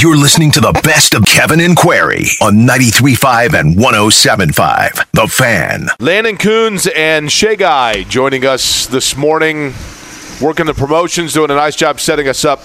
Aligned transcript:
You're 0.00 0.16
listening 0.16 0.52
to 0.52 0.60
the 0.60 0.78
best 0.84 1.12
of 1.14 1.24
Kevin 1.24 1.58
and 1.58 1.76
Query 1.76 2.26
on 2.40 2.58
93.5 2.58 3.58
and 3.58 3.74
107.5. 3.74 5.10
The 5.10 5.26
Fan. 5.26 5.88
Landon 5.98 6.36
Coons 6.36 6.86
and 6.94 7.32
Shay 7.32 7.56
Guy 7.56 8.04
joining 8.04 8.46
us 8.46 8.86
this 8.86 9.16
morning, 9.16 9.74
working 10.40 10.66
the 10.66 10.74
promotions, 10.74 11.32
doing 11.32 11.50
a 11.50 11.56
nice 11.56 11.74
job 11.74 11.98
setting 11.98 12.28
us 12.28 12.44
up 12.44 12.60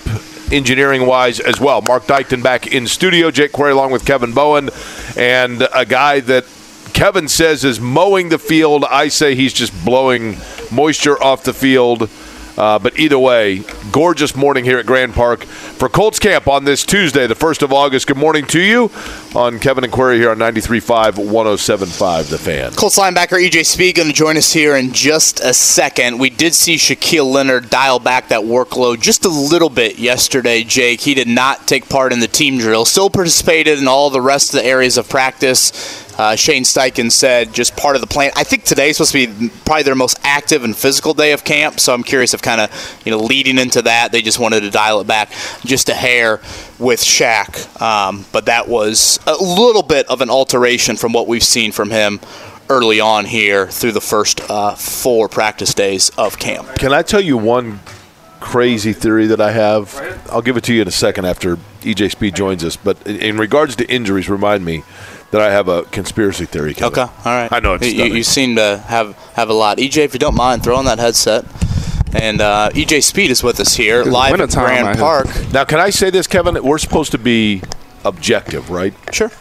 engineering 0.52 1.08
wise 1.08 1.40
as 1.40 1.60
well. 1.60 1.82
Mark 1.82 2.04
Dykton 2.04 2.44
back 2.44 2.68
in 2.68 2.86
studio, 2.86 3.32
Jake 3.32 3.52
Query 3.52 3.72
along 3.72 3.90
with 3.92 4.06
Kevin 4.06 4.34
Bowen, 4.34 4.70
and 5.18 5.68
a 5.74 5.88
guy 5.88 6.20
that 6.20 6.46
Kevin 6.94 7.28
says 7.28 7.66
is 7.66 7.80
mowing 7.80 8.30
the 8.30 8.38
field. 8.38 8.86
I 8.86 9.08
say 9.08 9.34
he's 9.34 9.54
just 9.54 9.74
blowing 9.84 10.38
moisture 10.72 11.22
off 11.24 11.46
the 11.46 11.54
field. 11.54 12.12
Uh, 12.58 12.78
but 12.78 12.98
either 13.00 13.18
way, 13.18 13.64
gorgeous 13.92 14.36
morning 14.36 14.64
here 14.64 14.78
at 14.78 14.86
Grand 14.86 15.14
Park 15.14 15.44
for 15.44 15.90
Colts 15.90 16.20
camp 16.20 16.48
on 16.48 16.66
this 16.66 16.86
Tuesday, 16.86 17.26
the 17.26 17.36
1st 17.36 17.64
of 17.64 17.74
August. 17.74 18.06
Good 18.06 18.18
morning 18.18 18.46
to 18.48 18.60
you 18.60 18.92
on 19.36 19.58
Kevin 19.60 19.84
and 19.84 19.92
Query 19.92 20.18
here 20.18 20.30
on 20.30 20.38
93.5, 20.38 21.14
107.5, 21.14 22.30
The 22.30 22.38
Fan. 22.38 22.74
Colts 22.74 23.00
linebacker 23.00 23.44
EJ 23.44 23.66
Speed 23.66 23.96
going 23.96 24.08
to 24.08 24.14
join 24.14 24.38
us 24.38 24.54
here 24.54 24.76
in 24.76 24.94
just 24.94 25.40
a 25.40 25.54
second. 25.54 26.20
We 26.20 26.30
did 26.30 26.54
see 26.54 26.76
Shaquille 26.76 27.32
Leonard 27.32 27.72
dial 27.72 27.98
back 27.98 28.28
that 28.28 28.42
workload 28.42 29.02
just 29.02 29.26
a 29.26 29.30
little 29.30 29.70
bit 29.70 29.98
yesterday, 29.98 30.64
Jake. 30.64 31.02
He 31.02 31.16
did 31.16 31.28
not 31.28 31.68
take 31.68 31.90
part 31.90 32.14
in 32.14 32.20
the 32.20 32.28
team 32.28 32.60
drill, 32.60 32.86
still 32.86 33.10
participated 33.10 33.80
in 33.80 33.88
all 33.88 34.12
the 34.12 34.22
rest 34.22 34.54
of 34.54 34.62
the 34.62 34.66
areas 34.66 34.98
of 34.98 35.10
practice. 35.10 36.03
Uh, 36.18 36.36
Shane 36.36 36.64
Steichen 36.64 37.12
said 37.12 37.54
just 37.54 37.76
part 37.76 37.96
of 37.96 38.02
the 38.02 38.08
plan. 38.08 38.32
I 38.36 38.44
think 38.44 38.64
today 38.64 38.90
is 38.90 38.98
supposed 38.98 39.14
to 39.14 39.28
be 39.28 39.50
probably 39.66 39.84
their 39.84 39.96
most 39.96 40.20
active 40.24 40.64
and 40.64 40.76
physical 40.76 41.14
day 41.14 41.32
of 41.32 41.44
camp, 41.44 41.80
so 41.80 41.94
I'm 41.94 42.04
curious 42.04 42.34
if 42.34 42.42
kind 42.42 42.62
of 42.62 43.02
you 43.06 43.12
know 43.12 43.20
leading 43.20 43.58
into 43.58 43.82
that 43.84 44.12
they 44.12 44.22
just 44.22 44.40
wanted 44.40 44.62
to 44.62 44.70
dial 44.70 45.02
it 45.02 45.08
back 45.08 45.32
just 45.66 45.90
a 45.90 45.94
hair 45.94 46.38
with 46.80 47.00
Shaq. 47.00 47.82
Um, 47.82 48.26
but 48.32 48.46
that 48.46 48.68
was 48.68 49.20
a 49.26 49.34
little 49.34 49.84
bit 49.84 50.08
of 50.08 50.22
an 50.22 50.30
alteration 50.30 50.96
from 50.96 51.14
what 51.14 51.28
we've 51.28 51.44
seen 51.44 51.72
from 51.72 51.90
him 51.90 52.20
early 52.70 53.00
on 53.00 53.26
here 53.26 53.68
through 53.68 53.92
the 53.92 54.02
first 54.02 54.42
uh, 54.50 54.76
four 54.76 55.28
practice 55.28 55.74
days 55.74 56.10
of 56.18 56.38
camp. 56.40 56.68
Can 56.76 56.94
I 56.94 57.02
tell 57.02 57.22
you 57.22 57.38
one 57.38 57.80
crazy 58.40 58.94
theory 58.94 59.28
that 59.28 59.42
I 59.42 59.52
have? 59.52 59.96
I'll 60.32 60.42
give 60.42 60.58
it 60.58 60.64
to 60.66 60.74
you 60.74 60.82
in 60.82 60.88
a 60.88 60.92
second 60.92 61.26
after 61.26 61.58
EJ 61.82 62.12
Speed 62.12 62.36
joins 62.36 62.64
us. 62.64 62.76
But 62.76 63.06
in 63.06 63.38
regards 63.38 63.76
to 63.78 63.90
injuries, 63.90 64.30
remind 64.30 64.66
me 64.66 64.84
that 65.34 65.42
I 65.42 65.52
have 65.52 65.68
a 65.68 65.82
conspiracy 65.86 66.46
theory. 66.46 66.76
Kevin. 66.76 67.00
Okay, 67.00 67.02
all 67.02 67.12
right. 67.26 67.52
I 67.52 67.60
know 67.60 67.74
it's 67.74 67.92
you, 67.92 68.06
you 68.06 68.24
seem 68.24 68.56
to 68.56 68.78
have 68.86 69.18
have 69.34 69.50
a 69.50 69.54
lot. 69.54 69.80
EJ, 69.80 69.98
if 69.98 70.14
you 70.14 70.20
don't 70.20 70.36
mind, 70.36 70.64
throw 70.64 70.76
on 70.76 70.86
that 70.86 71.00
headset. 71.00 71.44
And 72.14 72.40
uh, 72.40 72.70
EJ 72.74 73.02
Speed 73.02 73.32
is 73.32 73.42
with 73.42 73.60
us 73.60 73.74
here, 73.74 74.04
live 74.04 74.34
at 74.34 74.40
wintertime 74.40 74.66
Grand 74.66 74.88
out 74.90 74.96
here. 74.96 75.04
Park. 75.04 75.52
Now, 75.52 75.64
can 75.64 75.80
I 75.80 75.90
say 75.90 76.12
this, 76.12 76.28
Kevin? 76.28 76.64
We're 76.64 76.78
supposed 76.78 77.12
to 77.14 77.18
be 77.18 77.64
objective, 78.06 78.70
right? 78.70 78.94
Sure. 79.12 79.32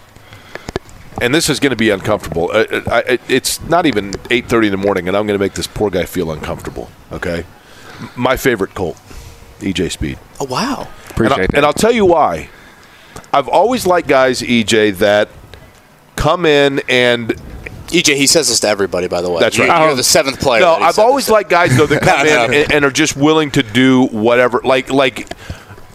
And 1.21 1.35
this 1.35 1.51
is 1.51 1.61
going 1.61 1.71
to 1.71 1.77
be 1.77 1.91
uncomfortable. 1.91 2.51
Uh, 2.51 2.65
uh, 2.71 2.83
I, 2.91 2.99
I, 3.13 3.19
it's 3.29 3.61
not 3.65 3.85
even 3.85 4.13
8:30 4.13 4.65
in 4.65 4.71
the 4.71 4.79
morning, 4.79 5.09
and 5.09 5.17
I'm 5.17 5.27
going 5.27 5.39
to 5.39 5.45
make 5.45 5.53
this 5.53 5.67
poor 5.67 5.91
guy 5.91 6.07
feel 6.07 6.33
uncomfortable. 6.33 6.91
Okay. 7.13 7.45
My 8.17 8.39
favorite 8.39 8.75
Colt, 8.75 8.97
EJ 9.59 9.93
Speed. 9.93 10.19
Oh 10.41 10.47
wow. 10.47 10.89
Appreciate 11.11 11.33
and, 11.33 11.43
I, 11.43 11.47
that. 11.49 11.55
and 11.55 11.67
I'll 11.67 11.75
tell 11.75 11.93
you 11.93 12.07
why. 12.07 12.49
I've 13.31 13.49
always 13.49 13.87
liked 13.87 14.09
guys, 14.09 14.41
EJ, 14.41 14.97
that 14.97 15.29
come 16.17 16.47
in 16.47 16.81
and 16.89 17.31
EJ, 17.89 18.17
he 18.17 18.27
says 18.27 18.49
this 18.49 18.61
to 18.61 18.69
everybody, 18.69 19.07
by 19.07 19.21
the 19.21 19.31
way. 19.31 19.41
That's 19.41 19.59
right. 19.59 19.69
You- 19.81 19.87
You're 19.87 19.95
the 19.97 20.03
seventh 20.03 20.41
player. 20.41 20.63
No, 20.63 20.75
I've 20.75 20.99
always 20.99 21.29
liked 21.29 21.51
guys 21.51 21.77
though 21.77 21.87
that 21.87 22.03
come 22.03 22.27
No, 22.27 22.45
in 22.47 22.55
and, 22.55 22.73
and 22.73 22.85
are 22.85 22.91
just 22.91 23.17
willing 23.17 23.51
to 23.53 23.63
do 23.63 24.07
whatever. 24.07 24.61
Like 24.65 24.91
like 24.91 25.29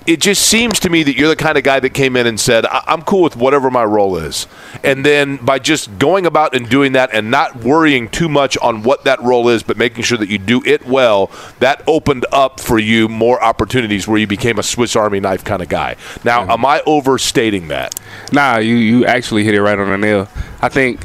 it 0.08 0.22
just 0.22 0.48
seems 0.48 0.80
to 0.80 0.90
me 0.90 1.04
that 1.04 1.16
you're 1.18 1.28
the 1.28 1.36
kind 1.36 1.58
of 1.58 1.64
guy 1.64 1.80
that 1.82 1.90
came 1.92 2.16
in 2.16 2.26
and 2.26 2.40
said, 2.40 2.66
I- 2.66 2.84
"I'm 2.88 3.02
cool 3.02 3.22
with 3.22 3.36
whatever 3.36 3.70
my 3.70 3.84
role 3.84 4.18
is," 4.18 4.48
and 4.84 5.06
then 5.06 5.36
by 5.38 5.60
just 5.60 6.00
going 6.00 6.26
about 6.26 6.56
and 6.56 6.68
doing 6.70 6.94
that 6.94 7.10
and 7.14 7.30
not 7.30 7.58
worrying 7.58 8.08
too 8.08 8.30
much 8.30 8.58
on 8.60 8.84
what 8.84 9.04
that 9.04 9.22
role 9.22 9.50
is, 9.50 9.64
but 9.64 9.78
making 9.78 10.04
sure 10.06 10.18
that 10.18 10.30
you 10.30 10.38
do 10.38 10.62
it 10.66 10.88
well, 10.88 11.30
that 11.60 11.84
opened 11.86 12.26
up 12.32 12.60
for 12.60 12.80
you 12.80 13.08
more 13.10 13.44
opportunities 13.44 14.08
where 14.08 14.18
you 14.18 14.28
became 14.28 14.58
a 14.58 14.64
Swiss 14.64 14.96
Army 14.96 15.20
knife 15.20 15.44
kind 15.44 15.62
of 15.62 15.70
guy. 15.70 15.96
Now, 16.24 16.50
am 16.50 16.66
I 16.66 16.82
overstating 16.86 17.68
that? 17.68 18.00
Nah, 18.32 18.58
you 18.58 18.76
you 18.76 19.06
actually 19.06 19.44
hit 19.44 19.54
it 19.54 19.62
right 19.62 19.78
on 19.78 19.90
the 19.90 19.98
nail. 19.98 20.28
I 20.62 20.70
think. 20.70 21.02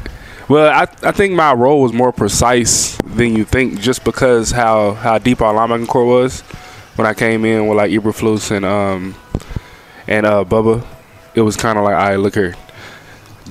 Well, 0.49 0.69
I, 0.69 0.87
I 1.07 1.11
think 1.13 1.33
my 1.33 1.53
role 1.53 1.81
was 1.81 1.93
more 1.93 2.11
precise 2.11 2.97
than 3.05 3.33
you 3.35 3.45
think, 3.45 3.79
just 3.79 4.03
because 4.03 4.51
how, 4.51 4.91
how 4.93 5.17
deep 5.17 5.41
our 5.41 5.53
linebacking 5.53 5.87
core 5.87 6.05
was 6.05 6.43
when 6.95 7.07
I 7.07 7.13
came 7.13 7.45
in 7.45 7.67
with 7.67 7.77
like 7.77 7.91
Eberflus 7.91 8.51
and 8.51 8.65
um 8.65 9.15
and 10.07 10.25
uh 10.25 10.43
Bubba. 10.43 10.85
It 11.35 11.41
was 11.41 11.57
kind 11.57 11.79
of 11.79 11.83
like, 11.83 11.95
all 11.95 12.09
right, 12.09 12.15
look 12.15 12.35
here, 12.35 12.53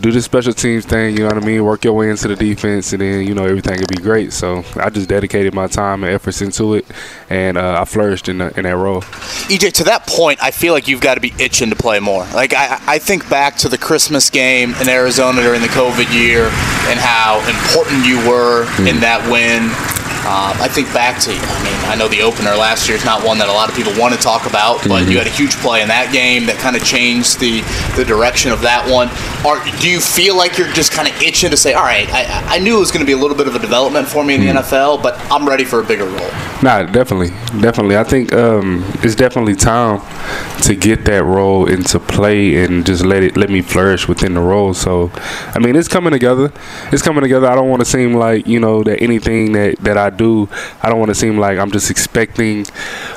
do 0.00 0.10
this 0.10 0.24
special 0.24 0.52
teams 0.52 0.86
thing. 0.86 1.16
You 1.16 1.22
know 1.22 1.34
what 1.34 1.42
I 1.42 1.46
mean? 1.46 1.64
Work 1.64 1.84
your 1.84 1.92
way 1.94 2.10
into 2.10 2.28
the 2.28 2.36
defense, 2.36 2.92
and 2.92 3.02
then 3.02 3.26
you 3.26 3.34
know 3.34 3.44
everything 3.44 3.78
will 3.78 3.86
be 3.86 4.02
great. 4.02 4.32
So 4.32 4.64
I 4.76 4.90
just 4.90 5.08
dedicated 5.08 5.54
my 5.54 5.66
time 5.66 6.04
and 6.04 6.12
efforts 6.12 6.40
into 6.40 6.74
it, 6.74 6.86
and 7.28 7.58
uh, 7.58 7.80
I 7.80 7.84
flourished 7.84 8.28
in, 8.28 8.38
the, 8.38 8.56
in 8.56 8.64
that 8.64 8.76
role. 8.76 9.02
EJ, 9.02 9.72
to 9.74 9.84
that 9.84 10.06
point, 10.06 10.42
I 10.42 10.50
feel 10.50 10.72
like 10.72 10.88
you've 10.88 11.00
got 11.00 11.14
to 11.14 11.20
be 11.20 11.34
itching 11.38 11.70
to 11.70 11.76
play 11.76 12.00
more. 12.00 12.24
Like 12.34 12.54
I, 12.54 12.80
I 12.86 12.98
think 12.98 13.28
back 13.28 13.56
to 13.58 13.68
the 13.68 13.78
Christmas 13.78 14.30
game 14.30 14.74
in 14.80 14.88
Arizona 14.88 15.42
during 15.42 15.60
the 15.60 15.68
COVID 15.68 16.12
year 16.12 16.44
and 16.88 16.98
how 16.98 17.38
important 17.48 18.06
you 18.06 18.16
were 18.28 18.62
in 18.88 19.00
that 19.00 19.28
win. 19.30 19.70
Um, 20.22 20.54
I 20.62 20.68
think 20.68 20.86
back 20.94 21.20
to, 21.22 21.32
I 21.32 21.58
mean, 21.64 21.90
I 21.90 21.96
know 21.96 22.06
the 22.06 22.22
opener 22.22 22.54
last 22.54 22.86
year 22.86 22.96
is 22.96 23.04
not 23.04 23.26
one 23.26 23.38
that 23.38 23.48
a 23.48 23.52
lot 23.52 23.68
of 23.68 23.74
people 23.74 23.92
want 23.98 24.14
to 24.14 24.20
talk 24.20 24.46
about, 24.46 24.78
but 24.86 25.08
you 25.10 25.18
had 25.18 25.26
a 25.26 25.30
huge 25.30 25.56
play 25.56 25.82
in 25.82 25.88
that 25.88 26.12
game 26.12 26.46
that 26.46 26.58
kind 26.58 26.76
of 26.76 26.84
changed 26.84 27.40
the, 27.40 27.60
the 27.96 28.04
direction 28.04 28.52
of 28.52 28.60
that 28.62 28.86
one. 28.86 29.10
Are, 29.44 29.58
do 29.80 29.90
you 29.90 29.98
feel 29.98 30.36
like 30.36 30.58
you're 30.58 30.70
just 30.72 30.92
kind 30.92 31.08
of 31.08 31.20
itching 31.20 31.50
to 31.50 31.56
say, 31.56 31.74
all 31.74 31.82
right, 31.82 32.08
I, 32.12 32.56
I 32.56 32.58
knew 32.60 32.76
it 32.76 32.80
was 32.80 32.92
going 32.92 33.04
to 33.04 33.06
be 33.06 33.12
a 33.12 33.16
little 33.16 33.36
bit 33.36 33.48
of 33.48 33.56
a 33.56 33.58
development 33.58 34.06
for 34.06 34.22
me 34.22 34.36
in 34.36 34.40
the 34.42 34.46
NFL, 34.62 35.02
but 35.02 35.18
I'm 35.30 35.46
ready 35.46 35.64
for 35.64 35.80
a 35.80 35.84
bigger 35.84 36.06
role? 36.06 36.30
Nah, 36.62 36.84
definitely, 36.84 37.30
definitely. 37.60 37.96
I 37.96 38.04
think 38.04 38.32
um, 38.32 38.84
it's 39.02 39.16
definitely 39.16 39.56
time 39.56 39.98
to 40.62 40.74
get 40.74 41.04
that 41.06 41.24
role 41.24 41.66
into 41.66 41.98
play 41.98 42.62
and 42.62 42.86
just 42.86 43.04
let 43.04 43.22
it 43.22 43.36
let 43.36 43.50
me 43.50 43.62
flourish 43.62 44.08
within 44.08 44.34
the 44.34 44.40
role. 44.40 44.74
So, 44.74 45.10
I 45.54 45.58
mean, 45.58 45.76
it's 45.76 45.88
coming 45.88 46.12
together. 46.12 46.52
It's 46.92 47.02
coming 47.02 47.22
together. 47.22 47.46
I 47.46 47.54
don't 47.54 47.68
want 47.68 47.80
to 47.80 47.86
seem 47.86 48.14
like 48.14 48.46
you 48.46 48.60
know 48.60 48.82
that 48.84 49.02
anything 49.02 49.52
that 49.52 49.78
that 49.80 49.98
I 49.98 50.10
do, 50.10 50.48
I 50.82 50.88
don't 50.88 50.98
want 50.98 51.10
to 51.10 51.14
seem 51.14 51.38
like 51.38 51.58
I'm 51.58 51.70
just 51.70 51.90
expecting 51.90 52.66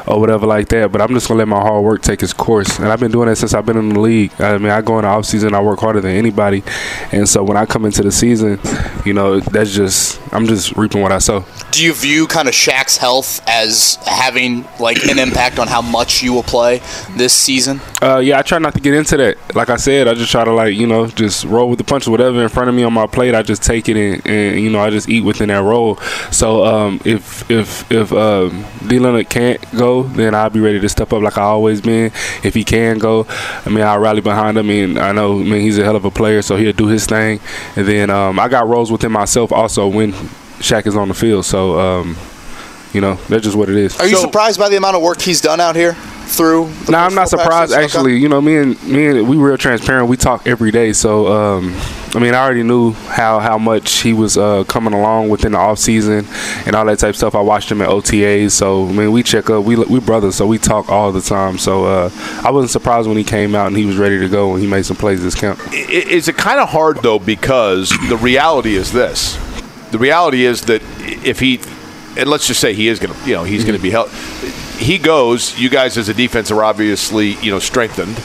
or 0.07 0.19
whatever 0.19 0.45
like 0.45 0.69
that. 0.69 0.91
But 0.91 1.01
I'm 1.01 1.13
just 1.13 1.27
gonna 1.27 1.39
let 1.39 1.47
my 1.47 1.59
hard 1.59 1.83
work 1.83 2.01
take 2.01 2.23
its 2.23 2.33
course, 2.33 2.79
and 2.79 2.88
I've 2.88 2.99
been 2.99 3.11
doing 3.11 3.27
that 3.27 3.35
since 3.35 3.53
I've 3.53 3.65
been 3.65 3.77
in 3.77 3.89
the 3.89 3.99
league. 3.99 4.31
I 4.39 4.57
mean, 4.57 4.71
I 4.71 4.81
go 4.81 4.97
in 4.97 5.03
the 5.03 5.09
off 5.09 5.25
season, 5.25 5.53
I 5.53 5.61
work 5.61 5.79
harder 5.79 6.01
than 6.01 6.15
anybody, 6.15 6.63
and 7.11 7.27
so 7.27 7.44
when 7.44 7.57
I 7.57 7.65
come 7.65 7.85
into 7.85 8.01
the 8.01 8.11
season, 8.11 8.59
you 9.05 9.13
know, 9.13 9.39
that's 9.39 9.73
just 9.73 10.19
I'm 10.33 10.47
just 10.47 10.75
reaping 10.75 11.01
what 11.01 11.11
I 11.11 11.19
sow. 11.19 11.45
do 11.71 11.83
you 11.83 11.94
view 11.94 12.27
kind 12.27 12.47
of 12.47 12.53
Shaq's 12.53 12.97
health 12.97 13.41
as 13.47 13.95
having 14.05 14.65
like 14.79 15.05
an 15.05 15.19
impact 15.19 15.59
on 15.59 15.67
how 15.67 15.81
much 15.81 16.23
you 16.23 16.33
will 16.33 16.44
play 16.44 16.81
this 17.16 17.33
season? 17.33 17.79
Uh, 18.01 18.17
yeah, 18.17 18.39
I 18.39 18.41
try 18.41 18.59
not 18.59 18.73
to 18.75 18.81
get 18.81 18.94
into 18.94 19.17
that. 19.17 19.56
Like 19.56 19.69
I 19.69 19.78
said, 19.78 20.07
I 20.07 20.13
just 20.13 20.31
try 20.31 20.44
to 20.44 20.51
like 20.51 20.75
you 20.75 20.88
know 20.88 21.07
just 21.07 21.45
roll 21.45 21.69
with 21.69 21.80
the 21.80 21.86
punches. 21.86 22.09
Whatever 22.09 22.42
in 22.42 22.50
front 22.50 22.69
of 22.69 22.75
me 22.75 22.83
on 22.83 22.94
my 22.94 23.07
plate, 23.07 23.36
I 23.36 23.42
just 23.42 23.63
take 23.63 23.89
it 23.89 23.97
and, 23.97 24.25
and 24.25 24.59
you 24.59 24.69
know 24.69 24.80
I 24.80 24.89
just 24.89 25.09
eat 25.09 25.21
within 25.21 25.50
that 25.50 25.63
role. 25.63 25.97
So 26.31 26.65
um, 26.65 27.01
if 27.06 27.50
if 27.50 27.89
if 27.92 28.12
um, 28.12 28.65
D 28.88 29.00
Leonard 29.00 29.30
can't 29.30 29.59
go, 29.77 30.03
then 30.03 30.36
I'll 30.36 30.50
be 30.50 30.59
ready 30.59 30.80
to 30.80 30.89
step 30.89 31.13
up 31.13 31.21
like 31.21 31.38
I 31.38 31.44
always 31.44 31.81
been. 31.81 32.12
If 32.44 32.53
he 32.53 32.63
can 32.63 33.00
go, 33.00 33.25
I 33.65 33.69
mean 33.69 33.81
I'll 33.81 34.00
rally 34.00 34.21
behind 34.21 34.57
him. 34.57 34.69
And 34.69 34.97
I 34.97 35.12
know, 35.12 35.39
I 35.39 35.44
mean 35.44 35.62
he's 35.62 35.77
a 35.77 35.83
hell 35.83 35.95
of 35.95 36.06
a 36.06 36.12
player, 36.12 36.42
so 36.42 36.56
he'll 36.56 36.74
do 36.74 36.88
his 36.88 37.06
thing. 37.06 37.39
And 37.75 37.88
then 37.88 38.09
um, 38.09 38.39
I 38.39 38.47
got 38.47 38.68
roles 38.68 38.92
within 38.92 39.12
myself 39.12 39.51
also 39.51 39.88
when 39.88 40.13
Shaq 40.59 40.88
is 40.88 40.95
on 40.95 41.07
the 41.07 41.13
field. 41.13 41.45
So 41.45 41.80
um, 41.80 42.18
you 42.95 43.01
know 43.01 43.15
that's 43.30 43.44
just 43.44 43.56
what 43.57 43.69
it 43.69 43.75
is. 43.75 44.00
Are 44.00 44.07
you 44.07 44.18
surprised 44.18 44.57
by 44.59 44.69
the 44.69 44.77
amount 44.77 44.95
of 44.95 45.01
work 45.03 45.21
he's 45.21 45.42
done 45.42 45.59
out 45.59 45.75
here 45.75 45.94
through? 46.38 46.69
the 46.86 46.92
No, 46.94 46.97
I'm 47.00 47.13
not 47.13 47.30
surprised. 47.30 47.74
practices? 47.74 47.95
Actually, 47.95 48.18
you 48.18 48.30
know, 48.30 48.42
me 48.42 48.56
and 48.57 48.81
me 48.88 49.06
and 49.07 49.27
we 49.30 49.38
real 49.38 49.57
transparent. 49.57 50.07
We 50.07 50.18
talk 50.18 50.47
every 50.47 50.71
day, 50.71 50.94
so 50.94 51.27
um, 51.27 51.75
I 52.15 52.19
mean, 52.19 52.33
I 52.33 52.44
already 52.44 52.63
knew 52.63 52.94
how 52.94 53.39
how 53.39 53.57
much 53.57 54.01
he 54.01 54.13
was 54.13 54.38
uh, 54.38 54.63
coming 54.63 54.94
along 54.94 55.30
within 55.30 55.51
the 55.51 55.57
off 55.59 55.77
season 55.80 56.25
and 56.65 56.75
all 56.75 56.86
that 56.86 56.97
type 57.00 57.09
of 57.09 57.15
stuff. 57.18 57.36
I 57.36 57.42
watched 57.42 57.69
him 57.71 57.81
at 57.81 57.89
OTAs, 57.89 58.51
so 58.51 58.88
I 58.88 58.92
mean, 58.94 59.12
we 59.12 59.21
check 59.24 59.50
up. 59.50 59.65
We 59.65 59.75
we 59.75 60.00
brothers, 60.00 60.36
so 60.36 60.47
we 60.47 60.57
talk 60.57 60.89
all 60.89 61.12
the 61.12 61.21
time. 61.21 61.57
So 61.57 61.86
uh, 61.86 62.09
I 62.44 62.50
wasn't 62.51 62.71
surprised 62.71 63.07
when 63.07 63.18
he 63.18 63.24
came 63.25 63.53
out 63.53 63.68
and 63.68 63.75
he 63.77 63.86
was 63.86 63.97
ready 63.97 64.18
to 64.19 64.30
go 64.30 64.53
and 64.53 64.62
he 64.63 64.68
made 64.69 64.86
some 64.86 64.97
plays 64.97 65.21
this 65.21 65.36
camp. 65.36 65.59
I- 65.71 65.75
Is 66.18 66.27
it 66.27 66.38
kind 66.38 66.59
of 66.59 66.69
hard 66.69 67.01
though 67.03 67.19
because 67.19 67.89
the 68.09 68.18
reality 68.18 68.75
is 68.75 68.92
this: 68.94 69.36
the 69.92 70.00
reality 70.00 70.45
is 70.45 70.62
that 70.63 70.81
if 71.25 71.39
he 71.39 71.59
and 72.17 72.29
let's 72.29 72.47
just 72.47 72.59
say 72.59 72.73
he 72.73 72.88
is 72.88 73.00
going 73.00 73.13
to, 73.13 73.27
you 73.27 73.33
know, 73.33 73.44
he's 73.44 73.63
going 73.63 73.75
to 73.75 73.81
be 73.81 73.89
held. 73.89 74.09
He 74.77 74.97
goes. 74.97 75.57
You 75.59 75.69
guys 75.69 75.97
as 75.97 76.09
a 76.09 76.13
defense 76.13 76.51
are 76.51 76.63
obviously, 76.63 77.33
you 77.35 77.51
know, 77.51 77.59
strengthened, 77.59 78.19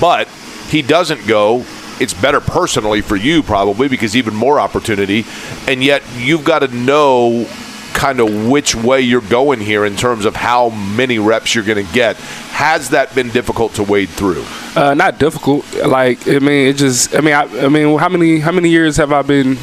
but 0.00 0.28
he 0.68 0.82
doesn't 0.82 1.26
go. 1.26 1.64
It's 1.98 2.12
better 2.12 2.40
personally 2.40 3.00
for 3.00 3.16
you 3.16 3.42
probably 3.42 3.88
because 3.88 4.14
even 4.16 4.34
more 4.34 4.60
opportunity, 4.60 5.24
and 5.66 5.82
yet 5.82 6.02
you've 6.16 6.44
got 6.44 6.58
to 6.58 6.68
know 6.68 7.48
kind 7.94 8.20
of 8.20 8.46
which 8.46 8.74
way 8.74 9.00
you're 9.00 9.22
going 9.22 9.58
here 9.58 9.86
in 9.86 9.96
terms 9.96 10.26
of 10.26 10.36
how 10.36 10.68
many 10.68 11.18
reps 11.18 11.54
you're 11.54 11.64
going 11.64 11.84
to 11.84 11.92
get. 11.94 12.16
Has 12.52 12.90
that 12.90 13.14
been 13.14 13.30
difficult 13.30 13.74
to 13.74 13.82
wade 13.82 14.10
through? 14.10 14.44
Uh, 14.76 14.92
not 14.94 15.18
difficult. 15.18 15.64
Like 15.74 16.28
I 16.28 16.38
mean, 16.38 16.68
it 16.68 16.76
just. 16.76 17.14
I 17.14 17.20
mean, 17.20 17.34
I, 17.34 17.44
I 17.64 17.68
mean, 17.68 17.98
how 17.98 18.10
many 18.10 18.38
how 18.40 18.52
many 18.52 18.68
years 18.68 18.98
have 18.98 19.12
I 19.12 19.22
been 19.22 19.56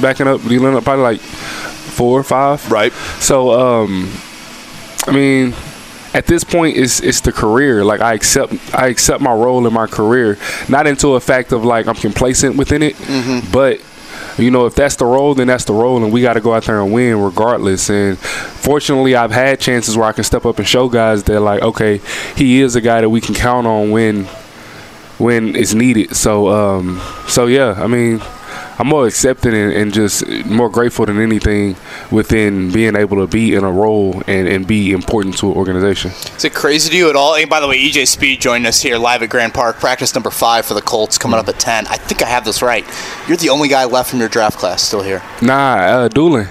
backing 0.00 0.26
up 0.26 0.42
D. 0.42 0.58
Leonard? 0.58 0.84
Probably 0.84 1.02
like 1.02 1.20
four 1.94 2.18
or 2.18 2.24
five. 2.24 2.70
Right. 2.70 2.92
So, 3.20 3.52
um, 3.52 4.10
I 5.06 5.12
mean, 5.12 5.54
at 6.12 6.26
this 6.26 6.44
point, 6.44 6.76
it's 6.76 7.00
it's 7.00 7.20
the 7.20 7.32
career. 7.32 7.84
Like 7.84 8.00
I 8.00 8.14
accept 8.14 8.52
I 8.74 8.88
accept 8.88 9.20
my 9.20 9.32
role 9.32 9.66
in 9.66 9.72
my 9.72 9.86
career, 9.86 10.36
not 10.68 10.86
into 10.86 11.14
a 11.14 11.20
fact 11.20 11.52
of 11.52 11.64
like 11.64 11.86
I'm 11.88 11.94
complacent 11.96 12.56
within 12.56 12.82
it, 12.82 12.96
but. 13.52 13.80
You 14.36 14.50
know, 14.50 14.66
if 14.66 14.74
that's 14.74 14.96
the 14.96 15.04
role, 15.04 15.34
then 15.34 15.46
that's 15.46 15.64
the 15.64 15.72
role, 15.72 16.02
and 16.02 16.12
we 16.12 16.20
got 16.20 16.34
to 16.34 16.40
go 16.40 16.54
out 16.54 16.64
there 16.64 16.80
and 16.80 16.92
win 16.92 17.20
regardless. 17.20 17.88
And 17.88 18.18
fortunately, 18.18 19.14
I've 19.14 19.30
had 19.30 19.60
chances 19.60 19.96
where 19.96 20.08
I 20.08 20.12
can 20.12 20.24
step 20.24 20.44
up 20.44 20.58
and 20.58 20.66
show 20.66 20.88
guys 20.88 21.22
that, 21.24 21.40
like, 21.40 21.62
okay, 21.62 22.00
he 22.34 22.60
is 22.60 22.74
a 22.74 22.80
guy 22.80 23.00
that 23.00 23.08
we 23.08 23.20
can 23.20 23.34
count 23.36 23.66
on 23.66 23.92
when 23.92 24.24
when 25.18 25.54
it's 25.54 25.72
needed. 25.74 26.16
So, 26.16 26.48
um, 26.48 27.00
so 27.28 27.46
yeah, 27.46 27.74
I 27.78 27.86
mean, 27.86 28.20
I'm 28.78 28.88
more 28.88 29.06
accepting 29.06 29.54
and, 29.54 29.72
and 29.72 29.92
just 29.94 30.26
more 30.46 30.68
grateful 30.68 31.06
than 31.06 31.20
anything 31.20 31.76
within 32.10 32.72
being 32.72 32.96
able 32.96 33.18
to 33.18 33.26
be 33.26 33.54
in 33.54 33.62
a 33.62 33.70
role 33.70 34.22
and, 34.26 34.48
and 34.48 34.66
be 34.66 34.90
important 34.92 35.38
to 35.38 35.50
an 35.50 35.56
organization. 35.56 36.10
Is 36.36 36.44
it 36.44 36.54
crazy 36.54 36.90
to 36.90 36.96
you 36.96 37.08
at 37.08 37.16
all? 37.16 37.36
And 37.36 37.48
by 37.48 37.60
the 37.60 37.68
way, 37.68 37.78
EJ 37.78 38.08
Speed 38.08 38.40
joined 38.40 38.66
us 38.66 38.82
here 38.82 38.98
live 38.98 39.22
at 39.22 39.30
Grand 39.30 39.54
Park. 39.54 39.76
Practice 39.78 40.14
number 40.14 40.30
five 40.30 40.66
for 40.66 40.74
the 40.74 40.82
Colts 40.82 41.18
coming 41.18 41.38
up 41.38 41.46
at 41.48 41.58
10. 41.60 41.86
I 41.86 41.96
think 41.96 42.22
I 42.22 42.26
have 42.26 42.44
this 42.44 42.62
right. 42.62 42.84
You're 43.28 43.36
the 43.36 43.50
only 43.50 43.68
guy 43.68 43.84
left 43.84 44.10
from 44.10 44.18
your 44.20 44.28
draft 44.28 44.58
class 44.58 44.82
still 44.82 45.02
here. 45.02 45.22
Nah, 45.40 45.74
uh, 45.76 46.08
Dulin. 46.08 46.48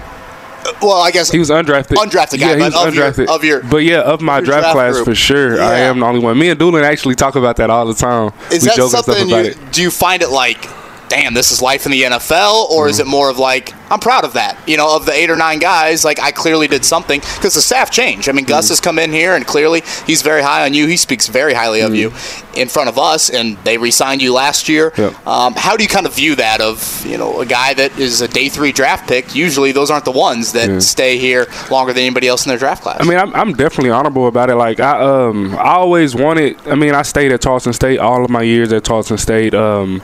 Well, 0.80 0.92
I 1.02 1.10
guess 1.10 1.30
He 1.30 1.38
was 1.38 1.50
undrafted. 1.50 1.96
Undrafted 1.96 2.40
guy, 2.40 2.50
yeah, 2.50 2.54
he 2.54 2.60
but 2.60 2.72
was 2.72 2.86
of 2.86 2.94
your- 2.94 3.04
undrafted. 3.12 3.26
of 3.28 3.44
your- 3.44 3.62
but 3.62 3.76
yeah, 3.78 4.00
of 4.00 4.22
my 4.22 4.40
draft, 4.40 4.62
draft 4.62 4.74
class 4.74 4.94
group. 4.94 5.04
for 5.04 5.14
sure. 5.14 5.60
I 5.62 5.80
am 5.80 6.00
the 6.00 6.06
only 6.06 6.20
one. 6.20 6.38
Me 6.38 6.48
and 6.48 6.58
Dulin 6.58 6.82
actually 6.84 7.16
talk 7.16 7.36
about 7.36 7.56
that 7.56 7.68
all 7.68 7.84
the 7.84 7.92
time. 7.92 8.32
Is 8.50 8.62
we 8.62 8.68
that 8.68 8.76
joke 8.76 8.94
and 8.94 9.04
stuff 9.04 9.04
something 9.04 9.28
you, 9.28 9.54
do 9.72 9.82
you 9.82 9.90
find 9.90 10.22
it 10.22 10.30
like, 10.30 10.66
damn, 11.08 11.34
this 11.34 11.50
is 11.50 11.60
life 11.62 11.86
in 11.86 11.92
the 11.92 12.02
NFL, 12.02 12.68
or 12.70 12.84
Mm-hmm. 12.84 12.90
is 12.90 12.98
it 13.00 13.06
more 13.06 13.28
of 13.30 13.38
like, 13.38 13.72
I'm 13.94 14.00
proud 14.00 14.24
of 14.24 14.34
that? 14.34 14.58
You 14.68 14.76
know, 14.76 14.94
of 14.96 15.06
the 15.06 15.12
eight 15.12 15.30
or 15.30 15.36
nine 15.36 15.58
guys, 15.58 16.04
like 16.04 16.20
I 16.20 16.30
clearly 16.32 16.68
did 16.68 16.84
something 16.84 17.20
because 17.20 17.54
the 17.54 17.62
staff 17.62 17.90
changed. 17.90 18.28
I 18.28 18.32
mean, 18.32 18.44
Mm-hmm. 18.44 18.50
Gus 18.50 18.68
has 18.68 18.80
come 18.80 18.98
in 18.98 19.10
here 19.12 19.34
and 19.36 19.46
clearly 19.46 19.82
he's 20.06 20.20
very 20.20 20.42
high 20.42 20.64
on 20.66 20.74
you. 20.74 20.86
He 20.86 20.96
speaks 20.98 21.28
very 21.28 21.54
highly 21.54 21.80
of 21.80 21.94
you 21.94 22.10
Mm-hmm. 22.10 22.58
in 22.60 22.68
front 22.68 22.88
of 22.88 22.98
us, 22.98 23.30
and 23.30 23.56
they 23.64 23.78
re-signed 23.78 24.20
you 24.22 24.32
last 24.34 24.68
year. 24.68 24.92
Yep. 24.98 25.26
Um, 25.26 25.54
how 25.56 25.76
do 25.76 25.82
you 25.82 25.88
kind 25.88 26.06
of 26.06 26.14
view 26.14 26.34
that? 26.36 26.60
Of 26.60 27.04
you 27.06 27.16
know, 27.18 27.40
a 27.40 27.46
guy 27.46 27.72
that 27.74 27.98
is 27.98 28.20
a 28.20 28.28
day 28.28 28.48
three 28.48 28.72
draft 28.72 29.08
pick. 29.08 29.34
Usually, 29.34 29.72
those 29.72 29.90
aren't 29.90 30.04
the 30.04 30.10
ones 30.12 30.52
that 30.52 30.82
stay 30.82 31.16
here 31.18 31.46
longer 31.70 31.92
than 31.92 32.02
anybody 32.02 32.28
else 32.28 32.44
in 32.44 32.50
their 32.50 32.58
draft 32.58 32.82
class. 32.82 32.98
I 33.00 33.04
mean, 33.04 33.18
I'm, 33.18 33.34
I'm 33.34 33.52
definitely 33.54 33.90
honorable 33.90 34.26
about 34.28 34.50
it. 34.50 34.56
Like 34.56 34.80
I, 34.80 35.00
um, 35.00 35.54
I 35.56 35.74
always 35.74 36.14
wanted. 36.14 36.56
I 36.66 36.74
mean, 36.74 36.94
I 36.94 37.02
stayed 37.02 37.32
at 37.32 37.40
Tarleton 37.40 37.72
State 37.72 37.98
all 37.98 38.24
of 38.24 38.30
my 38.30 38.42
years 38.42 38.72
at 38.72 38.84
Tarleton 38.84 39.18
State. 39.18 39.54
Um, 39.54 40.02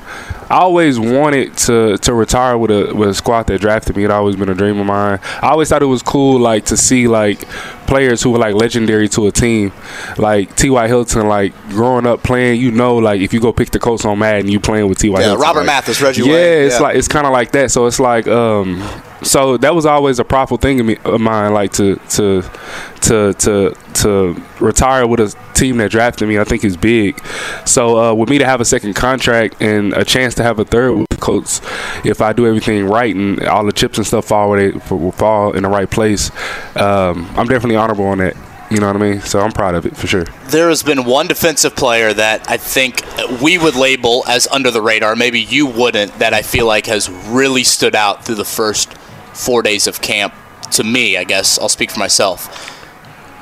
I 0.48 0.58
always 0.58 0.98
wanted 0.98 1.56
to 1.58 1.96
to 1.98 2.14
retire 2.14 2.56
with 2.58 2.70
a 2.70 2.92
with 2.94 3.08
a 3.10 3.14
squad 3.14 3.44
that 3.48 3.60
drafted 3.60 3.80
me. 3.94 4.05
It 4.05 4.11
always 4.11 4.37
been 4.37 4.49
a 4.49 4.55
dream 4.55 4.79
of 4.79 4.87
mine. 4.87 5.19
I 5.43 5.50
always 5.50 5.69
thought 5.69 5.82
it 5.82 5.87
was 5.87 6.03
cool, 6.03 6.38
like 6.38 6.67
to 6.67 6.77
see 6.77 7.09
like 7.09 7.49
players 7.87 8.23
who 8.23 8.31
were 8.31 8.38
like 8.38 8.55
legendary 8.55 9.09
to 9.09 9.27
a 9.27 9.32
team, 9.32 9.73
like 10.17 10.55
T.Y. 10.56 10.87
Hilton. 10.88 11.27
Like 11.29 11.53
growing 11.71 12.06
up 12.06 12.23
playing, 12.23 12.61
you 12.61 12.71
know, 12.71 12.97
like 12.97 13.21
if 13.21 13.32
you 13.32 13.41
go 13.41 13.53
pick 13.53 13.71
the 13.71 13.79
Colts 13.79 14.05
on 14.05 14.19
Madden, 14.19 14.50
you 14.50 14.61
playing 14.61 14.88
with 14.88 14.99
T.Y. 14.99 15.19
Yeah, 15.19 15.27
Hilton. 15.27 15.43
Robert 15.43 15.61
like, 15.61 15.67
Mathis, 15.67 16.00
Reggie 16.00 16.23
Yeah, 16.23 16.32
Wayne, 16.32 16.67
it's 16.67 16.77
yeah. 16.77 16.81
like 16.82 16.97
it's 16.97 17.09
kind 17.09 17.27
of 17.27 17.32
like 17.32 17.53
that. 17.53 17.71
So 17.71 17.87
it's 17.87 18.00
like, 18.00 18.27
um, 18.29 18.82
so 19.23 19.56
that 19.59 19.75
was 19.75 19.87
always 19.87 20.19
a 20.19 20.25
prideful 20.25 20.56
thing 20.56 20.81
of, 20.81 20.87
me, 20.87 20.97
of 21.05 21.21
mine, 21.21 21.53
like 21.53 21.73
to 21.73 21.97
to 22.11 22.43
to 23.03 23.35
to 23.35 23.75
to 23.94 24.43
retire 24.61 25.06
with 25.06 25.21
a 25.21 25.37
team 25.55 25.79
that 25.79 25.91
drafted 25.91 26.29
me. 26.29 26.38
I 26.38 26.44
think 26.44 26.65
is 26.65 26.76
big. 26.76 27.21
So 27.67 27.99
uh, 27.99 28.15
with 28.15 28.31
me 28.31 28.38
to 28.38 28.47
have 28.47 28.61
a 28.61 28.65
second 28.65 28.94
contract 28.94 29.61
and 29.61 29.93
a 29.93 30.05
chance 30.05 30.35
to 30.37 30.43
have 30.43 30.59
a 30.59 30.65
third 30.65 31.06
Colts, 31.20 31.61
if 32.05 32.20
I 32.20 32.32
do 32.32 32.46
everything 32.46 32.87
right 32.87 33.14
and 33.14 33.43
all 33.46 33.64
the 33.64 33.72
chips 33.72 33.99
and 33.99 34.06
stuff 34.06 34.26
fall 34.26 34.50
where 34.50 34.72
they 34.72 34.78
will 34.94 35.12
fall 35.12 35.52
in 35.52 35.62
the 35.62 35.69
right 35.69 35.90
place, 35.90 36.31
um, 36.76 37.26
I'm 37.37 37.46
definitely 37.46 37.76
honorable 37.76 38.06
on 38.06 38.19
that. 38.19 38.37
You 38.70 38.78
know 38.78 38.87
what 38.87 38.94
I 38.94 39.00
mean? 39.00 39.20
So 39.22 39.40
I'm 39.40 39.50
proud 39.50 39.75
of 39.75 39.84
it 39.84 39.96
for 39.96 40.06
sure. 40.06 40.25
there 40.49 40.69
has 40.69 40.84
been 40.84 41.05
one 41.05 41.26
defensive 41.26 41.75
player 41.75 42.12
that 42.12 42.49
I 42.49 42.56
think 42.56 43.02
we 43.43 43.58
would 43.58 43.75
label 43.75 44.22
as 44.28 44.46
under 44.46 44.70
the 44.70 44.81
radar. 44.81 45.17
Maybe 45.17 45.40
you 45.40 45.67
wouldn't. 45.67 46.20
That 46.20 46.34
I 46.34 46.43
feel 46.43 46.67
like 46.67 46.87
has 46.87 47.11
really 47.11 47.64
stood 47.64 47.96
out 47.96 48.25
through 48.25 48.37
the 48.37 48.44
first 48.44 48.94
four 49.34 49.62
days 49.62 49.88
of 49.88 50.00
camp. 50.00 50.34
To 50.73 50.84
me, 50.84 51.16
I 51.16 51.25
guess 51.25 51.58
I'll 51.58 51.69
speak 51.69 51.90
for 51.90 51.99
myself. 51.99 52.76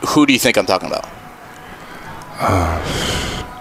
Who 0.09 0.25
do 0.25 0.33
you 0.33 0.39
think 0.39 0.57
I'm 0.57 0.65
talking 0.65 0.89
about? 0.89 1.07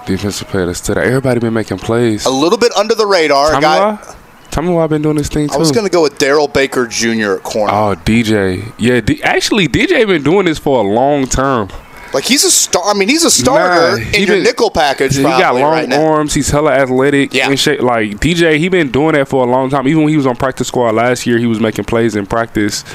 Defensive 0.08 0.48
player 0.48 0.66
that 0.66 0.76
stood 0.76 0.98
out. 0.98 1.04
Everybody 1.06 1.40
been 1.40 1.54
making 1.54 1.78
plays. 1.80 2.26
A 2.26 2.30
little 2.30 2.58
bit 2.58 2.72
under 2.76 2.96
the 2.96 3.06
radar. 3.06 3.56
a 3.58 3.62
guy, 3.62 3.98
Tamiwa? 3.98 4.16
Tamiwa 4.50 4.90
been 4.90 5.02
doing 5.02 5.18
this 5.18 5.28
thing 5.30 5.48
too. 5.50 5.54
I 5.54 5.58
was 5.58 5.72
going 5.72 5.86
to 5.86 5.92
go 5.92 6.02
with 6.02 6.18
Darrell 6.18 6.48
Baker 6.48 6.88
Jr. 6.88 7.34
at 7.34 7.44
corner. 7.44 7.74
Oh, 7.74 7.96
DJ. 8.06 8.74
Yeah, 8.80 9.02
D- 9.02 9.22
actually, 9.22 9.68
DJ 9.68 10.08
been 10.08 10.24
doing 10.24 10.46
this 10.46 10.58
for 10.58 10.80
a 10.80 10.88
long 10.88 11.28
term. 11.28 11.70
like 12.14 12.24
he's 12.24 12.46
a 12.46 12.50
star. 12.50 12.84
I 12.86 12.94
mean, 12.94 13.10
he's 13.10 13.26
a 13.26 13.30
starter 13.30 13.98
Nah, 14.02 14.08
in 14.12 14.20
your 14.26 14.36
been- 14.38 14.44
nickel 14.44 14.72
package. 14.72 15.18
He 15.18 15.24
got 15.24 15.54
long 15.56 15.64
right 15.64 15.94
arms. 15.94 16.34
He's 16.34 16.50
hella 16.50 16.72
athletic. 16.72 17.34
Yeah. 17.34 17.54
shit. 17.56 17.84
Like 17.84 18.12
DJ, 18.22 18.58
he 18.58 18.70
been 18.70 18.90
doing 18.90 19.14
that 19.14 19.28
for 19.28 19.46
a 19.46 19.50
long 19.52 19.70
time. 19.70 19.88
Even 19.90 20.04
when 20.04 20.10
he 20.12 20.18
was 20.18 20.26
on 20.26 20.38
practice 20.38 20.70
squad 20.70 20.96
last 20.96 21.28
year, 21.28 21.38
he 21.38 21.46
was 21.48 21.60
making 21.60 21.84
plays 21.86 22.16
in 22.16 22.26
practice 22.26 22.86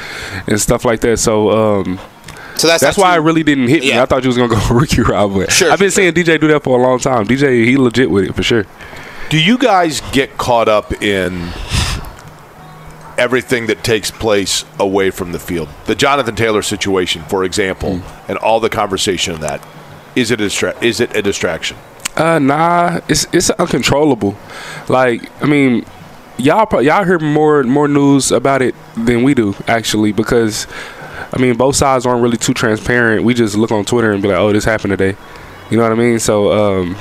and 0.48 0.58
stuff 0.58 0.84
like 0.86 1.00
that. 1.00 1.18
So 1.18 1.50
um, 1.50 2.00
So 2.56 2.68
that's 2.68 2.82
that's 2.82 2.96
why 2.98 3.14
too- 3.16 3.22
it 3.22 3.24
really 3.24 3.42
didn't 3.42 3.68
hit 3.68 3.82
me. 3.82 3.98
I 3.98 4.06
thought 4.06 4.22
you 4.22 4.28
was 4.28 4.36
gonna 4.36 4.54
go 4.54 4.60
rookie 4.74 5.02
route, 5.02 5.32
but 5.32 5.50
Sure, 5.52 5.70
I've 5.72 5.78
been 5.78 5.90
sure, 5.90 6.02
seeing 6.12 6.12
DJ 6.14 6.40
do 6.40 6.48
that 6.48 6.62
for 6.62 6.78
a 6.78 6.82
long 6.82 6.98
time. 6.98 7.26
DJ, 7.26 7.64
he 7.64 7.76
legit 7.76 8.10
with 8.10 8.24
it 8.24 8.34
for 8.34 8.42
sure. 8.42 8.64
Do 9.30 9.38
you 9.40 9.56
guys 9.58 10.00
get 10.12 10.36
caught 10.38 10.68
up 10.68 10.92
in 11.02 11.50
everything 13.18 13.66
that 13.66 13.82
takes 13.84 14.10
place 14.10 14.64
away 14.78 15.10
from 15.10 15.32
the 15.32 15.38
field? 15.38 15.68
The 15.86 15.94
Jonathan 15.94 16.34
Taylor 16.34 16.62
situation, 16.62 17.22
for 17.22 17.44
example, 17.44 18.02
and 18.28 18.38
all 18.38 18.60
the 18.60 18.70
conversation 18.70 19.34
of 19.34 19.40
that. 19.40 19.64
Is 20.14 20.30
it 20.30 20.40
a 20.40 20.44
distra- 20.44 20.80
is 20.82 21.00
it 21.00 21.16
a 21.16 21.22
distraction? 21.22 21.76
Uh, 22.16 22.38
nah, 22.38 23.00
it's 23.08 23.26
it's 23.32 23.48
uncontrollable. 23.50 24.36
Like, 24.88 25.30
I 25.42 25.46
mean, 25.46 25.86
y'all 26.36 26.66
pro- 26.66 26.80
y'all 26.80 27.04
hear 27.04 27.18
more 27.18 27.62
more 27.62 27.88
news 27.88 28.30
about 28.30 28.60
it 28.60 28.74
than 28.96 29.22
we 29.22 29.32
do 29.32 29.54
actually 29.66 30.12
because, 30.12 30.66
I 31.32 31.38
mean, 31.38 31.56
both 31.56 31.76
sides 31.76 32.04
aren't 32.06 32.22
really 32.22 32.36
too 32.36 32.54
transparent. 32.54 33.24
We 33.24 33.34
just 33.34 33.56
look 33.56 33.70
on 33.70 33.84
Twitter 33.84 34.12
and 34.12 34.22
be 34.22 34.28
like, 34.28 34.38
oh, 34.38 34.52
this 34.52 34.64
happened 34.64 34.90
today. 34.90 35.16
You 35.70 35.76
know 35.78 35.84
what 35.84 35.92
I 35.92 35.96
mean? 35.96 36.18
So, 36.18 36.52
um, 36.52 36.96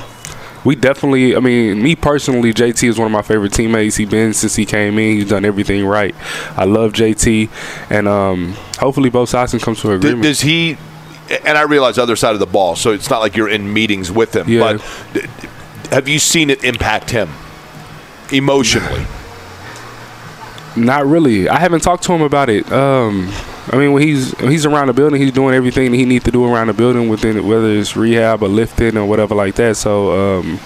we 0.64 0.76
definitely. 0.76 1.36
I 1.36 1.40
mean, 1.40 1.82
me 1.82 1.96
personally, 1.96 2.52
JT 2.52 2.88
is 2.88 2.98
one 2.98 3.06
of 3.06 3.12
my 3.12 3.22
favorite 3.22 3.52
teammates. 3.52 3.96
He's 3.96 4.08
been 4.08 4.32
since 4.32 4.54
he 4.54 4.64
came 4.64 4.98
in. 4.98 5.16
He's 5.16 5.28
done 5.28 5.44
everything 5.44 5.84
right. 5.84 6.14
I 6.56 6.64
love 6.64 6.92
JT, 6.92 7.50
and 7.90 8.06
um, 8.06 8.52
hopefully 8.78 9.10
both 9.10 9.28
sides 9.28 9.50
can 9.50 9.60
come 9.60 9.74
to 9.74 9.90
an 9.90 9.96
agreement. 9.96 10.22
does 10.22 10.40
he? 10.40 10.76
And 11.44 11.56
I 11.56 11.62
realize 11.62 11.98
other 11.98 12.16
side 12.16 12.34
of 12.34 12.40
the 12.40 12.46
ball, 12.46 12.76
so 12.76 12.92
it's 12.92 13.10
not 13.10 13.20
like 13.20 13.36
you're 13.36 13.48
in 13.48 13.72
meetings 13.72 14.12
with 14.12 14.36
him. 14.36 14.48
Yeah. 14.48 14.78
But 15.12 15.22
have 15.90 16.08
you 16.08 16.18
seen 16.18 16.50
it 16.50 16.62
impact 16.62 17.10
him 17.10 17.30
emotionally? 18.32 19.04
Not 20.76 21.06
really. 21.06 21.48
I 21.48 21.58
haven't 21.58 21.80
talked 21.80 22.04
to 22.04 22.12
him 22.12 22.22
about 22.22 22.48
it. 22.48 22.70
Um, 22.70 23.32
I 23.70 23.76
mean, 23.76 23.92
when 23.92 24.02
he's 24.02 24.32
when 24.38 24.50
he's 24.50 24.66
around 24.66 24.88
the 24.88 24.92
building, 24.92 25.20
he's 25.20 25.32
doing 25.32 25.54
everything 25.54 25.92
that 25.92 25.96
he 25.96 26.04
needs 26.04 26.24
to 26.24 26.30
do 26.30 26.44
around 26.44 26.66
the 26.66 26.72
building, 26.72 27.08
within 27.08 27.46
whether 27.46 27.70
it's 27.70 27.96
rehab 27.96 28.42
or 28.42 28.48
lifting 28.48 28.96
or 28.96 29.06
whatever 29.06 29.34
like 29.34 29.54
that. 29.54 29.76
So, 29.76 30.38
um, 30.40 30.58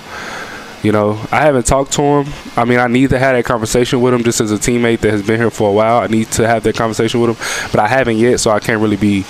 you 0.82 0.92
know, 0.92 1.20
I 1.30 1.42
haven't 1.42 1.66
talked 1.66 1.92
to 1.94 2.02
him. 2.02 2.32
I 2.56 2.64
mean, 2.64 2.78
I 2.78 2.86
need 2.86 3.10
to 3.10 3.18
have 3.18 3.36
that 3.36 3.44
conversation 3.44 4.00
with 4.00 4.14
him 4.14 4.24
just 4.24 4.40
as 4.40 4.50
a 4.50 4.56
teammate 4.56 5.00
that 5.00 5.10
has 5.10 5.26
been 5.26 5.38
here 5.38 5.50
for 5.50 5.68
a 5.68 5.72
while. 5.72 5.98
I 5.98 6.06
need 6.06 6.30
to 6.32 6.46
have 6.46 6.62
that 6.62 6.76
conversation 6.76 7.20
with 7.20 7.30
him, 7.30 7.68
but 7.70 7.80
I 7.80 7.88
haven't 7.88 8.16
yet, 8.16 8.40
so 8.40 8.50
I 8.50 8.60
can't 8.60 8.80
really 8.80 8.96
be 8.96 9.24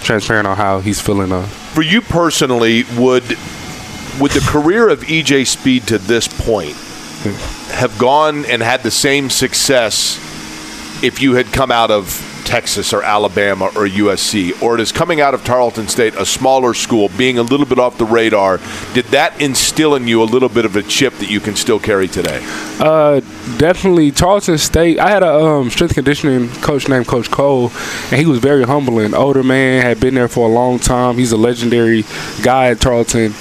transparent 0.00 0.46
on 0.46 0.56
how 0.56 0.80
he's 0.80 1.00
feeling. 1.00 1.32
Uh, 1.32 1.46
For 1.46 1.82
you 1.82 2.02
personally, 2.02 2.84
would 2.96 3.24
would 4.20 4.32
the 4.32 4.44
career 4.46 4.88
of 4.88 5.00
EJ 5.02 5.46
Speed 5.46 5.86
to 5.88 5.98
this 5.98 6.26
point 6.28 6.74
have 7.72 7.96
gone 7.98 8.44
and 8.46 8.62
had 8.62 8.82
the 8.82 8.90
same 8.90 9.30
success 9.30 10.18
if 11.02 11.22
you 11.22 11.34
had 11.34 11.46
come 11.52 11.70
out 11.70 11.90
of 11.90 12.24
Texas 12.48 12.94
or 12.94 13.02
Alabama 13.02 13.66
or 13.66 13.86
USC, 13.86 14.62
or 14.62 14.78
does 14.78 14.90
coming 14.90 15.20
out 15.20 15.34
of 15.34 15.44
Tarleton 15.44 15.86
State, 15.86 16.14
a 16.14 16.24
smaller 16.24 16.72
school, 16.72 17.10
being 17.10 17.36
a 17.38 17.42
little 17.42 17.66
bit 17.66 17.78
off 17.78 17.98
the 17.98 18.06
radar, 18.06 18.58
did 18.94 19.04
that 19.06 19.38
instill 19.38 19.94
in 19.94 20.08
you 20.08 20.22
a 20.22 20.24
little 20.24 20.48
bit 20.48 20.64
of 20.64 20.74
a 20.74 20.82
chip 20.82 21.12
that 21.18 21.30
you 21.30 21.40
can 21.40 21.54
still 21.54 21.78
carry 21.78 22.08
today? 22.08 22.40
Uh, 22.80 23.20
definitely 23.58 24.10
Tarleton 24.10 24.56
State. 24.56 24.98
I 24.98 25.10
had 25.10 25.22
a 25.22 25.30
um, 25.30 25.68
strength 25.68 25.92
conditioning 25.92 26.48
coach 26.62 26.88
named 26.88 27.06
Coach 27.06 27.30
Cole, 27.30 27.70
and 28.10 28.18
he 28.18 28.24
was 28.24 28.38
very 28.38 28.64
humbling. 28.64 29.12
Older 29.12 29.42
man, 29.42 29.82
had 29.82 30.00
been 30.00 30.14
there 30.14 30.26
for 30.26 30.48
a 30.48 30.50
long 30.50 30.78
time. 30.78 31.18
He's 31.18 31.32
a 31.32 31.36
legendary 31.36 32.04
guy 32.42 32.70
at 32.70 32.80
Tarleton, 32.80 33.34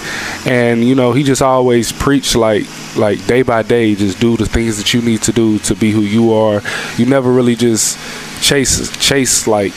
and 0.45 0.83
you 0.83 0.95
know 0.95 1.13
he 1.13 1.23
just 1.23 1.41
always 1.41 1.93
preached 1.93 2.35
like 2.35 2.65
like 2.97 3.25
day 3.25 3.41
by 3.41 3.61
day, 3.63 3.95
just 3.95 4.19
do 4.19 4.35
the 4.35 4.45
things 4.45 4.77
that 4.77 4.93
you 4.93 5.01
need 5.01 5.21
to 5.21 5.31
do 5.31 5.59
to 5.59 5.75
be 5.75 5.91
who 5.91 6.01
you 6.01 6.33
are. 6.33 6.61
You 6.97 7.05
never 7.05 7.31
really 7.31 7.55
just 7.55 7.97
chase 8.41 8.89
chase 8.97 9.47
like 9.47 9.73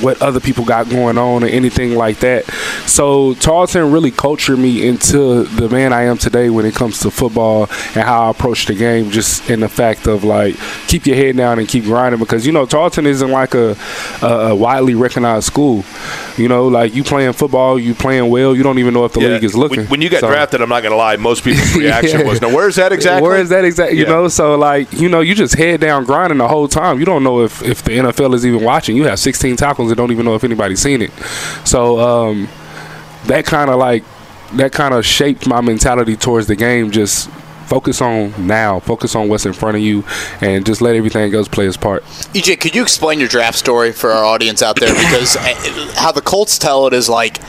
what 0.00 0.20
other 0.22 0.40
people 0.40 0.64
got 0.64 0.88
going 0.88 1.18
on 1.18 1.44
or 1.44 1.46
anything 1.46 1.94
like 1.94 2.18
that. 2.20 2.44
So 2.86 3.34
Tarleton 3.34 3.92
really 3.92 4.10
cultured 4.10 4.58
me 4.58 4.86
into 4.86 5.44
the 5.44 5.68
man 5.68 5.92
I 5.92 6.02
am 6.02 6.18
today 6.18 6.50
when 6.50 6.64
it 6.66 6.74
comes 6.74 7.00
to 7.00 7.10
football 7.10 7.64
and 7.94 8.04
how 8.04 8.26
I 8.26 8.30
approach 8.30 8.66
the 8.66 8.74
game. 8.74 9.10
Just 9.10 9.48
in 9.50 9.60
the 9.60 9.68
fact 9.68 10.06
of 10.06 10.24
like 10.24 10.56
keep 10.88 11.06
your 11.06 11.16
head 11.16 11.36
down 11.36 11.58
and 11.58 11.68
keep 11.68 11.84
grinding 11.84 12.18
because 12.20 12.46
you 12.46 12.52
know 12.52 12.66
Tarleton 12.66 13.06
isn't 13.06 13.30
like 13.30 13.54
a, 13.54 13.76
a, 14.22 14.26
a 14.26 14.54
widely 14.54 14.94
recognized 14.94 15.46
school. 15.46 15.84
You 16.36 16.48
know, 16.48 16.66
like 16.66 16.94
you 16.94 17.04
playing 17.04 17.32
football, 17.34 17.78
you 17.78 17.94
playing 17.94 18.28
well, 18.28 18.56
you 18.56 18.62
don't 18.64 18.78
even 18.80 18.92
know 18.92 19.04
if 19.04 19.12
the 19.12 19.20
Yeah, 19.20 19.28
league 19.28 19.44
is 19.44 19.54
looking. 19.54 19.80
When, 19.82 19.86
when 19.88 20.02
you 20.02 20.10
got 20.10 20.20
So- 20.20 20.28
drafted, 20.28 20.60
I'm 20.60 20.68
not 20.68 20.82
going 20.82 20.90
to 20.90 20.96
lie, 20.96 21.14
most 21.16 21.44
people's 21.44 21.74
reaction 21.76 22.20
Yeah. 22.20 22.26
was, 22.26 22.40
"Now, 22.40 22.52
where's 22.52 22.74
that 22.76 22.90
exactly?" 22.92 23.22
Where 23.28 23.36
is 23.38 23.50
that 23.50 23.64
exactly? 23.64 23.98
You 23.98 24.04
Yeah. 24.04 24.10
know, 24.10 24.28
so 24.28 24.56
like 24.56 24.92
you 24.92 25.08
know, 25.08 25.20
you 25.20 25.34
just 25.34 25.54
head 25.56 25.80
down 25.80 26.04
grinding 26.04 26.38
the 26.38 26.48
whole 26.48 26.66
time. 26.66 26.98
You 26.98 27.04
don't 27.04 27.22
know 27.22 27.42
if 27.42 27.62
if 27.62 27.82
the 27.84 27.92
NFL 27.92 28.34
is 28.34 28.44
even 28.44 28.64
watching. 28.64 28.96
You 28.96 29.04
have 29.04 29.18
16 29.20 29.56
tackles 29.56 29.73
and 29.78 29.96
don't 29.96 30.10
even 30.10 30.24
know 30.24 30.34
if 30.34 30.44
anybody's 30.44 30.80
seen 30.80 31.02
it. 31.02 31.12
So 31.64 31.98
um, 32.00 32.48
that 33.26 33.44
kind 33.44 33.70
of 33.70 33.76
like 33.76 34.04
that 34.54 34.72
kind 34.72 34.94
of 34.94 35.04
shaped 35.04 35.46
my 35.46 35.60
mentality 35.60 36.16
towards 36.16 36.46
the 36.46 36.56
game. 36.56 36.90
Just 36.90 37.30
focus 37.66 38.00
on 38.00 38.46
now, 38.46 38.78
focus 38.80 39.14
on 39.14 39.28
what's 39.28 39.46
in 39.46 39.52
front 39.52 39.76
of 39.76 39.82
you, 39.82 40.04
and 40.40 40.64
just 40.64 40.80
let 40.80 40.94
everything 40.94 41.34
else 41.34 41.48
play 41.48 41.66
its 41.66 41.76
part. 41.76 42.02
EJ, 42.34 42.60
could 42.60 42.74
you 42.74 42.82
explain 42.82 43.18
your 43.18 43.28
draft 43.28 43.58
story 43.58 43.92
for 43.92 44.10
our 44.10 44.24
audience 44.24 44.62
out 44.62 44.78
there? 44.78 44.94
Because 44.94 45.36
uh, 45.36 45.92
how 45.96 46.12
the 46.12 46.20
Colts 46.20 46.58
tell 46.58 46.86
it 46.86 46.92
is 46.92 47.08
like 47.08 47.40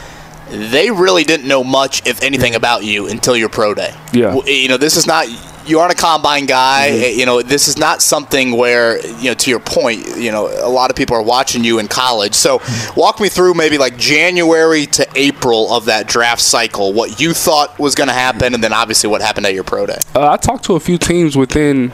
they 0.49 0.91
really 0.91 1.23
didn't 1.23 1.47
know 1.47 1.63
much, 1.63 2.05
if 2.07 2.21
anything, 2.21 2.55
about 2.55 2.83
you 2.83 3.07
until 3.07 3.35
your 3.35 3.49
pro 3.49 3.73
day. 3.73 3.93
Yeah. 4.13 4.39
You 4.45 4.67
know, 4.67 4.77
this 4.77 4.95
is 4.95 5.07
not. 5.07 5.27
You 5.65 5.79
aren't 5.79 5.93
a 5.93 5.95
combine 5.95 6.45
guy. 6.45 6.89
Mm-hmm. 6.91 7.19
You 7.19 7.25
know, 7.25 7.41
this 7.41 7.67
is 7.67 7.77
not 7.77 8.01
something 8.01 8.55
where 8.57 9.05
you 9.17 9.29
know. 9.29 9.35
To 9.35 9.49
your 9.49 9.59
point, 9.59 10.17
you 10.17 10.31
know, 10.31 10.47
a 10.47 10.69
lot 10.69 10.89
of 10.89 10.95
people 10.95 11.15
are 11.15 11.21
watching 11.21 11.63
you 11.63 11.79
in 11.79 11.87
college. 11.87 12.33
So, 12.33 12.61
walk 12.95 13.19
me 13.19 13.29
through 13.29 13.53
maybe 13.53 13.77
like 13.77 13.97
January 13.97 14.85
to 14.87 15.07
April 15.15 15.73
of 15.73 15.85
that 15.85 16.07
draft 16.07 16.41
cycle. 16.41 16.93
What 16.93 17.19
you 17.19 17.33
thought 17.33 17.77
was 17.77 17.95
going 17.95 18.07
to 18.07 18.13
happen, 18.13 18.53
and 18.53 18.63
then 18.63 18.73
obviously 18.73 19.09
what 19.09 19.21
happened 19.21 19.45
at 19.45 19.53
your 19.53 19.63
pro 19.63 19.85
day. 19.85 19.99
Uh, 20.15 20.31
I 20.31 20.37
talked 20.37 20.63
to 20.65 20.75
a 20.75 20.79
few 20.79 20.97
teams 20.97 21.35
within 21.35 21.93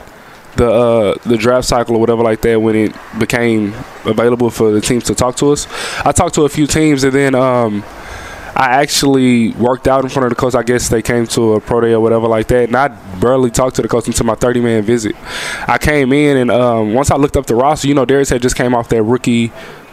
the 0.55 0.69
uh, 0.69 1.15
the 1.25 1.37
draft 1.37 1.67
cycle 1.67 1.95
or 1.95 1.99
whatever 1.99 2.23
like 2.23 2.41
that 2.41 2.61
when 2.61 2.75
it 2.75 2.95
became 3.19 3.73
available 4.05 4.49
for 4.49 4.71
the 4.71 4.81
teams 4.81 5.03
to 5.05 5.15
talk 5.15 5.35
to 5.37 5.51
us. 5.51 5.67
I 6.05 6.11
talked 6.11 6.35
to 6.35 6.45
a 6.45 6.49
few 6.49 6.67
teams 6.67 7.03
and 7.03 7.13
then 7.13 7.35
um, 7.35 7.83
I 8.55 8.81
actually 8.81 9.51
worked 9.51 9.87
out 9.87 10.03
in 10.03 10.09
front 10.09 10.25
of 10.25 10.29
the 10.29 10.35
coach. 10.35 10.55
I 10.55 10.63
guess 10.63 10.89
they 10.89 11.01
came 11.01 11.25
to 11.27 11.53
a 11.53 11.61
pro 11.61 11.81
day 11.81 11.93
or 11.93 11.99
whatever 11.99 12.27
like 12.27 12.47
that, 12.47 12.65
and 12.65 12.75
I 12.75 12.89
barely 13.19 13.49
talked 13.49 13.77
to 13.77 13.81
the 13.81 13.87
coach 13.87 14.07
until 14.07 14.25
my 14.25 14.35
30 14.35 14.61
man 14.61 14.83
visit. 14.83 15.15
I 15.67 15.77
came 15.77 16.11
in 16.13 16.37
and 16.37 16.51
um, 16.51 16.93
once 16.93 17.11
I 17.11 17.15
looked 17.15 17.37
up 17.37 17.45
the 17.45 17.55
roster, 17.55 17.87
you 17.87 17.93
know, 17.93 18.05
Darius 18.05 18.29
had 18.29 18.41
just 18.41 18.55
came 18.55 18.75
off 18.75 18.89
that 18.89 19.03
rookie. 19.03 19.51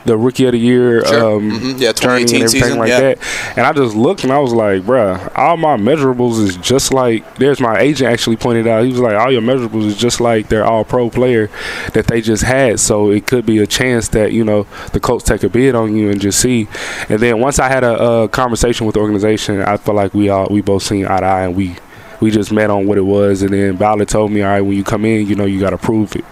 The 0.09 0.17
rookie 0.17 0.47
of 0.47 0.53
the 0.53 0.59
year, 0.59 1.05
Sure. 1.07 1.37
um, 1.37 1.51
Mhm. 1.51 1.81
Yeah, 1.81 1.93
journey 1.93 2.25
2018 2.25 2.35
and 2.37 2.45
everything 2.45 2.49
season, 2.63 2.79
like 2.79 2.89
yeah. 2.89 3.01
that. 3.01 3.19
And 3.57 3.67
I 3.67 3.73
just 3.73 3.95
looked 3.95 4.25
and 4.25 4.33
I 4.33 4.39
was 4.39 4.53
like, 4.55 4.83
bruh, 4.83 5.31
all 5.37 5.57
my 5.59 5.77
measurables 5.77 6.41
is 6.43 6.57
just 6.57 6.93
like. 6.95 7.23
There's 7.37 7.61
my 7.61 7.79
agent 7.79 8.11
actually 8.11 8.37
pointed 8.37 8.67
out. 8.67 8.85
He 8.85 8.91
was 8.91 9.01
like, 9.01 9.17
all 9.17 9.31
your 9.31 9.43
measurables 9.43 9.85
is 9.85 9.97
just 9.97 10.21
like 10.21 10.49
their 10.49 10.65
all 10.65 10.85
pro 10.85 11.11
player 11.11 11.51
that 11.93 12.07
they 12.07 12.21
just 12.23 12.43
had. 12.43 12.81
So 12.81 13.11
it 13.11 13.27
could 13.27 13.45
be 13.47 13.59
a 13.59 13.67
chance 13.67 14.09
that 14.09 14.33
you 14.33 14.45
know 14.45 14.67
the 14.93 15.01
Colts 15.01 15.25
take 15.25 15.43
a 15.43 15.49
bid 15.49 15.75
on 15.75 15.95
you 15.95 16.09
and 16.11 16.21
just 16.21 16.41
see. 16.41 16.69
And 17.09 17.21
then 17.21 17.39
once 17.41 17.59
I 17.59 17.69
had 17.69 17.85
a, 17.85 18.03
a 18.03 18.29
conversation 18.29 18.87
with 18.87 18.95
the 18.95 19.01
organization, 19.01 19.61
I 19.63 19.77
felt 19.77 19.97
like 19.97 20.15
we 20.15 20.31
all 20.31 20.49
we 20.51 20.63
both 20.63 20.83
seen 20.85 21.07
eye 21.07 21.21
to 21.21 21.27
eye 21.27 21.43
and 21.45 21.55
we. 21.55 21.77
We 22.21 22.33
just 22.33 22.51
met 22.51 22.69
on 22.69 22.85
what 22.89 22.99
it 22.99 23.03
was, 23.07 23.43
and 23.43 23.53
then 23.53 23.77
Ballard 23.77 24.09
told 24.09 24.33
me, 24.33 24.43
"All 24.43 24.49
right, 24.49 24.61
when 24.61 24.77
you 24.77 24.83
come 24.83 25.05
in, 25.05 25.29
you 25.29 25.37
know 25.37 25.45
you 25.45 25.61
got 25.61 25.71
to 25.71 25.79
prove 25.79 26.17
it. 26.17 26.25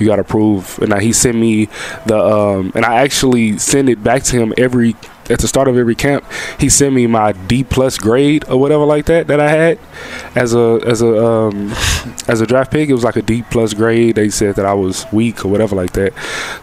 You 0.00 0.06
got 0.06 0.16
to 0.16 0.24
prove." 0.24 0.78
And 0.80 0.90
now 0.90 0.98
he 0.98 1.12
sent 1.12 1.36
me 1.36 1.68
the, 2.06 2.18
um, 2.18 2.72
and 2.74 2.84
I 2.84 2.96
actually 2.96 3.58
send 3.58 3.88
it 3.88 4.02
back 4.02 4.22
to 4.24 4.36
him 4.36 4.54
every 4.56 4.96
at 5.30 5.38
the 5.38 5.48
start 5.48 5.68
of 5.68 5.76
every 5.76 5.94
camp. 5.94 6.24
He 6.58 6.68
sent 6.68 6.94
me 6.94 7.06
my 7.06 7.32
D 7.32 7.62
plus 7.64 7.98
grade 7.98 8.44
or 8.48 8.58
whatever 8.58 8.84
like 8.84 9.06
that 9.06 9.28
that 9.28 9.40
I 9.40 9.48
had 9.50 9.78
as 10.34 10.54
a 10.54 10.80
as 10.84 11.02
a 11.02 11.24
um, 11.24 11.70
as 12.28 12.40
a 12.40 12.46
draft 12.46 12.72
pick. 12.72 12.88
It 12.88 12.94
was 12.94 13.04
like 13.04 13.16
a 13.16 13.22
D 13.22 13.42
plus 13.50 13.74
grade. 13.74 14.16
They 14.16 14.28
said 14.28 14.56
that 14.56 14.66
I 14.66 14.74
was 14.74 15.06
weak 15.12 15.44
or 15.44 15.48
whatever 15.48 15.76
like 15.76 15.92
that. 15.92 16.12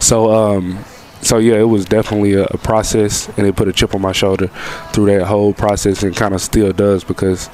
So. 0.00 0.32
Um, 0.32 0.84
so 1.20 1.38
yeah, 1.38 1.56
it 1.56 1.64
was 1.64 1.84
definitely 1.84 2.34
a, 2.34 2.44
a 2.44 2.58
process, 2.58 3.28
and 3.36 3.44
it 3.44 3.56
put 3.56 3.66
a 3.66 3.72
chip 3.72 3.92
on 3.92 4.00
my 4.00 4.12
shoulder 4.12 4.46
through 4.92 5.06
that 5.06 5.26
whole 5.26 5.52
process, 5.52 6.04
and 6.04 6.14
kind 6.14 6.32
of 6.32 6.40
still 6.40 6.72
does 6.72 7.02
because 7.02 7.50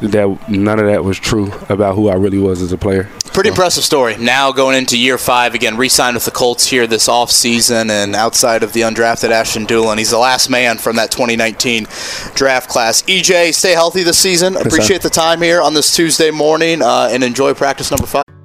that 0.00 0.48
none 0.48 0.78
of 0.78 0.86
that 0.86 1.04
was 1.04 1.18
true 1.18 1.52
about 1.68 1.94
who 1.94 2.08
I 2.08 2.14
really 2.14 2.38
was 2.38 2.62
as 2.62 2.72
a 2.72 2.78
player. 2.78 3.08
Pretty 3.32 3.50
impressive 3.50 3.84
story. 3.84 4.16
Now 4.16 4.50
going 4.52 4.76
into 4.76 4.96
year 4.98 5.18
five 5.18 5.54
again, 5.54 5.76
re-signed 5.76 6.14
with 6.14 6.24
the 6.24 6.30
Colts 6.30 6.66
here 6.66 6.86
this 6.86 7.08
offseason, 7.08 7.90
and 7.90 8.14
outside 8.14 8.62
of 8.62 8.72
the 8.72 8.80
undrafted 8.80 9.30
Ashton 9.30 9.66
Dulin, 9.66 9.98
he's 9.98 10.10
the 10.10 10.18
last 10.18 10.48
man 10.48 10.78
from 10.78 10.96
that 10.96 11.10
2019 11.10 11.86
draft 12.34 12.68
class. 12.68 13.02
EJ, 13.02 13.54
stay 13.54 13.72
healthy 13.72 14.02
this 14.02 14.18
season. 14.18 14.54
sir. 14.54 14.60
Appreciate 14.60 15.02
the 15.02 15.10
time 15.10 15.42
here 15.42 15.60
on 15.60 15.74
this 15.74 15.94
Tuesday 15.94 16.30
morning, 16.30 16.82
uh, 16.82 17.08
and 17.10 17.22
enjoy 17.22 17.52
practice 17.52 17.90
number 17.90 18.06
five. 18.06 18.35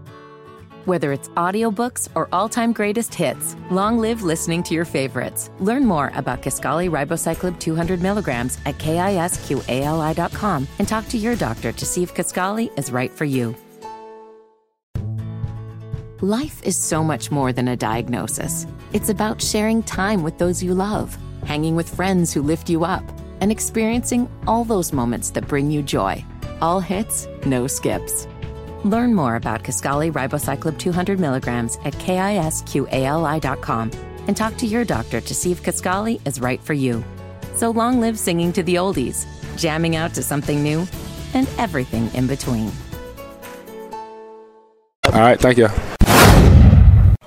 Whether 0.85 1.11
it's 1.11 1.29
audiobooks 1.29 2.09
or 2.15 2.27
all-time 2.31 2.73
greatest 2.73 3.13
hits, 3.13 3.55
long 3.69 3.99
live 3.99 4.23
listening 4.23 4.63
to 4.63 4.73
your 4.73 4.85
favorites. 4.85 5.51
Learn 5.59 5.85
more 5.85 6.11
about 6.15 6.41
Kisqali 6.41 6.89
Ribociclib 6.89 7.59
200 7.59 8.01
milligrams 8.01 8.57
at 8.65 8.79
kisqali.com 8.79 10.67
and 10.79 10.87
talk 10.87 11.07
to 11.09 11.19
your 11.19 11.35
doctor 11.35 11.71
to 11.71 11.85
see 11.85 12.01
if 12.01 12.15
Kisqali 12.15 12.75
is 12.79 12.91
right 12.91 13.11
for 13.11 13.25
you. 13.25 13.55
Life 16.21 16.63
is 16.63 16.77
so 16.77 17.03
much 17.03 17.29
more 17.29 17.53
than 17.53 17.67
a 17.67 17.77
diagnosis. 17.77 18.65
It's 18.91 19.09
about 19.09 19.39
sharing 19.39 19.83
time 19.83 20.23
with 20.23 20.39
those 20.39 20.63
you 20.63 20.73
love, 20.73 21.15
hanging 21.45 21.75
with 21.75 21.93
friends 21.95 22.33
who 22.33 22.41
lift 22.41 22.71
you 22.71 22.85
up, 22.85 23.03
and 23.39 23.51
experiencing 23.51 24.27
all 24.47 24.63
those 24.63 24.93
moments 24.93 25.29
that 25.31 25.47
bring 25.47 25.69
you 25.69 25.83
joy. 25.83 26.23
All 26.59 26.79
hits, 26.79 27.27
no 27.45 27.67
skips. 27.67 28.27
Learn 28.83 29.13
more 29.13 29.35
about 29.35 29.63
Kisqali 29.63 30.11
Ribociclib 30.11 30.77
200 30.79 31.19
milligrams 31.19 31.77
at 31.85 31.93
kisqali.com 31.93 33.91
and 34.27 34.37
talk 34.37 34.57
to 34.57 34.65
your 34.65 34.85
doctor 34.85 35.21
to 35.21 35.35
see 35.35 35.51
if 35.51 35.61
Kisqali 35.63 36.25
is 36.25 36.41
right 36.41 36.61
for 36.61 36.73
you. 36.73 37.03
So 37.55 37.69
long 37.71 37.99
live 38.01 38.17
singing 38.17 38.53
to 38.53 38.63
the 38.63 38.75
oldies, 38.75 39.25
jamming 39.57 39.95
out 39.95 40.13
to 40.15 40.23
something 40.23 40.63
new, 40.63 40.87
and 41.33 41.47
everything 41.57 42.09
in 42.13 42.27
between. 42.27 42.71
All 45.05 45.19
right, 45.19 45.39
thank 45.39 45.57
you. 45.57 45.67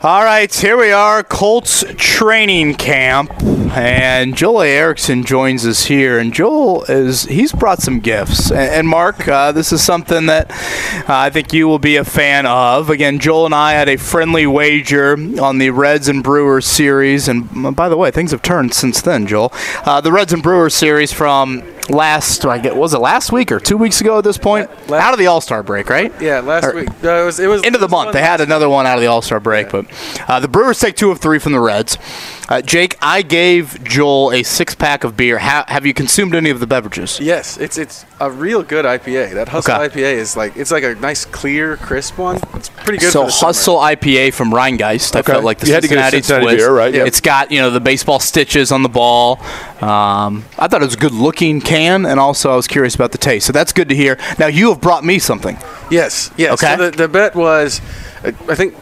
All 0.03 0.23
right, 0.23 0.53
here 0.55 0.77
we 0.77 0.93
are, 0.93 1.23
Colts 1.23 1.85
training 1.97 2.75
camp, 2.75 3.31
and 3.73 4.37
Joel 4.37 4.62
A. 4.62 4.68
Erickson 4.68 5.25
joins 5.25 5.66
us 5.66 5.85
here. 5.87 6.18
And 6.18 6.33
Joel 6.33 6.85
is 6.85 7.25
he's 7.25 7.52
brought 7.52 7.80
some 7.80 8.00
gifts. 8.00 8.50
And, 8.50 8.59
and 8.61 8.88
Mark, 8.88 9.26
uh, 9.26 9.52
this 9.52 9.73
is 9.73 9.83
something 9.83 10.26
that 10.26 10.50
uh, 10.50 11.04
I 11.09 11.30
think 11.30 11.52
you 11.52 11.66
will 11.68 11.78
be 11.78 11.97
a 11.97 12.04
fan 12.04 12.47
of. 12.47 12.90
Again, 12.90 13.18
Joel 13.18 13.47
and 13.47 13.54
I 13.54 13.73
had 13.73 13.88
a 13.88 13.97
friendly 13.97 14.47
wager 14.47 15.12
on 15.40 15.59
the 15.59 15.71
Reds 15.71 16.09
and 16.09 16.23
Brewers 16.23 16.66
series, 16.66 17.28
and 17.28 17.75
by 17.76 17.88
the 17.88 17.97
way, 17.97 18.11
things 18.11 18.30
have 18.30 18.42
turned 18.42 18.75
since 18.75 19.00
then. 19.00 19.26
Joel, 19.26 19.52
uh, 19.85 20.00
the 20.00 20.12
Reds 20.12 20.33
and 20.33 20.42
Brewers 20.42 20.75
series 20.75 21.12
from 21.12 21.62
last 21.90 22.47
I 22.47 22.56
get 22.59 22.75
was 22.76 22.94
it 22.94 22.99
last 22.99 23.30
week 23.30 23.52
or 23.52 23.61
two 23.61 23.76
weeks 23.76 24.00
ago 24.00 24.16
at 24.16 24.25
this 24.25 24.38
point? 24.38 24.71
last- 24.88 25.04
out 25.04 25.12
of 25.12 25.18
the 25.18 25.26
All 25.26 25.40
Star 25.40 25.62
break, 25.62 25.90
right? 25.90 26.12
Yeah, 26.21 26.40
last 26.40 26.64
Or- 26.64 26.75
week. 26.75 26.88
No, 27.02 27.23
it 27.23 27.26
was 27.26 27.38
it 27.40 27.47
was 27.47 27.62
end 27.62 27.75
of 27.75 27.80
the 27.80 27.88
month. 27.88 28.12
They 28.12 28.23
had 28.23 28.40
another 28.40 28.68
one 28.68 28.87
out 28.87 28.97
of 28.97 29.00
the 29.02 29.06
All 29.09 29.23
Star 29.23 29.40
break, 29.40 29.71
but 29.71 29.87
uh, 30.28 30.40
the 30.40 30.49
Brewers 30.49 30.78
take 30.80 30.97
two 30.97 31.11
of 31.11 31.18
three 31.21 31.38
from 31.38 31.52
the 31.52 31.61
Reds. 31.61 31.99
Uh, 32.47 32.61
Jake, 32.61 32.97
I 33.01 33.23
gave 33.23 33.83
Joel 33.85 34.31
a 34.33 34.43
six 34.43 34.75
pack 34.75 35.03
of 35.03 35.17
beer. 35.17 35.39
Ha- 35.39 35.65
have 35.69 35.87
you 35.87 35.95
consumed 35.95 36.35
any 36.35 36.51
of 36.51 36.61
the 36.61 36.67
beverages? 36.67 37.19
Yes, 37.19 37.57
it's 37.57 37.79
it's 37.79 38.05
a 38.21 38.31
real 38.31 38.63
good 38.63 38.85
IPA. 38.85 39.33
That 39.33 39.49
Hustle 39.49 39.75
Okay. 39.81 39.89
IPA 40.03 40.13
is 40.15 40.37
like 40.37 40.55
it's 40.57 40.71
like 40.71 40.85
a 40.85 40.95
nice 40.97 41.25
clear, 41.25 41.79
crisp 41.79 42.19
one. 42.19 42.37
It's 42.55 42.69
pretty 42.69 42.99
good. 42.99 43.11
so 43.13 43.21
for 43.23 43.27
the 43.27 43.33
summer. 43.33 43.49
Hustle 43.49 43.77
IPA 43.77 44.35
from 44.35 44.51
Rheingeist. 44.53 45.17
I 45.17 45.23
felt 45.23 45.43
like 45.43 45.59
the 45.59 45.69
You 45.69 45.73
had 45.75 45.83
to 45.85 45.89
get 45.89 45.97
a 45.97 46.03
Cincinnati, 46.11 46.17
Cincinnati 46.23 46.45
twist. 46.45 46.59
beer, 46.59 46.73
right? 46.75 46.95
Yep. 46.95 47.07
It's 47.07 47.21
got 47.23 47.51
you 47.51 47.61
know 47.61 47.71
the 47.71 47.81
baseball 47.81 48.21
stitches 48.21 48.71
on 48.73 48.83
the 48.83 48.91
ball. 48.91 49.39
Um, 49.81 50.45
I 50.59 50.69
thought 50.69 50.83
it 50.83 50.87
was 50.87 50.95
a 50.95 50.99
good 50.99 51.13
looking 51.13 51.63
can, 51.63 52.05
and 52.05 52.21
also 52.21 52.53
I 52.53 52.57
was 52.57 52.67
curious 52.67 52.95
about 52.95 53.13
the 53.13 53.19
taste. 53.19 53.47
So 53.47 53.53
that's 53.53 53.73
good 53.73 53.89
to 53.89 53.95
hear. 53.95 54.19
Now 54.39 54.49
you 54.49 54.69
have 54.69 54.81
brought 54.83 55.03
me 55.05 55.19
something. 55.19 55.57
Yes, 55.91 56.31
yes. 56.37 56.53
Okay. 56.63 56.77
So 56.77 56.91
the, 56.91 56.97
the 56.97 57.09
bet 57.09 57.35
was, 57.35 57.81
uh, 58.23 58.33
I 58.49 58.55
think 58.55 58.75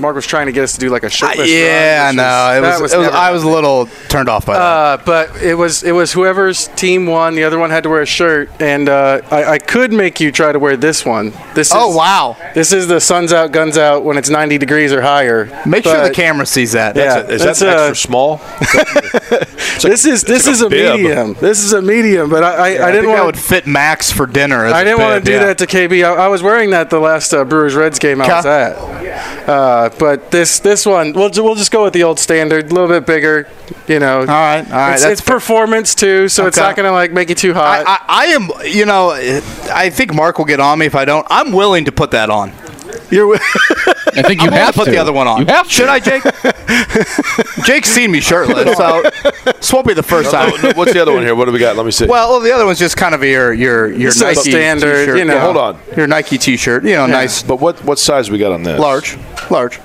Mark 0.00 0.14
was 0.16 0.26
trying 0.26 0.46
to 0.46 0.52
get 0.52 0.64
us 0.64 0.72
to 0.74 0.80
do 0.80 0.88
like 0.90 1.02
a 1.04 1.06
Uh, 1.06 1.42
yeah, 1.42 2.02
I 2.02 2.06
run, 2.06 2.16
which 2.16 2.16
know. 2.16 2.58
It 2.58 2.60
that 2.62 2.80
was, 2.80 2.92
it 2.92 2.98
was, 2.98 3.08
I 3.08 3.30
was 3.30 3.42
a 3.42 3.48
little 3.48 3.86
turned 4.08 4.28
off 4.28 4.46
by 4.46 4.54
that. 4.54 4.60
uh, 4.60 5.02
but 5.04 5.42
it 5.42 5.54
was 5.54 5.82
it 5.82 5.92
was 5.92 6.12
whoever's 6.12 6.68
team 6.68 7.06
won. 7.06 7.34
The 7.34 7.44
other 7.44 7.58
one 7.58 7.70
had 7.70 7.82
to 7.84 7.88
wear 7.88 8.02
a 8.02 8.06
shirt, 8.06 8.50
and 8.60 8.88
uh, 8.88 9.20
I, 9.30 9.44
I 9.44 9.58
could 9.58 9.92
make 9.92 10.20
you 10.20 10.32
try 10.32 10.52
to 10.52 10.58
wear 10.58 10.76
this 10.76 11.04
one. 11.04 11.32
This 11.54 11.68
is, 11.68 11.74
oh 11.76 11.94
wow! 11.96 12.36
This 12.54 12.72
is 12.72 12.88
the 12.88 13.00
sun's 13.00 13.32
out, 13.32 13.52
guns 13.52 13.76
out 13.78 14.04
when 14.04 14.16
it's 14.18 14.28
90 14.30 14.58
degrees 14.58 14.92
or 14.92 15.02
higher. 15.02 15.46
Make 15.66 15.84
sure 15.84 16.02
the 16.06 16.14
camera 16.14 16.46
sees 16.46 16.72
that. 16.72 16.96
Yeah, 16.96 17.26
Is 17.26 17.42
that's, 17.42 17.60
that 17.60 17.78
uh, 17.78 17.82
extra 17.82 17.96
small? 17.96 18.36
this 19.82 20.04
is 20.04 20.22
this 20.22 20.46
like 20.46 20.52
is 20.54 20.62
a 20.62 20.66
a, 20.66 20.70
medium. 20.70 21.34
This 21.34 21.62
is 21.62 21.72
a 21.72 21.82
medium, 21.82 22.30
but 22.30 22.42
I, 22.44 22.50
I, 22.50 22.56
I 22.56 22.64
I 22.64 22.68
didn't 22.68 22.80
think 22.80 22.92
that 22.92 23.06
want 23.06 23.26
would 23.26 23.38
fit 23.38 23.66
Max 23.66 24.10
for 24.10 24.26
dinner. 24.26 24.66
I 24.66 24.84
didn't 24.84 25.00
want 25.00 25.24
to 25.24 25.30
do 25.30 25.36
yeah. 25.36 25.46
that 25.46 25.58
to 25.58 25.66
KB. 25.66 26.04
I, 26.04 26.24
I 26.24 26.28
was 26.28 26.42
wearing 26.42 26.70
that 26.70 26.90
the 26.90 26.98
last 27.00 27.32
uh, 27.32 27.44
Brewers 27.44 27.74
Reds 27.74 27.98
game 27.98 28.20
I 28.20 28.28
was 28.28 28.46
Okay. 28.46 29.10
at. 29.10 29.48
Uh, 29.48 29.89
but 29.98 30.30
this 30.30 30.58
this 30.60 30.86
one, 30.86 31.12
we'll 31.12 31.30
we'll 31.36 31.54
just 31.54 31.70
go 31.70 31.84
with 31.84 31.92
the 31.92 32.02
old 32.04 32.18
standard, 32.18 32.70
a 32.70 32.74
little 32.74 32.88
bit 32.88 33.06
bigger. 33.06 33.48
You 33.88 33.98
know. 33.98 34.20
All 34.20 34.26
right, 34.26 34.64
all 34.66 34.72
right, 34.72 34.92
It's, 34.94 35.02
that's 35.02 35.20
it's 35.20 35.28
performance 35.28 35.94
too, 35.94 36.28
so 36.28 36.46
it's 36.46 36.56
not 36.56 36.76
gonna 36.76 36.92
like 36.92 37.12
make 37.12 37.28
you 37.28 37.34
too 37.34 37.54
hot. 37.54 37.84
I, 37.86 37.92
I, 37.92 38.06
I 38.08 38.24
am, 38.26 38.48
you 38.66 38.86
know, 38.86 39.10
I 39.10 39.90
think 39.90 40.14
Mark 40.14 40.38
will 40.38 40.44
get 40.44 40.60
on 40.60 40.78
me 40.78 40.86
if 40.86 40.94
I 40.94 41.04
don't. 41.04 41.26
I'm 41.30 41.52
willing 41.52 41.84
to 41.86 41.92
put 41.92 42.10
that 42.12 42.30
on. 42.30 42.52
You're. 43.10 43.36
I 44.12 44.22
think 44.22 44.40
you 44.40 44.48
I'm 44.48 44.52
have 44.52 44.74
to 44.74 44.80
put 44.80 44.84
to. 44.86 44.90
the 44.90 44.98
other 44.98 45.12
one 45.12 45.26
on. 45.26 45.40
You 45.40 45.46
have 45.46 45.66
to. 45.66 45.72
Should 45.72 45.88
I, 45.88 46.00
Jake? 46.00 46.22
Jake's 47.64 47.88
seen 47.88 48.10
me 48.10 48.20
shirtless, 48.20 48.76
so 48.76 49.02
this 49.44 49.72
won't 49.72 49.86
be 49.86 49.94
the 49.94 50.02
first 50.02 50.30
time. 50.30 50.50
No, 50.50 50.56
no, 50.70 50.72
What's 50.74 50.92
the 50.92 51.00
other 51.00 51.12
one 51.12 51.22
here? 51.22 51.34
What 51.34 51.44
do 51.46 51.52
we 51.52 51.58
got? 51.58 51.76
Let 51.76 51.86
me 51.86 51.92
see. 51.92 52.06
Well, 52.06 52.30
well, 52.30 52.40
the 52.40 52.52
other 52.52 52.66
one's 52.66 52.78
just 52.78 52.96
kind 52.96 53.14
of 53.14 53.22
your 53.22 53.52
your 53.52 53.92
your 53.92 54.08
It's 54.08 54.20
Nike 54.20 54.50
standard, 54.50 55.06
t-shirt. 55.06 55.18
you 55.18 55.24
know. 55.24 55.34
Yeah, 55.34 55.40
Hold 55.44 55.56
on. 55.56 55.78
your 55.96 56.06
Nike 56.06 56.38
T-shirt. 56.38 56.84
You 56.84 56.94
know, 56.96 57.06
nice, 57.06 57.42
but 57.42 57.56
what 57.60 57.82
what 57.84 57.98
size 57.98 58.30
we 58.30 58.38
got 58.38 58.52
on 58.52 58.62
this? 58.62 58.78
large, 58.78 59.16
large. 59.50 59.80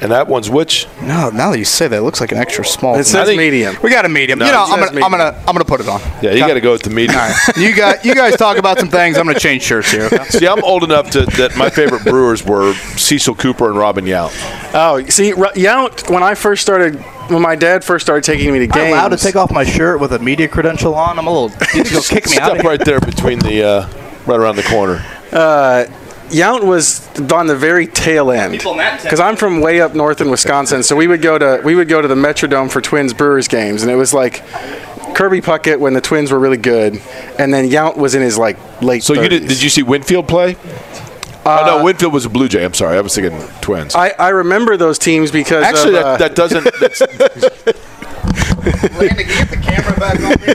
And 0.00 0.12
that 0.12 0.28
one's 0.28 0.48
which? 0.48 0.86
No, 1.02 1.28
now 1.30 1.50
that 1.50 1.58
you 1.58 1.64
say 1.64 1.88
that, 1.88 1.96
it 1.96 2.02
looks 2.02 2.20
like 2.20 2.30
an 2.30 2.38
extra 2.38 2.64
small. 2.64 2.94
It 2.94 2.98
to 2.98 3.04
says 3.04 3.36
medium. 3.36 3.74
We 3.82 3.90
got 3.90 4.04
a 4.04 4.08
medium. 4.08 4.38
No, 4.38 4.46
you 4.46 4.52
know, 4.52 4.62
I'm 4.64 4.78
gonna, 4.78 5.04
I'm 5.04 5.10
gonna, 5.10 5.36
I'm 5.40 5.46
gonna 5.54 5.64
put 5.64 5.80
it 5.80 5.88
on. 5.88 6.00
Yeah, 6.22 6.34
you 6.34 6.38
got 6.38 6.54
to 6.54 6.60
go 6.60 6.70
with 6.70 6.82
the 6.82 6.90
medium. 6.90 7.18
All 7.18 7.28
right. 7.28 7.56
You 7.56 7.74
got, 7.74 8.04
you 8.04 8.14
guys 8.14 8.36
talk 8.36 8.58
about 8.58 8.78
some 8.78 8.90
things. 8.90 9.18
I'm 9.18 9.26
gonna 9.26 9.40
change 9.40 9.62
shirts 9.64 9.90
here. 9.90 10.04
okay? 10.04 10.22
See, 10.28 10.46
I'm 10.46 10.62
old 10.62 10.84
enough 10.84 11.10
to 11.10 11.26
that 11.38 11.56
my 11.56 11.68
favorite 11.68 12.04
brewers 12.04 12.44
were 12.44 12.74
Cecil 12.96 13.34
Cooper 13.34 13.70
and 13.70 13.76
Robin 13.76 14.04
Yount. 14.04 14.30
oh, 14.72 15.04
see, 15.08 15.32
R- 15.32 15.52
Yount. 15.54 16.08
When 16.08 16.22
I 16.22 16.36
first 16.36 16.62
started, 16.62 16.94
when 17.28 17.42
my 17.42 17.56
dad 17.56 17.82
first 17.82 18.06
started 18.06 18.22
taking 18.22 18.52
me 18.52 18.60
to 18.60 18.64
Am 18.66 18.70
I 18.70 18.74
games, 18.76 18.92
allowed 18.94 19.08
to 19.08 19.16
take 19.16 19.34
off 19.34 19.50
my 19.50 19.64
shirt 19.64 19.98
with 19.98 20.12
a 20.12 20.20
media 20.20 20.46
credential 20.46 20.94
on? 20.94 21.18
I'm 21.18 21.26
a 21.26 21.32
little. 21.42 21.50
You 21.74 21.82
just 21.82 22.08
go 22.08 22.14
kick 22.14 22.30
me 22.30 22.38
out. 22.38 22.52
Step 22.52 22.64
right 22.64 22.84
there 22.84 23.00
between 23.00 23.40
the 23.40 23.64
uh, 23.64 23.88
right 24.26 24.38
around 24.38 24.54
the 24.54 24.62
corner. 24.62 25.04
uh, 25.32 25.86
Yount 26.30 26.64
was 26.64 27.06
on 27.32 27.46
the 27.46 27.56
very 27.56 27.86
tail 27.86 28.30
end 28.30 28.52
People 28.52 28.72
in 28.72 28.78
that 28.78 29.02
because 29.02 29.20
I'm 29.20 29.36
from 29.36 29.60
way 29.60 29.80
up 29.80 29.94
north 29.94 30.20
in 30.20 30.30
Wisconsin. 30.30 30.82
So 30.82 30.96
we 30.96 31.06
would 31.06 31.22
go 31.22 31.38
to 31.38 31.62
we 31.64 31.74
would 31.74 31.88
go 31.88 32.02
to 32.02 32.08
the 32.08 32.14
Metrodome 32.14 32.70
for 32.70 32.80
Twins 32.80 33.12
Brewers 33.14 33.48
games, 33.48 33.82
and 33.82 33.90
it 33.90 33.96
was 33.96 34.12
like 34.12 34.44
Kirby 35.14 35.40
Puckett 35.40 35.80
when 35.80 35.94
the 35.94 36.00
Twins 36.00 36.30
were 36.30 36.38
really 36.38 36.56
good, 36.56 37.00
and 37.38 37.52
then 37.52 37.68
Yount 37.68 37.96
was 37.96 38.14
in 38.14 38.22
his 38.22 38.38
like 38.38 38.56
late. 38.82 39.02
So 39.02 39.14
you 39.14 39.28
did? 39.28 39.48
Did 39.48 39.62
you 39.62 39.70
see 39.70 39.82
Winfield 39.82 40.28
play? 40.28 40.56
oh 41.48 41.64
no, 41.66 41.82
Winfield 41.82 42.12
was 42.12 42.24
a 42.24 42.28
Blue 42.28 42.48
Jay. 42.48 42.64
I'm 42.64 42.74
sorry, 42.74 42.98
I 42.98 43.00
was 43.00 43.14
thinking 43.14 43.40
Twins. 43.60 43.94
I, 43.94 44.10
I 44.18 44.28
remember 44.30 44.76
those 44.76 44.98
teams 44.98 45.30
because 45.30 45.64
Actually, 45.64 45.96
of, 45.96 46.04
uh, 46.04 46.16
that, 46.18 46.34
that 46.34 46.36
doesn't. 46.36 46.64
That's, 46.80 47.00
Landon, 48.98 49.26
get 49.26 49.48
the 49.48 49.56
camera 49.56 49.98
back 49.98 50.20
on 50.20 50.38
here? 50.40 50.54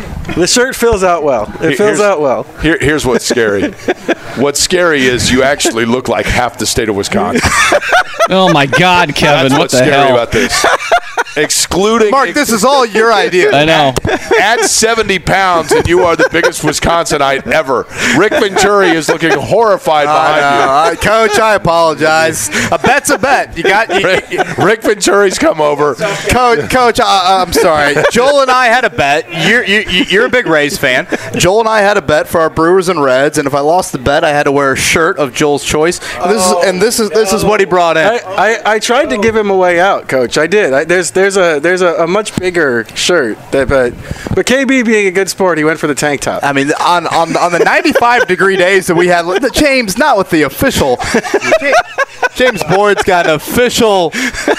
the 0.36 0.46
shirt 0.46 0.74
fills 0.76 1.02
out 1.02 1.22
well. 1.22 1.44
It 1.56 1.76
fills 1.76 1.78
here's- 1.78 2.00
out 2.00 2.20
well. 2.20 2.44
here, 2.62 2.78
here's 2.80 3.04
what's 3.06 3.24
scary. 3.26 3.70
what's 4.36 4.60
scary 4.60 5.02
is 5.02 5.30
you 5.30 5.42
actually 5.42 5.84
look 5.84 6.08
like 6.08 6.26
half 6.26 6.58
the 6.58 6.66
state 6.66 6.88
of 6.88 6.96
Wisconsin. 6.96 7.48
Oh 8.30 8.52
my 8.52 8.66
God, 8.66 9.14
Kevin! 9.14 9.42
That's 9.48 9.52
what 9.52 9.58
what's 9.60 9.72
the 9.72 9.78
scary 9.78 9.92
hell? 10.06 10.12
about 10.14 10.30
this. 10.32 10.64
Excluding 11.36 12.10
Mark, 12.10 12.34
this 12.34 12.50
is 12.50 12.64
all 12.64 12.84
your 12.84 13.12
idea. 13.12 13.50
I 13.52 13.64
know. 13.64 13.94
Add 14.40 14.60
70 14.64 15.18
pounds 15.20 15.72
and 15.72 15.86
you 15.86 16.00
are 16.02 16.16
the 16.16 16.28
biggest 16.32 16.62
Wisconsinite 16.62 17.46
ever. 17.46 17.86
Rick 18.18 18.32
Venturi 18.32 18.90
is 18.90 19.08
looking 19.08 19.30
horrified 19.32 20.06
behind 20.06 20.40
Uh, 20.44 21.00
Coach, 21.00 21.38
I 21.38 21.54
apologize. 21.54 22.48
A 22.72 22.78
bet's 22.78 23.10
a 23.10 23.18
bet. 23.18 23.56
You 23.56 23.62
got, 23.62 23.88
you. 23.90 24.00
you, 24.30 24.38
Rick, 24.42 24.58
Rick 24.58 24.82
Venturi's 24.82 25.38
come 25.38 25.60
over. 25.60 25.94
Coach. 25.94 26.70
Coach, 26.70 27.00
I, 27.00 27.42
I'm 27.44 27.52
sorry. 27.52 27.94
Joel 28.10 28.42
and 28.42 28.50
I 28.50 28.66
had 28.66 28.84
a 28.84 28.90
bet. 28.90 29.26
You're, 29.48 29.64
you, 29.64 29.80
you're 30.08 30.26
a 30.26 30.30
big 30.30 30.46
Rays 30.46 30.78
fan. 30.78 31.06
Joel 31.36 31.60
and 31.60 31.68
I 31.68 31.80
had 31.80 31.96
a 31.96 32.02
bet 32.02 32.28
for 32.28 32.40
our 32.40 32.50
Brewers 32.50 32.88
and 32.88 33.02
Reds, 33.02 33.38
and 33.38 33.46
if 33.46 33.54
I 33.54 33.60
lost 33.60 33.92
the 33.92 33.98
bet, 33.98 34.24
I 34.24 34.30
had 34.30 34.44
to 34.44 34.52
wear 34.52 34.72
a 34.72 34.76
shirt 34.76 35.18
of 35.18 35.34
Joel's 35.34 35.64
choice. 35.64 36.00
And 36.16 36.30
this 36.30 36.46
is, 36.46 36.64
and 36.64 36.82
this 36.82 37.00
is 37.00 37.10
this 37.10 37.32
is 37.32 37.44
what 37.44 37.60
he 37.60 37.66
brought 37.66 37.96
in. 37.96 38.06
I, 38.06 38.18
I, 38.64 38.72
I 38.74 38.78
tried 38.78 39.10
to 39.10 39.18
give 39.18 39.36
him 39.36 39.50
a 39.50 39.56
way 39.56 39.78
out, 39.80 40.08
Coach. 40.08 40.38
I 40.38 40.46
did. 40.46 40.72
I, 40.72 40.84
there's 40.84 41.10
there's 41.10 41.19
a 41.36 41.58
there's 41.60 41.82
a, 41.82 41.94
a 42.04 42.06
much 42.06 42.38
bigger 42.38 42.84
shirt, 42.94 43.36
that, 43.52 43.68
but 43.68 43.92
but 44.34 44.46
KB 44.46 44.84
being 44.84 45.06
a 45.06 45.10
good 45.10 45.28
sport, 45.28 45.58
he 45.58 45.64
went 45.64 45.78
for 45.78 45.86
the 45.86 45.94
tank 45.94 46.20
top. 46.20 46.42
I 46.44 46.52
mean, 46.52 46.70
on, 46.80 47.06
on 47.06 47.36
on 47.36 47.52
the 47.52 47.58
95 47.60 48.26
degree 48.28 48.56
days 48.56 48.86
that 48.86 48.94
we 48.94 49.08
had, 49.08 49.22
the 49.24 49.50
James, 49.52 49.98
not 49.98 50.16
with 50.18 50.30
the 50.30 50.42
official. 50.42 50.98
James, 51.60 51.76
James 52.34 52.64
Boyd's 52.64 53.02
got 53.02 53.26
an 53.26 53.34
official 53.34 54.10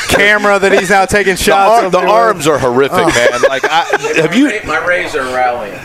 camera 0.09 0.59
that 0.59 0.71
he's 0.71 0.89
now 0.89 1.05
taking 1.05 1.33
The, 1.33 1.37
shots 1.41 1.79
ar- 1.79 1.85
of. 1.85 1.91
the 1.91 1.99
arms 1.99 2.47
are 2.47 2.59
horrific, 2.59 2.91
man. 3.15 3.41
Like, 3.47 3.63
I, 3.65 3.85
have 4.17 4.35
you? 4.35 4.59
My 4.65 4.85
Rays 4.85 5.15
are 5.15 5.23
rallying. 5.33 5.79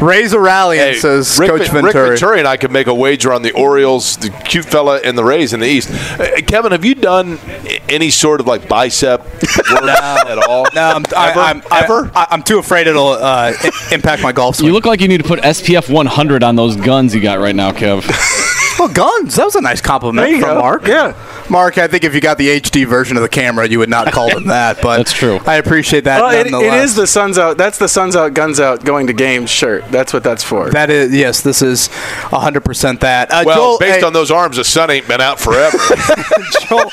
Raise 0.00 0.32
a 0.32 0.40
rally, 0.40 0.78
and 0.80 0.96
says 0.96 1.38
Rick, 1.38 1.50
Coach 1.50 1.68
Ven- 1.68 1.82
Venturi. 1.84 2.10
Rick 2.10 2.20
Venturi 2.20 2.38
and 2.38 2.48
I 2.48 2.56
could 2.56 2.70
make 2.70 2.86
a 2.86 2.94
wager 2.94 3.32
on 3.34 3.42
the 3.42 3.52
Orioles, 3.52 4.16
the 4.16 4.30
cute 4.30 4.64
fella, 4.64 4.98
and 5.04 5.16
the 5.16 5.22
Rays 5.24 5.52
in 5.52 5.60
the 5.60 5.66
East. 5.66 5.90
Uh, 6.18 6.40
Kevin, 6.46 6.72
have 6.72 6.86
you 6.86 6.94
done 6.94 7.38
any 7.88 8.08
sort 8.10 8.40
of 8.40 8.46
like 8.46 8.66
bicep 8.66 9.20
work 9.70 9.82
at 10.00 10.38
all? 10.48 10.66
No, 10.74 10.82
I'm, 10.82 11.04
Ever? 11.04 11.40
I'm, 11.40 11.62
Ever? 11.70 12.10
I, 12.14 12.28
am 12.30 12.42
too 12.42 12.58
afraid 12.58 12.86
it'll 12.86 13.08
uh, 13.08 13.52
impact 13.92 14.22
my 14.22 14.32
golf 14.32 14.56
swing. 14.56 14.66
You 14.66 14.72
look 14.72 14.86
like 14.86 15.00
you 15.00 15.08
need 15.08 15.22
to 15.22 15.28
put 15.28 15.40
SPF 15.40 15.92
100 15.92 16.42
on 16.42 16.56
those 16.56 16.76
guns 16.76 17.14
you 17.14 17.20
got 17.20 17.38
right 17.38 17.54
now, 17.54 17.72
Kev. 17.72 18.08
well, 18.78 18.88
guns. 18.88 19.36
That 19.36 19.44
was 19.44 19.56
a 19.56 19.60
nice 19.60 19.80
compliment 19.80 20.30
from 20.32 20.40
go. 20.40 20.58
Mark. 20.58 20.86
Yeah. 20.86 21.14
Mark, 21.50 21.78
I 21.78 21.86
think 21.88 22.04
if 22.04 22.14
you 22.14 22.20
got 22.20 22.38
the 22.38 22.60
HD 22.60 22.86
version 22.86 23.16
of 23.16 23.22
the 23.22 23.28
camera, 23.28 23.68
you 23.68 23.78
would 23.80 23.88
not 23.88 24.12
call 24.12 24.30
them 24.30 24.46
that. 24.48 24.80
But 24.80 24.98
That's 24.98 25.12
true. 25.12 25.40
I 25.46 25.56
appreciate 25.56 26.04
that. 26.04 26.20
Well, 26.22 26.30
it, 26.38 26.46
it 26.46 26.50
nonetheless. 26.50 26.94
the 26.94 27.06
sun's 27.06 27.38
out. 27.38 27.56
That's 27.58 27.78
the 27.78 27.88
sun's 27.88 28.14
out, 28.16 28.34
guns 28.34 28.60
out, 28.60 28.84
going 28.84 29.06
to 29.08 29.12
games 29.12 29.50
shirt. 29.50 29.84
That's 29.90 30.12
what 30.12 30.22
that's 30.22 30.44
for. 30.44 30.70
That 30.70 30.90
is 30.90 31.12
yes. 31.14 31.40
This 31.40 31.60
is 31.62 31.88
100 31.88 32.64
percent 32.64 33.00
that. 33.00 33.30
Uh, 33.32 33.42
Well, 33.44 33.56
Joel, 33.56 33.78
based 33.78 33.98
hey, 34.00 34.06
on 34.06 34.12
those 34.12 34.30
arms, 34.30 34.56
the 34.56 34.64
sun 34.64 34.90
ain't 34.90 35.08
been 35.08 35.20
out 35.20 35.40
forever. 35.40 35.76
Joel, 36.68 36.90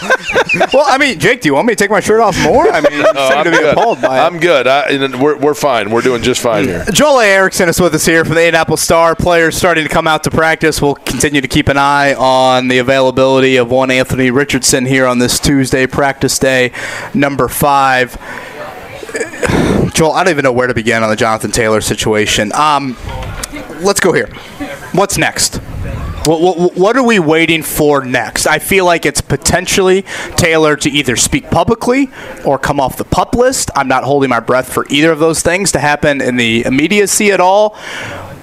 well, 0.73 0.85
I 0.87 0.97
mean, 0.99 1.19
Jake, 1.19 1.41
do 1.41 1.49
you 1.49 1.53
want 1.53 1.67
me 1.67 1.73
to 1.73 1.77
take 1.77 1.91
my 1.91 1.99
shirt 1.99 2.19
off 2.19 2.41
more? 2.43 2.67
I 2.69 2.81
mean, 2.81 2.93
you 2.93 3.03
No, 3.03 3.11
seem 3.29 3.37
I'm 3.37 3.43
to 3.45 3.51
be 3.51 3.57
good. 3.57 3.77
appalled 3.77 4.01
by 4.01 4.17
it. 4.17 4.21
I'm 4.21 4.39
good. 4.39 4.65
I, 4.67 5.17
we're, 5.21 5.37
we're 5.37 5.53
fine. 5.53 5.91
We're 5.91 6.01
doing 6.01 6.23
just 6.23 6.41
fine 6.41 6.65
here. 6.65 6.83
Joel 6.91 7.19
A. 7.21 7.25
Erickson 7.27 7.69
is 7.69 7.79
with 7.79 7.93
us 7.93 8.05
here 8.05 8.25
from 8.25 8.33
the 8.35 8.41
Indianapolis 8.41 8.81
Star. 8.81 9.15
Players 9.15 9.55
starting 9.55 9.83
to 9.83 9.89
come 9.89 10.07
out 10.07 10.23
to 10.23 10.31
practice. 10.31 10.81
We'll 10.81 10.95
continue 10.95 11.41
to 11.41 11.47
keep 11.47 11.67
an 11.67 11.77
eye 11.77 12.15
on 12.15 12.67
the 12.69 12.79
availability 12.79 13.57
of 13.57 13.69
one 13.69 13.91
Anthony 13.91 14.31
Richardson 14.31 14.46
here 14.85 15.05
on 15.05 15.19
this 15.19 15.39
Tuesday, 15.39 15.87
practice 15.87 16.39
day 16.39 16.71
number 17.13 17.47
five. 17.47 18.15
Joel, 19.93 20.13
I 20.13 20.23
don't 20.23 20.31
even 20.31 20.43
know 20.43 20.51
where 20.51 20.67
to 20.67 20.73
begin 20.73 21.03
on 21.03 21.09
the 21.09 21.15
Jonathan 21.15 21.51
Taylor 21.51 21.81
situation. 21.81 22.51
Um, 22.53 22.95
let's 23.81 23.99
go 23.99 24.13
here. 24.13 24.27
What's 24.93 25.17
next? 25.17 25.57
What, 26.27 26.41
what, 26.41 26.75
what 26.75 26.97
are 26.97 27.03
we 27.03 27.19
waiting 27.19 27.63
for 27.63 28.03
next? 28.03 28.47
I 28.47 28.59
feel 28.59 28.85
like 28.85 29.05
it's 29.05 29.21
potentially 29.21 30.03
Taylor 30.35 30.75
to 30.75 30.89
either 30.89 31.15
speak 31.15 31.49
publicly 31.49 32.09
or 32.45 32.59
come 32.59 32.79
off 32.79 32.97
the 32.97 33.05
pup 33.05 33.33
list. 33.33 33.71
I'm 33.75 33.87
not 33.87 34.03
holding 34.03 34.29
my 34.29 34.39
breath 34.39 34.71
for 34.71 34.85
either 34.89 35.11
of 35.11 35.19
those 35.19 35.41
things 35.41 35.71
to 35.73 35.79
happen 35.79 36.21
in 36.21 36.35
the 36.35 36.65
immediacy 36.65 37.31
at 37.31 37.39
all. 37.39 37.77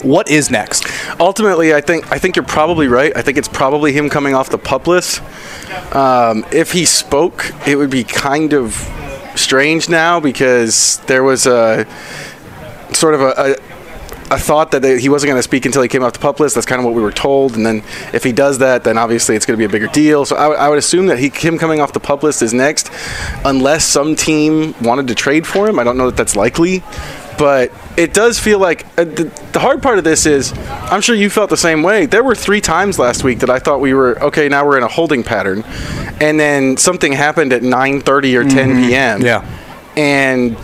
What 0.05 0.29
is 0.31 0.51
next? 0.51 0.87
Ultimately, 1.19 1.75
I 1.75 1.81
think 1.81 2.13
I 2.13 2.19
think 2.19 2.37
you're 2.37 2.45
probably 2.45 2.89
right. 2.89 3.17
I 3.17 3.23
think 3.23 3.39
it's 3.39 3.49
probably 3.49 3.93
him 3.93 4.11
coming 4.11 4.35
off 4.35 4.51
the 4.51 4.59
pup 4.59 4.87
list. 4.87 5.23
Um, 5.95 6.45
if 6.53 6.73
he 6.73 6.85
spoke, 6.85 7.53
it 7.67 7.77
would 7.77 7.91
be 7.91 8.05
kind 8.05 8.53
of 8.53 8.75
strange 9.35 9.89
now 9.89 10.21
because 10.21 10.99
there 11.07 11.25
was 11.25 11.47
a 11.47 11.87
sort 12.93 13.15
of 13.15 13.21
a. 13.23 13.57
thought 14.39 14.73
that 14.73 14.83
he 14.99 15.09
wasn't 15.09 15.29
going 15.29 15.39
to 15.39 15.43
speak 15.45 15.65
until 15.65 15.81
he 15.81 15.89
came 15.89 16.03
off 16.03 16.13
the 16.13 16.19
pup 16.19 16.41
list. 16.41 16.55
That's 16.57 16.67
kind 16.67 16.81
of 16.81 16.85
what 16.85 16.95
we 16.95 17.01
were 17.03 17.13
told. 17.13 17.57
And 17.57 17.65
then 17.65 17.83
if 18.13 18.25
he 18.25 18.33
does 18.33 18.59
that, 18.59 18.83
then 18.83 18.99
obviously 18.99 19.37
it's 19.37 19.47
going 19.47 19.57
to 19.57 19.59
be 19.59 19.65
a 19.65 19.69
bigger 19.69 19.87
deal. 19.93 20.25
So 20.25 20.35
I, 20.37 20.49
would- 20.49 20.59
I 20.59 20.69
would 20.69 20.79
assume 20.79 21.07
that 21.07 21.19
he, 21.19 21.29
him 21.29 21.57
coming 21.57 21.81
off 21.81 21.93
the 21.93 22.01
pup 22.01 22.23
list 22.25 22.43
is 22.43 22.53
next, 22.53 22.91
unless 23.45 23.85
some 23.85 24.17
team 24.17 24.75
wanted 24.83 25.07
to 25.09 25.15
trade 25.15 25.47
for 25.47 25.69
him. 25.69 25.79
I 25.79 25.85
don't 25.85 25.97
know 25.97 26.07
that 26.11 26.17
that's 26.17 26.35
likely, 26.35 26.83
but 27.39 27.73
it 27.97 28.15
does 28.15 28.39
feel 28.39 28.59
like 28.59 28.87
uh, 28.99 29.05
the, 29.05 29.25
the 29.53 29.59
hard 29.61 29.83
part 29.83 29.99
of 29.99 30.05
this 30.05 30.27
is 30.27 30.53
I'm 30.69 31.01
sure 31.01 31.15
you 31.15 31.31
felt 31.31 31.51
the 31.51 31.57
same 31.57 31.83
way. 31.83 32.07
There 32.07 32.25
were 32.25 32.35
three 32.35 32.61
times 32.61 32.99
last 32.99 33.25
week 33.25 33.41
that 33.41 33.51
I 33.51 33.59
thought 33.59 33.81
we 33.81 33.95
were 33.95 34.21
okay. 34.25 34.49
Now 34.49 34.67
we're 34.67 34.79
in 34.79 34.85
a 34.85 34.89
holding 34.89 35.23
pattern, 35.23 35.65
and 36.21 36.39
then 36.39 36.77
something 36.77 37.13
happened 37.13 37.53
at 37.53 37.63
9:30 37.63 38.35
or 38.35 38.49
10 38.49 38.85
p.m. 38.85 39.23
Yeah. 39.23 39.45
and 39.97 40.57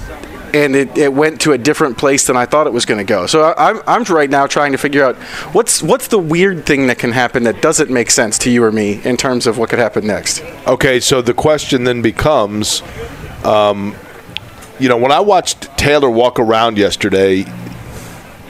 and 0.55 0.75
it, 0.75 0.97
it 0.99 1.13
went 1.13 1.41
to 1.43 1.53
a 1.53 1.59
different 1.59 1.97
place 1.99 2.27
than 2.27 2.37
I 2.37 2.47
thought 2.47 2.67
it 2.67 2.73
was 2.73 2.85
going 2.85 2.99
to 2.99 3.05
go. 3.05 3.27
So 3.27 3.43
I, 3.43 3.71
I'm 3.71 3.81
I'm 3.87 4.03
right 4.05 4.31
now 4.31 4.47
trying 4.47 4.73
to 4.73 4.79
figure 4.79 5.05
out 5.05 5.17
what's 5.55 5.83
what's 5.83 6.09
the 6.09 6.19
weird 6.19 6.67
thing 6.67 6.87
that 6.89 6.99
can 6.99 7.13
happen 7.13 7.45
that 7.45 7.63
doesn't 7.63 7.91
make 7.91 8.11
sense 8.11 8.39
to 8.41 8.51
you 8.51 8.65
or 8.65 8.73
me 8.73 9.01
in 9.05 9.17
terms 9.17 9.47
of 9.47 9.59
what 9.59 9.71
could 9.71 9.79
happen 9.79 10.07
next. 10.07 10.43
Okay, 10.67 11.01
so 11.01 11.23
the 11.23 11.35
question 11.35 11.85
then 11.85 12.03
becomes, 12.03 12.83
um, 13.45 13.95
you 14.81 14.89
know, 14.89 14.97
when 14.97 15.13
I 15.13 15.21
watched 15.21 15.77
Taylor 15.77 16.09
walk 16.09 16.41
around 16.41 16.79
yesterday, 16.79 17.45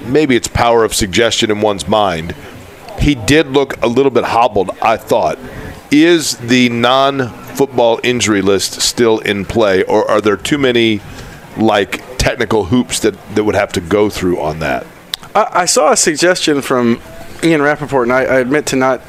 maybe 0.06 0.36
it's 0.36 0.48
power 0.48 0.84
of 0.84 0.94
suggestion 0.94 1.50
in 1.50 1.60
one's 1.60 1.88
mind. 1.88 2.34
He 3.00 3.14
did 3.14 3.48
look 3.48 3.82
a 3.82 3.88
little 3.88 4.10
bit 4.10 4.24
hobbled. 4.24 4.70
I 4.80 4.96
thought, 4.96 5.38
is 5.90 6.36
the 6.36 6.68
non-football 6.68 8.00
injury 8.04 8.42
list 8.42 8.80
still 8.80 9.18
in 9.18 9.44
play, 9.44 9.82
or 9.82 10.08
are 10.08 10.20
there 10.20 10.36
too 10.36 10.58
many 10.58 11.00
like 11.56 12.18
technical 12.18 12.66
hoops 12.66 13.00
that 13.00 13.14
that 13.34 13.42
would 13.42 13.56
have 13.56 13.72
to 13.72 13.80
go 13.80 14.08
through 14.08 14.40
on 14.40 14.60
that? 14.60 14.86
I, 15.34 15.48
I 15.52 15.64
saw 15.64 15.92
a 15.92 15.96
suggestion 15.96 16.62
from 16.62 17.00
Ian 17.42 17.62
Rapoport, 17.62 18.04
and 18.04 18.12
I, 18.12 18.20
I 18.20 18.38
admit 18.40 18.66
to 18.66 18.76
not. 18.76 19.02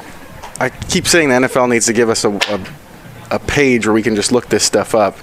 I 0.58 0.70
keep 0.70 1.06
saying 1.06 1.28
the 1.28 1.34
NFL 1.36 1.70
needs 1.70 1.86
to 1.86 1.92
give 1.92 2.08
us 2.08 2.24
a, 2.24 2.30
a, 2.30 2.66
a 3.32 3.38
page 3.38 3.86
where 3.86 3.94
we 3.94 4.02
can 4.02 4.14
just 4.14 4.32
look 4.32 4.48
this 4.48 4.64
stuff 4.64 4.94
up, 4.94 5.16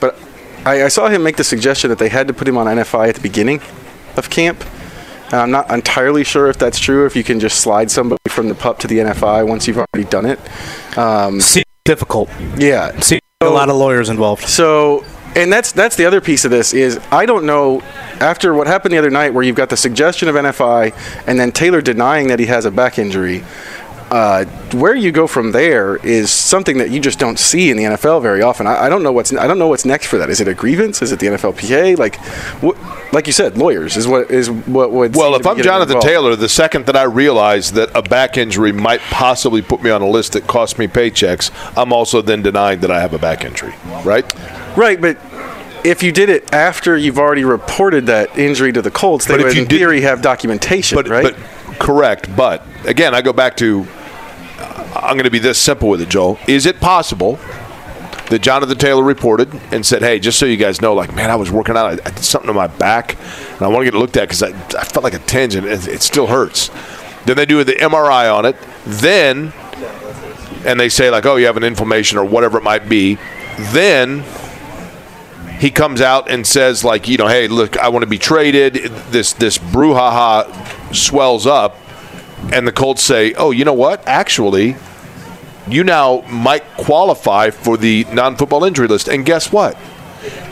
but 0.00 0.18
I, 0.64 0.84
I 0.84 0.88
saw 0.88 1.08
him 1.08 1.22
make 1.22 1.36
the 1.36 1.44
suggestion 1.44 1.90
that 1.90 1.98
they 1.98 2.08
had 2.08 2.28
to 2.28 2.34
put 2.34 2.46
him 2.46 2.56
on 2.56 2.66
NFI 2.66 3.08
at 3.08 3.14
the 3.16 3.20
beginning 3.20 3.60
of 4.16 4.30
camp. 4.30 4.64
And 5.26 5.34
I'm 5.34 5.50
not 5.50 5.70
entirely 5.70 6.24
sure 6.24 6.48
if 6.48 6.58
that's 6.58 6.78
true. 6.78 7.06
If 7.06 7.16
you 7.16 7.24
can 7.24 7.40
just 7.40 7.60
slide 7.60 7.90
somebody 7.90 8.20
from 8.28 8.48
the 8.48 8.54
pup 8.54 8.78
to 8.80 8.86
the 8.86 8.98
NFI 8.98 9.46
once 9.46 9.66
you've 9.66 9.78
already 9.78 10.08
done 10.08 10.26
it. 10.26 10.38
Um, 10.98 11.40
difficult. 11.84 12.28
yeah. 12.56 12.98
Seems 13.00 13.22
a 13.40 13.46
lot 13.46 13.68
of 13.68 13.76
lawyers 13.76 14.08
involved. 14.08 14.44
So, 14.44 15.04
and 15.34 15.52
that's 15.52 15.72
that's 15.72 15.96
the 15.96 16.04
other 16.04 16.20
piece 16.20 16.44
of 16.44 16.50
this 16.50 16.74
is 16.74 17.00
I 17.10 17.24
don't 17.24 17.46
know 17.46 17.80
after 18.20 18.52
what 18.54 18.66
happened 18.66 18.92
the 18.92 18.98
other 18.98 19.10
night 19.10 19.32
where 19.32 19.42
you've 19.42 19.56
got 19.56 19.70
the 19.70 19.76
suggestion 19.76 20.28
of 20.28 20.34
NFI 20.34 20.94
and 21.26 21.40
then 21.40 21.50
Taylor 21.50 21.80
denying 21.80 22.28
that 22.28 22.38
he 22.38 22.46
has 22.46 22.66
a 22.66 22.70
back 22.70 22.98
injury. 22.98 23.42
Uh, 24.12 24.44
where 24.74 24.94
you 24.94 25.10
go 25.10 25.26
from 25.26 25.52
there 25.52 25.96
is 25.96 26.30
something 26.30 26.76
that 26.76 26.90
you 26.90 27.00
just 27.00 27.18
don't 27.18 27.38
see 27.38 27.70
in 27.70 27.78
the 27.78 27.84
NFL 27.84 28.20
very 28.20 28.42
often. 28.42 28.66
I, 28.66 28.84
I 28.84 28.88
don't 28.90 29.02
know 29.02 29.10
what's 29.10 29.32
I 29.34 29.46
don't 29.46 29.58
know 29.58 29.68
what's 29.68 29.86
next 29.86 30.04
for 30.08 30.18
that. 30.18 30.28
Is 30.28 30.38
it 30.38 30.48
a 30.48 30.52
grievance? 30.52 31.00
Is 31.00 31.12
it 31.12 31.18
the 31.18 31.28
NFLPA? 31.28 31.96
Like, 31.96 32.16
what, 32.60 32.76
like 33.14 33.26
you 33.26 33.32
said, 33.32 33.56
lawyers 33.56 33.96
is 33.96 34.06
what 34.06 34.30
is 34.30 34.50
what 34.50 34.92
would. 34.92 35.16
Well, 35.16 35.34
if 35.34 35.46
I'm 35.46 35.56
Jonathan 35.62 35.96
involved. 35.96 36.06
Taylor, 36.06 36.36
the 36.36 36.50
second 36.50 36.84
that 36.86 36.96
I 36.96 37.04
realize 37.04 37.72
that 37.72 37.90
a 37.94 38.02
back 38.02 38.36
injury 38.36 38.70
might 38.70 39.00
possibly 39.00 39.62
put 39.62 39.82
me 39.82 39.88
on 39.88 40.02
a 40.02 40.08
list 40.08 40.34
that 40.34 40.46
costs 40.46 40.78
me 40.78 40.86
paychecks, 40.88 41.50
I'm 41.74 41.90
also 41.90 42.20
then 42.20 42.42
denying 42.42 42.80
that 42.80 42.90
I 42.90 43.00
have 43.00 43.14
a 43.14 43.18
back 43.18 43.46
injury, 43.46 43.72
right? 44.04 44.30
right? 44.76 45.00
But 45.00 45.16
if 45.84 46.02
you 46.02 46.12
did 46.12 46.28
it 46.28 46.52
after 46.52 46.98
you've 46.98 47.18
already 47.18 47.44
reported 47.44 48.04
that 48.08 48.38
injury 48.38 48.74
to 48.74 48.82
the 48.82 48.90
Colts, 48.90 49.24
they 49.24 49.32
But 49.34 49.40
if 49.40 49.46
would 49.46 49.56
you 49.56 49.62
in 49.62 49.68
did- 49.68 49.78
theory 49.78 50.02
have 50.02 50.20
documentation, 50.20 50.96
But, 50.96 51.08
right? 51.08 51.34
but 51.34 51.78
correct. 51.78 52.28
But 52.36 52.62
again, 52.84 53.14
I 53.14 53.22
go 53.22 53.32
back 53.32 53.56
to 53.56 53.86
I'm 55.02 55.14
going 55.14 55.24
to 55.24 55.30
be 55.30 55.40
this 55.40 55.58
simple 55.58 55.88
with 55.88 56.00
it, 56.00 56.08
Joel. 56.08 56.38
Is 56.46 56.64
it 56.64 56.80
possible 56.80 57.38
that 58.30 58.40
Jonathan 58.40 58.78
Taylor 58.78 59.02
reported 59.02 59.52
and 59.72 59.84
said, 59.84 60.00
"Hey, 60.00 60.18
just 60.18 60.38
so 60.38 60.46
you 60.46 60.56
guys 60.56 60.80
know, 60.80 60.94
like, 60.94 61.14
man, 61.14 61.30
I 61.30 61.36
was 61.36 61.50
working 61.50 61.76
out, 61.76 62.00
I, 62.06 62.10
did 62.10 62.24
something 62.24 62.46
to 62.46 62.54
my 62.54 62.68
back, 62.68 63.16
and 63.52 63.62
I 63.62 63.68
want 63.68 63.80
to 63.80 63.84
get 63.84 63.94
it 63.94 63.98
looked 63.98 64.16
at 64.16 64.28
because 64.28 64.42
I, 64.42 64.48
I 64.48 64.84
felt 64.84 65.02
like 65.02 65.14
a 65.14 65.18
tinge 65.18 65.54
and 65.54 65.66
it, 65.66 65.86
it 65.88 66.02
still 66.02 66.28
hurts." 66.28 66.70
Then 67.26 67.36
they 67.36 67.46
do 67.46 67.62
the 67.62 67.74
MRI 67.74 68.34
on 68.34 68.46
it. 68.46 68.56
Then, 68.84 69.52
and 70.64 70.78
they 70.78 70.88
say 70.88 71.10
like, 71.10 71.26
"Oh, 71.26 71.36
you 71.36 71.46
have 71.46 71.56
an 71.56 71.64
inflammation 71.64 72.16
or 72.16 72.24
whatever 72.24 72.58
it 72.58 72.64
might 72.64 72.88
be." 72.88 73.18
Then 73.72 74.24
he 75.58 75.70
comes 75.70 76.00
out 76.00 76.28
and 76.28 76.44
says 76.44 76.82
like 76.82 77.06
you 77.06 77.16
know 77.16 77.28
hey 77.28 77.46
look 77.46 77.78
i 77.78 77.88
want 77.88 78.02
to 78.02 78.08
be 78.08 78.18
traded 78.18 78.74
this 79.12 79.32
this 79.34 79.58
brouhaha 79.58 80.92
swells 80.92 81.46
up 81.46 81.76
and 82.52 82.66
the 82.66 82.72
colts 82.72 83.00
say 83.00 83.32
oh 83.34 83.52
you 83.52 83.64
know 83.64 83.72
what 83.72 84.02
actually 84.08 84.74
you 85.68 85.84
now 85.84 86.20
might 86.22 86.64
qualify 86.76 87.50
for 87.50 87.76
the 87.76 88.04
non-football 88.12 88.64
injury 88.64 88.88
list 88.88 89.08
and 89.08 89.24
guess 89.24 89.52
what 89.52 89.76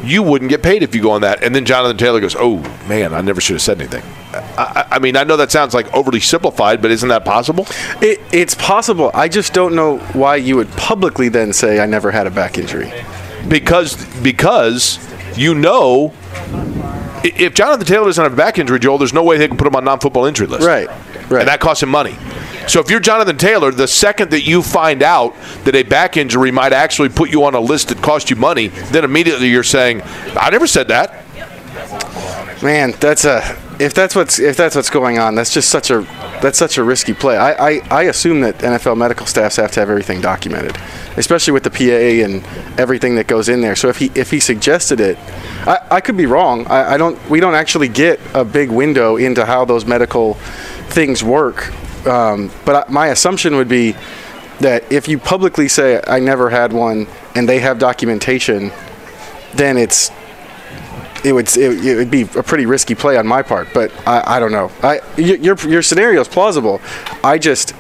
you 0.03 0.23
wouldn't 0.23 0.49
get 0.49 0.63
paid 0.63 0.83
if 0.83 0.95
you 0.95 1.03
go 1.03 1.11
on 1.13 1.21
that 1.21 1.43
and 1.45 1.55
then 1.55 1.65
jonathan 1.65 1.97
taylor 1.97 2.21
goes 2.21 2.35
oh 2.39 2.57
man 2.89 3.15
i 3.15 3.21
never 3.21 3.41
should 3.41 3.55
have 3.55 3.63
said 3.63 3.81
anything 3.81 4.03
I, 4.33 4.87
I 4.91 4.97
I 4.97 4.99
mean 4.99 5.17
i 5.17 5.23
know 5.25 5.37
that 5.37 5.51
sounds 5.53 5.75
like 5.75 5.93
overly 5.95 6.21
simplified 6.21 6.83
but 6.83 6.91
isn't 6.91 7.09
that 7.09 7.25
possible 7.25 7.67
It, 8.01 8.21
it's 8.33 8.55
possible. 8.55 9.11
I 9.15 9.29
just 9.29 9.53
don't 9.53 9.75
know 9.77 9.99
why 10.13 10.37
you 10.37 10.57
would 10.57 10.71
publicly 10.73 11.29
then 11.29 11.53
say 11.53 11.81
I 11.81 11.87
never 11.87 12.11
had 12.11 12.27
a 12.27 12.31
back 12.31 12.59
injury. 12.59 12.93
because 13.49 13.95
because 14.23 14.99
you 15.39 15.55
know 15.55 16.13
if 17.23 17.55
Jonathan 17.55 17.87
Taylor 17.87 18.07
doesn't 18.07 18.23
have 18.23 18.33
a 18.33 18.37
back 18.37 18.59
injury, 18.59 18.79
Joel, 18.79 18.97
there's 18.99 19.13
no 19.13 19.23
way 19.23 19.37
they 19.37 19.47
can 19.47 19.59
put 19.59 19.67
him 19.67 19.77
on 19.77 19.85
non-football 19.85 20.25
injury 20.25 20.47
list. 20.47 20.67
Right, 20.67 20.89
right. 21.29 21.41
And 21.41 21.49
that 21.49 21.61
costs 21.61 21.83
him 21.83 21.91
money. 21.91 22.17
So 22.71 22.79
if 22.79 22.89
you're 22.89 23.01
Jonathan 23.01 23.37
Taylor, 23.37 23.73
the 23.73 23.89
second 23.89 24.31
that 24.31 24.47
you 24.47 24.63
find 24.63 25.03
out 25.03 25.35
that 25.65 25.75
a 25.75 25.83
back 25.83 26.17
injury 26.17 26.53
might 26.53 26.73
actually 26.73 27.09
put 27.09 27.29
you 27.29 27.43
on 27.43 27.57
a 27.57 27.61
list 27.61 27.89
that 27.89 28.01
costs 28.01 28.31
you 28.31 28.37
money, 28.37 28.69
then 28.69 29.03
immediately 29.03 29.49
you're 29.51 29.65
saying, 29.65 30.03
"I 30.37 30.51
never 30.51 30.69
said 30.69 30.87
that." 30.87 31.25
Man, 32.63 32.95
that's 33.01 33.25
a 33.25 33.59
if 33.81 33.93
that's 33.93 34.15
what's 34.15 34.39
if 34.39 34.57
that's 34.57 34.77
what's 34.77 34.89
going 34.89 35.19
on, 35.19 35.35
that's 35.35 35.53
just 35.53 35.69
such 35.69 35.91
a 35.91 36.03
that's 36.43 36.59
such 36.59 36.79
a 36.79 36.85
risky 36.85 37.13
play. 37.13 37.37
I, 37.37 37.71
I, 37.71 37.81
I 37.91 38.03
assume 38.05 38.41
that 38.43 38.59
NFL 38.59 38.97
medical 38.97 39.27
staffs 39.27 39.57
have 39.57 39.73
to 39.73 39.81
have 39.81 39.91
everything 39.91 40.21
documented, 40.21 40.79
especially 41.17 41.53
with 41.53 41.65
the 41.65 41.71
PA 41.71 42.25
and 42.25 42.45
everything 42.79 43.17
that 43.17 43.27
goes 43.27 43.49
in 43.49 43.63
there. 43.63 43.75
So 43.75 43.89
if 43.89 43.97
he 43.97 44.13
if 44.15 44.31
he 44.31 44.39
suggested 44.39 45.01
it, 45.01 45.19
I, 45.67 45.79
I 45.91 46.01
could 46.01 46.17
be 46.17 46.27
wrong. 46.27 46.69
I, 46.69 46.95
I 46.95 46.97
don't 46.99 47.19
we 47.29 47.41
don't 47.41 47.57
actually 47.57 47.89
get 47.89 48.21
a 48.33 48.45
big 48.45 48.71
window 48.71 49.17
into 49.17 49.45
how 49.45 49.65
those 49.65 49.85
medical 49.85 50.35
things 50.91 51.25
work. 51.25 51.73
Um, 52.07 52.51
but 52.65 52.89
I, 52.89 52.93
my 52.93 53.09
assumption 53.09 53.57
would 53.57 53.69
be 53.69 53.95
that 54.61 54.91
if 54.93 55.09
you 55.09 55.19
publicly 55.19 55.69
say 55.69 56.01
I 56.07 56.21
never 56.21 56.51
had 56.51 56.73
one 56.73 57.07
and 57.35 57.49
they 57.49 57.61
have 57.61 57.79
documentation, 57.79 58.73
then 59.55 59.77
it's 59.77 60.11
it 61.25 61.33
would 61.33 61.55
it, 61.57 61.85
it 61.85 61.97
would 61.97 62.11
be 62.11 62.23
a 62.23 62.43
pretty 62.43 62.67
risky 62.67 62.95
play 62.95 63.17
on 63.17 63.27
my 63.27 63.43
part. 63.43 63.69
But 63.75 63.93
I, 64.07 64.37
I 64.37 64.41
don't 64.41 64.53
know. 64.53 64.71
I 64.83 65.01
y- 65.19 65.39
your 65.41 65.57
your 65.57 65.83
scenario 65.83 66.21
is 66.21 66.29
plausible. 66.29 66.81
I 67.23 67.39
just 67.39 67.75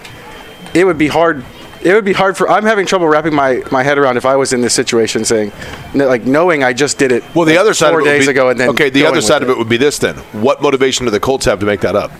it 0.74 0.84
would 0.84 0.98
be 0.98 1.08
hard. 1.08 1.44
It 1.82 1.94
would 1.94 2.04
be 2.04 2.12
hard 2.12 2.36
for. 2.36 2.50
I'm 2.50 2.64
having 2.64 2.84
trouble 2.84 3.08
wrapping 3.08 3.34
my, 3.34 3.62
my 3.72 3.82
head 3.82 3.96
around 3.96 4.18
if 4.18 4.26
I 4.26 4.36
was 4.36 4.52
in 4.52 4.60
this 4.60 4.74
situation, 4.74 5.24
saying, 5.24 5.50
like, 5.94 6.26
knowing 6.26 6.62
I 6.62 6.74
just 6.74 6.98
did 6.98 7.10
it. 7.10 7.22
Well, 7.34 7.46
the 7.46 7.52
like, 7.52 7.60
other 7.60 7.72
side 7.72 7.92
four 7.92 8.00
of 8.00 8.06
it 8.06 8.10
would 8.10 8.16
days 8.18 8.26
be, 8.26 8.32
ago, 8.32 8.50
and 8.50 8.60
then 8.60 8.68
okay, 8.70 8.90
the 8.90 9.06
other 9.06 9.22
side 9.22 9.42
of 9.42 9.48
it 9.48 9.56
would 9.56 9.68
be 9.68 9.78
this 9.78 9.98
then: 9.98 10.16
what 10.32 10.60
motivation 10.60 11.06
do 11.06 11.10
the 11.10 11.20
Colts 11.20 11.46
have 11.46 11.58
to 11.60 11.66
make 11.66 11.80
that 11.80 11.96
up? 11.96 12.12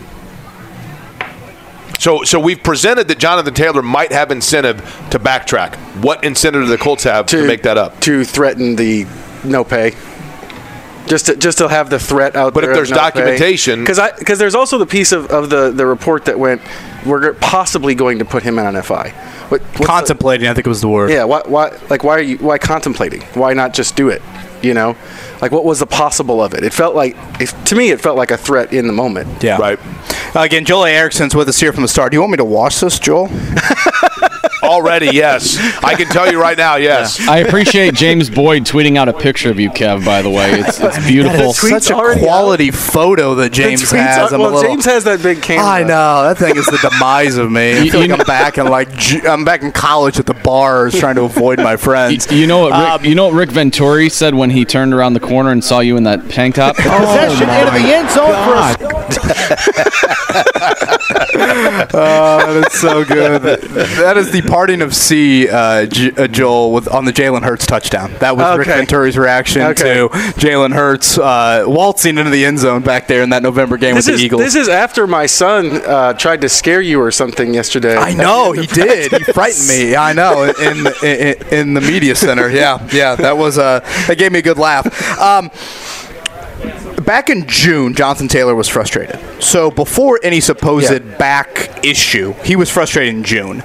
So, 2.01 2.23
so 2.23 2.39
we've 2.39 2.63
presented 2.63 3.07
that 3.09 3.19
Jonathan 3.19 3.53
Taylor 3.53 3.83
might 3.83 4.11
have 4.11 4.31
incentive 4.31 4.77
to 5.11 5.19
backtrack. 5.19 5.75
What 6.03 6.23
incentive 6.23 6.63
do 6.63 6.67
the 6.67 6.79
Colts 6.79 7.03
have 7.03 7.27
to, 7.27 7.45
make 7.45 7.61
that 7.61 7.77
up? 7.77 7.99
to 8.01 8.23
threaten 8.25 8.75
the 8.75 9.05
no 9.43 9.63
pay. 9.63 9.91
Just 11.05 11.27
to, 11.27 11.35
just 11.35 11.59
to 11.59 11.67
have 11.67 11.91
the 11.91 11.99
threat 11.99 12.35
out 12.35 12.55
there. 12.55 12.61
But 12.63 12.63
if 12.63 12.73
there's 12.73 12.89
no 12.89 12.95
documentation- 12.95 13.81
because 13.81 13.99
because 14.17 14.39
there's 14.39 14.55
also 14.55 14.79
the 14.79 14.87
piece 14.87 15.11
of, 15.11 15.27
of 15.27 15.51
the, 15.51 15.69
the 15.69 15.85
report 15.85 16.25
that 16.25 16.39
went 16.39 16.63
we're 17.05 17.33
possibly 17.35 17.93
going 17.93 18.17
to 18.17 18.25
put 18.25 18.41
him 18.41 18.57
in 18.57 18.65
on 18.65 18.81
FI. 18.81 19.09
What, 19.49 19.61
what's 19.61 19.77
the- 19.77 19.85
Contemplating, 19.85 20.47
I 20.47 20.55
think 20.55 20.65
it 20.65 20.69
was 20.69 20.81
the 20.81 20.89
word. 20.89 21.11
yeah, 21.11 21.25
why, 21.25 21.43
why 21.45 21.77
like 21.91 22.03
why 22.03 22.17
are 22.17 22.21
you 22.21 22.37
why 22.39 22.57
contemplating? 22.57 23.21
Why 23.35 23.53
not 23.53 23.75
just 23.75 23.95
do 23.95 24.09
it? 24.09 24.23
You 24.63 24.73
know, 24.73 24.95
like 25.41 25.51
what 25.51 25.65
was 25.65 25.79
the 25.79 25.87
possible 25.87 26.43
of 26.43 26.53
it? 26.53 26.63
It 26.63 26.73
felt 26.73 26.95
like 26.95 27.15
if, 27.39 27.63
to 27.65 27.75
me 27.75 27.89
it 27.89 28.01
felt 28.01 28.17
like 28.17 28.31
a 28.31 28.37
threat 28.37 28.73
in 28.73 28.87
the 28.87 28.93
moment. 28.93 29.43
Yeah. 29.43 29.57
Right. 29.57 29.79
Uh, 30.35 30.41
again, 30.41 30.65
Joel 30.65 30.85
A. 30.85 30.91
Erickson's 30.91 31.35
with 31.35 31.49
us 31.49 31.59
here 31.59 31.73
from 31.73 31.81
the 31.81 31.87
start. 31.87 32.11
Do 32.11 32.15
you 32.15 32.21
want 32.21 32.31
me 32.31 32.37
to 32.37 32.45
watch 32.45 32.79
this, 32.79 32.99
Joel? 32.99 33.29
Already, 34.63 35.07
yes. 35.13 35.57
I 35.83 35.95
can 35.95 36.07
tell 36.07 36.31
you 36.31 36.39
right 36.39 36.57
now, 36.57 36.75
yes. 36.75 37.19
I 37.27 37.39
appreciate 37.39 37.93
James 37.95 38.29
Boyd 38.29 38.63
tweeting 38.63 38.97
out 38.97 39.09
a 39.09 39.13
picture 39.13 39.49
of 39.49 39.59
you, 39.59 39.69
Kev. 39.69 40.05
By 40.05 40.21
the 40.21 40.29
way, 40.29 40.51
it's 40.59 40.79
it's 40.79 41.05
beautiful. 41.07 41.53
tweet's 41.53 41.85
Such 41.87 41.89
a 41.91 41.95
already 41.95 42.21
quality 42.21 42.71
photo 42.71 43.35
that 43.35 43.51
James 43.51 43.89
has. 43.91 44.31
are- 44.31 44.35
I'm 44.35 44.39
a 44.39 44.43
well, 44.43 44.51
little- 44.53 44.71
James 44.71 44.85
has 44.85 45.03
that 45.05 45.21
big 45.23 45.41
camera. 45.41 45.65
I 45.65 45.83
know 45.83 46.23
that 46.23 46.37
thing 46.37 46.55
is 46.57 46.65
the 46.67 46.77
demise 46.89 47.37
of 47.37 47.51
me. 47.51 47.73
I 47.77 47.81
You- 47.83 47.91
feel 47.91 48.01
you 48.03 48.07
like 48.09 48.19
I'm 48.19 48.25
back 48.27 48.57
in 48.57 48.67
like 48.67 48.89
I'm 49.25 49.43
back 49.43 49.61
in 49.63 49.71
college 49.71 50.19
at 50.19 50.25
the 50.25 50.33
bars 50.33 50.97
trying 50.97 51.15
to 51.15 51.23
avoid 51.23 51.59
my 51.59 51.75
friends. 51.77 52.31
You, 52.31 52.39
you 52.39 52.47
know 52.47 52.59
what? 52.59 52.71
Rick, 52.71 52.89
Um, 52.89 53.05
you 53.05 53.15
know 53.15 53.25
what 53.25 53.33
Rick 53.33 53.51
Venturi 53.51 54.09
said 54.09 54.35
when 54.35 54.49
he 54.51 54.65
turned 54.65 54.93
around 54.93 55.13
the 55.13 55.19
corner 55.19 55.49
and 55.51 55.63
saw 55.63 55.79
you 55.79 55.97
in 55.97 56.03
that 56.03 56.29
tank 56.29 56.55
top. 56.55 56.75
Possession 57.01 57.49
into 57.49 57.71
the 57.71 57.93
end 57.93 58.09
zone 58.11 58.27
for 58.27 58.53
a 58.85 58.90
Oh, 58.90 58.90
that 61.91 62.63
is 62.67 62.79
so 62.79 63.03
good. 63.05 63.41
that 63.41 64.17
is 64.17 64.31
the 64.31 64.41
parting 64.43 64.81
of 64.81 64.95
C, 64.95 65.47
uh, 65.49 65.85
J- 65.85 66.11
uh, 66.17 66.27
Joel, 66.27 66.71
with 66.71 66.87
on 66.87 67.05
the 67.05 67.13
Jalen 67.13 67.43
Hurts 67.43 67.65
touchdown. 67.65 68.13
That 68.19 68.35
was 68.37 68.57
Rick 68.57 68.67
Okay. 68.67 68.79
Venturi's 68.85 69.17
reaction 69.17 69.61
Okay. 69.63 69.93
to 69.95 70.09
Jalen 70.39 70.73
Hurts 70.73 71.17
uh, 71.17 71.63
waltzing 71.67 72.17
into 72.17 72.31
the 72.31 72.45
end 72.45 72.59
zone 72.59 72.81
back 72.81 73.07
there 73.07 73.23
in 73.23 73.29
that 73.31 73.43
November 73.43 73.77
game 73.77 73.95
This 73.95 74.07
with 74.07 74.15
is 74.15 74.19
the 74.21 74.25
Eagles. 74.25 74.41
this 74.41 74.55
is 74.55 74.67
after 74.69 75.07
my 75.07 75.25
son 75.25 75.81
uh, 75.85 76.13
tried 76.13 76.41
to 76.41 76.49
scare 76.49 76.81
you 76.81 76.99
or 77.01 77.11
something 77.11 77.53
yesterday. 77.53 77.95
I 77.97 78.13
know 78.13 78.51
he 78.51 78.65
did. 78.73 79.11
He 79.11 79.23
frightened 79.23 79.67
me. 79.67 79.95
I 79.95 80.13
know 80.13 80.43
in 80.43 80.87
in, 81.03 81.35
in 81.51 81.73
the 81.73 81.81
media 81.81 82.15
center. 82.15 82.49
Yeah, 82.49 82.87
yeah. 82.91 83.15
That 83.15 83.37
was 83.37 83.57
uh, 83.57 83.79
that 84.07 84.17
gave 84.17 84.31
me 84.31 84.39
a 84.39 84.41
good 84.41 84.57
laugh. 84.57 84.85
Um, 85.19 85.51
back 87.11 87.29
in 87.29 87.45
June, 87.45 87.93
Jonathan 87.93 88.29
Taylor 88.29 88.55
was 88.55 88.69
frustrated. 88.69 89.19
So 89.43 89.69
before 89.69 90.17
any 90.23 90.39
supposed 90.39 90.89
Yeah. 90.89 90.99
back 90.99 91.69
issue, 91.83 92.35
he 92.41 92.55
was 92.55 92.69
frustrated 92.69 93.13
in 93.13 93.23
June. 93.25 93.63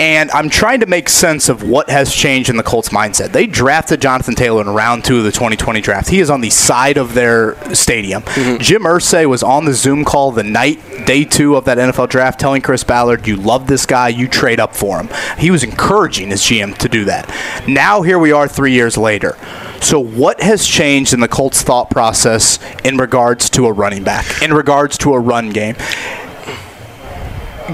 And 0.00 0.30
I'm 0.30 0.48
trying 0.48 0.80
to 0.80 0.86
make 0.86 1.10
sense 1.10 1.50
of 1.50 1.62
what 1.62 1.90
has 1.90 2.14
changed 2.14 2.48
in 2.48 2.56
the 2.56 2.62
Colts 2.62 2.88
mindset. 2.88 3.32
They 3.32 3.46
drafted 3.46 4.00
Jonathan 4.00 4.34
Taylor 4.34 4.62
in 4.62 4.70
round 4.70 5.04
two 5.04 5.18
of 5.18 5.24
the 5.24 5.30
2020 5.30 5.82
draft. 5.82 6.08
He 6.08 6.20
is 6.20 6.30
on 6.30 6.40
the 6.40 6.48
side 6.48 6.96
of 6.96 7.12
their 7.12 7.54
stadium. 7.74 8.22
Mm-hmm. 8.22 8.62
Jim 8.62 8.84
Irsay 8.84 9.26
was 9.26 9.42
on 9.42 9.66
the 9.66 9.74
Zoom 9.74 10.06
call 10.06 10.32
the 10.32 10.42
night, 10.42 10.80
day 11.04 11.26
two 11.26 11.54
of 11.54 11.66
that 11.66 11.76
NFL 11.76 12.08
draft, 12.08 12.40
telling 12.40 12.62
Chris 12.62 12.82
Ballard, 12.82 13.26
You 13.26 13.36
love 13.36 13.66
this 13.66 13.84
guy, 13.84 14.08
you 14.08 14.26
trade 14.26 14.58
up 14.58 14.74
for 14.74 14.98
him. 14.98 15.10
He 15.36 15.50
was 15.50 15.62
encouraging 15.62 16.30
his 16.30 16.40
GM 16.40 16.78
to 16.78 16.88
do 16.88 17.04
that. 17.04 17.28
Now, 17.68 18.00
here 18.00 18.18
we 18.18 18.32
are 18.32 18.48
three 18.48 18.72
years 18.72 18.96
later. 18.96 19.36
So, 19.82 20.00
what 20.00 20.40
has 20.40 20.66
changed 20.66 21.12
in 21.12 21.20
the 21.20 21.28
Colts' 21.28 21.60
thought 21.60 21.90
process 21.90 22.58
in 22.84 22.96
regards 22.96 23.50
to 23.50 23.66
a 23.66 23.72
running 23.72 24.02
back, 24.02 24.42
in 24.42 24.54
regards 24.54 24.96
to 24.98 25.12
a 25.12 25.20
run 25.20 25.50
game? 25.50 25.76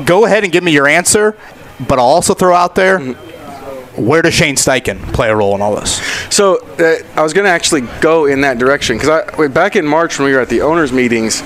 Go 0.05 0.27
ahead 0.27 0.43
and 0.43 0.53
give 0.53 0.63
me 0.65 0.73
your 0.73 0.89
answer, 0.89 1.39
but 1.81 1.99
I'll 1.99 2.07
also 2.07 2.35
throw 2.35 2.55
out 2.55 2.75
there 2.75 3.17
where 3.97 4.23
does 4.23 4.35
Shane 4.35 4.57
Steichen 4.57 5.01
play 5.15 5.31
a 5.31 5.37
role 5.37 5.55
in 5.55 5.63
all 5.63 5.75
this? 5.75 5.97
So 6.33 6.59
uh, 6.79 6.97
I 7.15 7.23
was 7.23 7.33
going 7.33 7.45
to 7.45 7.51
actually 7.51 7.83
go 8.01 8.27
in 8.27 8.43
that 8.43 8.59
direction 8.59 8.99
because 8.99 9.51
back 9.51 9.77
in 9.77 9.87
March 9.87 10.19
when 10.19 10.27
we 10.27 10.35
were 10.35 10.41
at 10.41 10.49
the 10.49 10.61
owners' 10.61 10.93
meetings, 10.93 11.43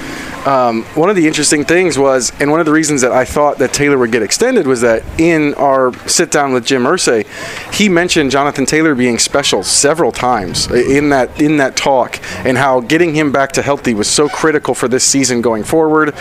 um, 0.47 0.85
one 0.95 1.11
of 1.11 1.17
the 1.17 1.27
interesting 1.27 1.65
things 1.65 1.99
was, 1.99 2.33
and 2.41 2.51
one 2.51 2.61
of 2.61 2.67
the 2.67 2.73
reasons 2.73 3.03
that 3.03 3.13
I 3.13 3.25
thought 3.25 3.59
that 3.59 3.73
Taylor 3.73 3.99
would 3.99 4.11
get 4.11 4.23
extended 4.23 4.67
was 4.67 4.81
that 4.81 5.05
in 5.21 5.55
our 5.55 5.93
sit 6.09 6.31
down 6.31 6.53
with 6.53 6.65
Jim 6.65 6.85
Irsay, 6.85 7.27
he 7.75 7.89
mentioned 7.89 8.31
Jonathan 8.31 8.67
Taylor 8.67 8.95
being 8.95 9.19
special 9.19 9.63
several 9.63 10.13
times 10.13 10.71
in 10.71 11.11
that 11.11 11.41
in 11.41 11.59
that 11.59 11.77
talk, 11.77 12.19
and 12.47 12.57
how 12.57 12.81
getting 12.81 13.15
him 13.15 13.33
back 13.33 13.53
to 13.53 13.63
healthy 13.63 13.93
was 13.93 14.09
so 14.09 14.29
critical 14.29 14.75
for 14.75 14.89
this 14.89 15.05
season 15.05 15.43
going 15.43 15.63
forward. 15.63 16.15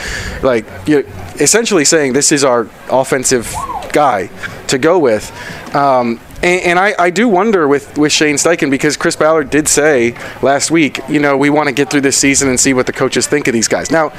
Like, 0.43 0.65
essentially 0.87 1.85
saying 1.85 2.13
this 2.13 2.31
is 2.31 2.43
our 2.43 2.67
offensive 2.91 3.55
guy 3.93 4.27
to 4.67 4.77
go 4.77 4.99
with. 4.99 5.31
Um, 5.75 6.19
and, 6.41 6.61
and 6.63 6.79
I, 6.79 6.95
I 6.97 7.09
do 7.09 7.27
wonder 7.27 7.67
with, 7.67 7.97
with 7.97 8.11
Shane 8.11 8.35
Steichen 8.35 8.71
because 8.71 8.97
Chris 8.97 9.15
Ballard 9.15 9.49
did 9.49 9.67
say 9.67 10.15
last 10.41 10.71
week, 10.71 10.99
you 11.09 11.19
know, 11.19 11.35
we 11.37 11.49
want 11.49 11.67
to 11.67 11.75
get 11.75 11.89
through 11.89 12.01
this 12.01 12.17
season 12.17 12.49
and 12.49 12.59
see 12.59 12.73
what 12.73 12.85
the 12.85 12.93
coaches 12.93 13.27
think 13.27 13.47
of 13.47 13.53
these 13.53 13.67
guys. 13.67 13.91
Now, 13.91 14.09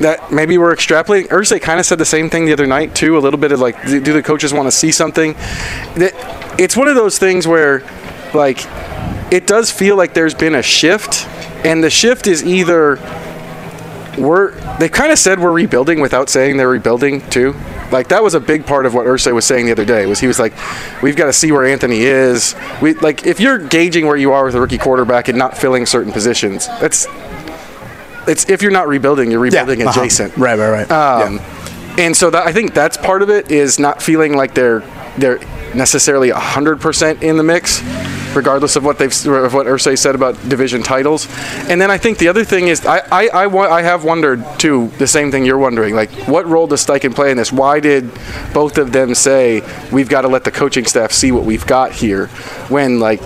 that 0.00 0.30
maybe 0.30 0.58
we're 0.58 0.74
extrapolating. 0.74 1.26
Irsay 1.28 1.60
kind 1.60 1.80
of 1.80 1.86
said 1.86 1.98
the 1.98 2.04
same 2.04 2.30
thing 2.30 2.44
the 2.44 2.52
other 2.52 2.66
night 2.66 2.94
too. 2.94 3.18
A 3.18 3.20
little 3.20 3.40
bit 3.40 3.50
of 3.50 3.60
like, 3.60 3.82
do 3.84 4.00
the 4.00 4.22
coaches 4.22 4.52
want 4.52 4.66
to 4.66 4.72
see 4.72 4.92
something? 4.92 5.34
It's 5.96 6.76
one 6.76 6.88
of 6.88 6.94
those 6.94 7.18
things 7.18 7.46
where, 7.46 7.82
like, 8.34 8.64
it 9.32 9.46
does 9.46 9.70
feel 9.70 9.96
like 9.96 10.14
there's 10.14 10.34
been 10.34 10.54
a 10.54 10.62
shift, 10.62 11.26
and 11.64 11.82
the 11.82 11.90
shift 11.90 12.26
is 12.26 12.44
either 12.44 12.96
we're 14.18 14.50
they 14.78 14.88
kind 14.88 15.12
of 15.12 15.18
said 15.18 15.40
we're 15.40 15.52
rebuilding 15.52 16.00
without 16.00 16.28
saying 16.28 16.56
they're 16.56 16.68
rebuilding 16.68 17.28
too. 17.30 17.54
Like 17.90 18.08
that 18.08 18.22
was 18.22 18.34
a 18.34 18.40
big 18.40 18.66
part 18.66 18.86
of 18.86 18.94
what 18.94 19.06
Irsay 19.06 19.32
was 19.32 19.44
saying 19.44 19.66
the 19.66 19.72
other 19.72 19.84
day. 19.84 20.06
Was 20.06 20.20
he 20.20 20.26
was 20.26 20.38
like, 20.38 20.52
we've 21.02 21.16
got 21.16 21.26
to 21.26 21.32
see 21.32 21.52
where 21.52 21.64
Anthony 21.64 22.02
is. 22.02 22.54
We 22.82 22.94
like 22.94 23.26
if 23.26 23.40
you're 23.40 23.58
gauging 23.58 24.06
where 24.06 24.16
you 24.16 24.32
are 24.32 24.44
with 24.44 24.54
a 24.54 24.60
rookie 24.60 24.78
quarterback 24.78 25.28
and 25.28 25.38
not 25.38 25.56
filling 25.56 25.86
certain 25.86 26.12
positions, 26.12 26.66
that's 26.80 27.06
it's 28.26 28.48
if 28.48 28.62
you're 28.62 28.70
not 28.70 28.88
rebuilding, 28.88 29.30
you're 29.30 29.40
rebuilding 29.40 29.82
uh-huh. 29.82 30.00
adjacent. 30.00 30.36
Right, 30.36 30.58
right, 30.58 30.86
right. 30.86 30.90
Um, 30.90 31.40
And 31.98 32.16
so 32.16 32.30
that, 32.30 32.46
I 32.46 32.52
think 32.52 32.74
that's 32.74 32.96
part 32.96 33.22
of 33.22 33.30
it 33.30 33.50
is 33.50 33.80
not 33.80 34.00
feeling 34.00 34.36
like 34.36 34.54
they're 34.54 34.82
they're 35.18 35.38
necessarily 35.74 36.30
hundred 36.30 36.80
percent 36.80 37.22
in 37.22 37.36
the 37.36 37.42
mix, 37.42 37.82
regardless 38.34 38.76
of 38.76 38.84
what 38.84 38.98
they've 38.98 39.26
of 39.26 39.54
what 39.54 39.66
Irsay 39.66 39.98
said 39.98 40.14
about 40.14 40.34
division 40.48 40.82
titles. 40.82 41.28
And 41.68 41.80
then 41.80 41.90
I 41.90 41.98
think 41.98 42.18
the 42.18 42.28
other 42.28 42.44
thing 42.44 42.68
is 42.68 42.84
I 42.86 42.98
I, 43.10 43.46
I, 43.46 43.78
I 43.78 43.82
have 43.82 44.04
wondered 44.04 44.44
too 44.58 44.88
the 44.98 45.06
same 45.06 45.30
thing 45.30 45.44
you're 45.44 45.58
wondering 45.58 45.94
like 45.94 46.10
what 46.28 46.46
role 46.46 46.66
does 46.66 46.84
Steichen 46.84 47.14
play 47.14 47.30
in 47.30 47.36
this? 47.36 47.52
Why 47.52 47.80
did 47.80 48.10
both 48.52 48.78
of 48.78 48.92
them 48.92 49.14
say 49.14 49.62
we've 49.92 50.08
got 50.08 50.22
to 50.22 50.28
let 50.28 50.44
the 50.44 50.50
coaching 50.50 50.86
staff 50.86 51.12
see 51.12 51.32
what 51.32 51.44
we've 51.44 51.66
got 51.66 51.92
here 51.92 52.26
when 52.68 53.00
like 53.00 53.20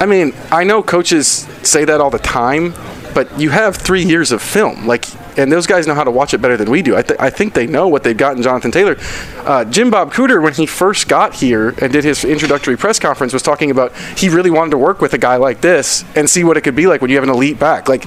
I 0.00 0.06
mean, 0.06 0.34
I 0.50 0.64
know 0.64 0.82
coaches 0.82 1.28
say 1.62 1.84
that 1.84 2.00
all 2.00 2.10
the 2.10 2.18
time, 2.18 2.74
but 3.14 3.38
you 3.38 3.50
have 3.50 3.76
three 3.76 4.02
years 4.02 4.32
of 4.32 4.42
film. 4.42 4.86
Like, 4.86 5.06
and 5.38 5.50
those 5.50 5.66
guys 5.66 5.86
know 5.86 5.94
how 5.94 6.04
to 6.04 6.10
watch 6.10 6.34
it 6.34 6.38
better 6.38 6.56
than 6.56 6.70
we 6.70 6.82
do. 6.82 6.96
I, 6.96 7.02
th- 7.02 7.18
I 7.20 7.30
think 7.30 7.54
they 7.54 7.66
know 7.66 7.88
what 7.88 8.02
they've 8.02 8.16
got 8.16 8.36
in 8.36 8.42
Jonathan 8.42 8.70
Taylor. 8.70 8.96
Uh, 9.38 9.64
Jim 9.64 9.90
Bob 9.90 10.12
Cooter, 10.12 10.42
when 10.42 10.52
he 10.52 10.66
first 10.66 11.08
got 11.08 11.34
here 11.34 11.70
and 11.80 11.92
did 11.92 12.04
his 12.04 12.24
introductory 12.24 12.76
press 12.76 12.98
conference, 12.98 13.32
was 13.32 13.42
talking 13.42 13.70
about 13.70 13.96
he 14.16 14.28
really 14.28 14.50
wanted 14.50 14.72
to 14.72 14.78
work 14.78 15.00
with 15.00 15.14
a 15.14 15.18
guy 15.18 15.36
like 15.36 15.60
this 15.60 16.04
and 16.14 16.28
see 16.28 16.44
what 16.44 16.56
it 16.56 16.62
could 16.62 16.76
be 16.76 16.86
like 16.86 17.00
when 17.00 17.10
you 17.10 17.16
have 17.16 17.24
an 17.24 17.30
elite 17.30 17.58
back. 17.58 17.88
Like, 17.88 18.04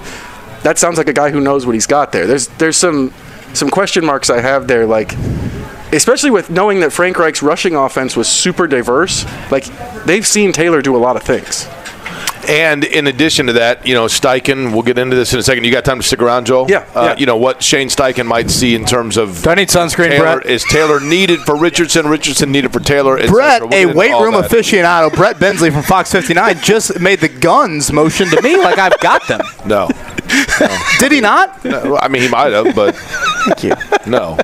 that 0.63 0.77
sounds 0.77 0.97
like 0.97 1.07
a 1.07 1.13
guy 1.13 1.31
who 1.31 1.39
knows 1.39 1.65
what 1.65 1.73
he's 1.75 1.87
got 1.87 2.11
there. 2.11 2.27
There's 2.27 2.47
there's 2.47 2.77
some 2.77 3.13
some 3.53 3.69
question 3.69 4.05
marks 4.05 4.29
I 4.29 4.41
have 4.41 4.67
there, 4.67 4.85
like 4.85 5.13
especially 5.93 6.31
with 6.31 6.49
knowing 6.49 6.81
that 6.81 6.91
Frank 6.91 7.17
Reich's 7.17 7.41
rushing 7.41 7.75
offense 7.75 8.15
was 8.15 8.27
super 8.27 8.67
diverse. 8.67 9.25
Like 9.51 9.65
they've 10.05 10.27
seen 10.27 10.51
Taylor 10.51 10.81
do 10.81 10.95
a 10.95 10.97
lot 10.97 11.15
of 11.15 11.23
things. 11.23 11.67
And 12.47 12.83
in 12.83 13.07
addition 13.07 13.47
to 13.47 13.53
that, 13.53 13.85
you 13.85 13.93
know, 13.93 14.05
Steichen, 14.05 14.71
we'll 14.73 14.81
get 14.83 14.97
into 14.97 15.15
this 15.15 15.33
in 15.33 15.39
a 15.39 15.43
second. 15.43 15.63
You 15.65 15.71
got 15.71 15.83
time 15.85 15.99
to 15.99 16.03
stick 16.05 16.21
around, 16.21 16.45
Joel? 16.45 16.67
Yeah, 16.69 16.85
Uh, 16.95 17.01
yeah. 17.03 17.17
You 17.17 17.25
know, 17.25 17.35
what 17.37 17.61
Shane 17.61 17.89
Steichen 17.89 18.25
might 18.25 18.49
see 18.49 18.73
in 18.75 18.85
terms 18.85 19.17
of. 19.17 19.41
Do 19.43 19.49
I 19.49 19.55
need 19.55 19.67
sunscreen, 19.69 20.09
Taylor, 20.09 20.39
Brett? 20.39 20.45
Is 20.45 20.63
Taylor 20.63 20.99
needed 20.99 21.39
for 21.41 21.55
Richardson? 21.57 22.07
Richardson 22.07 22.51
needed 22.51 22.71
for 22.71 22.79
Taylor? 22.79 23.17
Brett. 23.27 23.61
A 23.73 23.85
weight 23.87 24.11
room 24.13 24.33
that. 24.33 24.49
aficionado, 24.49 25.13
Brett 25.13 25.39
Bensley 25.39 25.69
from 25.71 25.83
Fox 25.83 26.11
59, 26.11 26.59
just 26.61 26.99
made 26.99 27.19
the 27.19 27.27
guns 27.29 27.91
motion 27.91 28.29
to 28.29 28.41
me 28.41 28.57
like 28.57 28.77
I've 28.77 28.99
got 28.99 29.27
them. 29.27 29.41
No. 29.65 29.89
Did 30.99 31.11
he 31.11 31.21
not? 31.21 31.63
No, 31.65 31.97
I 31.97 32.07
mean, 32.07 32.21
he 32.21 32.29
might 32.29 32.51
have, 32.53 32.73
but. 32.75 32.95
Thank 32.95 33.63
you. 33.63 33.73
No. 34.09 34.37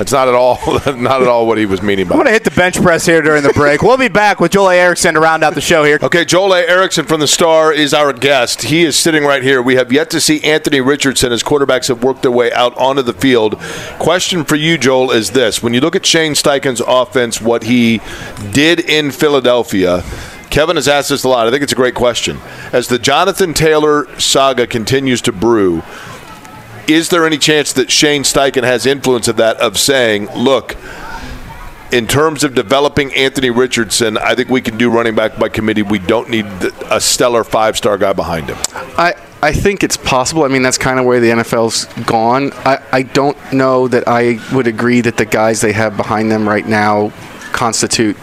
That's 0.00 0.12
not 0.12 0.28
at 0.28 0.34
all 0.34 0.58
not 0.96 1.20
at 1.20 1.28
all 1.28 1.46
what 1.46 1.58
he 1.58 1.66
was 1.66 1.82
meaning 1.82 2.08
by 2.08 2.14
I'm 2.14 2.20
going 2.20 2.26
to 2.28 2.32
hit 2.32 2.44
the 2.44 2.50
bench 2.52 2.80
press 2.80 3.04
here 3.04 3.20
during 3.20 3.42
the 3.42 3.52
break. 3.52 3.82
We'll 3.82 3.98
be 3.98 4.08
back 4.08 4.40
with 4.40 4.52
Joel 4.52 4.70
A. 4.70 4.76
Erickson 4.76 5.12
to 5.12 5.20
round 5.20 5.44
out 5.44 5.54
the 5.54 5.60
show 5.60 5.84
here. 5.84 5.98
Okay, 6.00 6.24
Joel 6.24 6.54
A. 6.54 6.62
Erickson 6.62 7.04
from 7.04 7.20
the 7.20 7.28
Star 7.28 7.70
is 7.70 7.92
our 7.92 8.14
guest. 8.14 8.62
He 8.62 8.82
is 8.82 8.98
sitting 8.98 9.24
right 9.24 9.42
here. 9.42 9.60
We 9.60 9.74
have 9.74 9.92
yet 9.92 10.08
to 10.12 10.18
see 10.18 10.42
Anthony 10.42 10.80
Richardson 10.80 11.32
as 11.32 11.42
quarterbacks 11.42 11.88
have 11.88 12.02
worked 12.02 12.22
their 12.22 12.30
way 12.30 12.50
out 12.50 12.74
onto 12.78 13.02
the 13.02 13.12
field. 13.12 13.58
Question 13.98 14.42
for 14.42 14.56
you, 14.56 14.78
Joel, 14.78 15.10
is 15.10 15.32
this: 15.32 15.62
When 15.62 15.74
you 15.74 15.82
look 15.82 15.94
at 15.94 16.06
Shane 16.06 16.32
Steichen's 16.32 16.80
offense, 16.80 17.42
what 17.42 17.64
he 17.64 18.00
did 18.52 18.80
in 18.80 19.10
Philadelphia. 19.10 20.02
Kevin 20.48 20.76
has 20.76 20.88
asked 20.88 21.10
this 21.10 21.24
a 21.24 21.28
lot. 21.28 21.46
I 21.46 21.50
think 21.50 21.62
it's 21.62 21.74
a 21.74 21.76
great 21.76 21.94
question. 21.94 22.38
As 22.72 22.88
the 22.88 22.98
Jonathan 22.98 23.52
Taylor 23.52 24.08
saga 24.18 24.66
continues 24.66 25.20
to 25.22 25.32
brew, 25.32 25.82
is 26.92 27.08
there 27.08 27.26
any 27.26 27.38
chance 27.38 27.72
that 27.74 27.90
Shane 27.90 28.22
Steichen 28.22 28.62
has 28.62 28.86
influence 28.86 29.28
of 29.28 29.36
that 29.36 29.56
of 29.58 29.78
saying, 29.78 30.28
look, 30.34 30.76
in 31.92 32.06
terms 32.06 32.44
of 32.44 32.54
developing 32.54 33.12
Anthony 33.14 33.50
Richardson, 33.50 34.16
I 34.18 34.34
think 34.34 34.48
we 34.48 34.60
can 34.60 34.78
do 34.78 34.90
running 34.90 35.14
back 35.14 35.38
by 35.38 35.48
committee. 35.48 35.82
We 35.82 35.98
don't 35.98 36.28
need 36.28 36.46
a 36.90 37.00
stellar 37.00 37.44
five 37.44 37.76
star 37.76 37.98
guy 37.98 38.12
behind 38.12 38.48
him. 38.48 38.58
I, 38.96 39.14
I 39.42 39.52
think 39.52 39.82
it's 39.82 39.96
possible. 39.96 40.44
I 40.44 40.48
mean, 40.48 40.62
that's 40.62 40.78
kind 40.78 41.00
of 41.00 41.06
where 41.06 41.20
the 41.20 41.30
NFL's 41.30 41.86
gone. 42.04 42.52
I, 42.64 42.78
I 42.92 43.02
don't 43.02 43.36
know 43.52 43.88
that 43.88 44.04
I 44.06 44.38
would 44.54 44.66
agree 44.66 45.00
that 45.00 45.16
the 45.16 45.26
guys 45.26 45.60
they 45.60 45.72
have 45.72 45.96
behind 45.96 46.30
them 46.30 46.48
right 46.48 46.66
now 46.66 47.12
constitute 47.52 48.16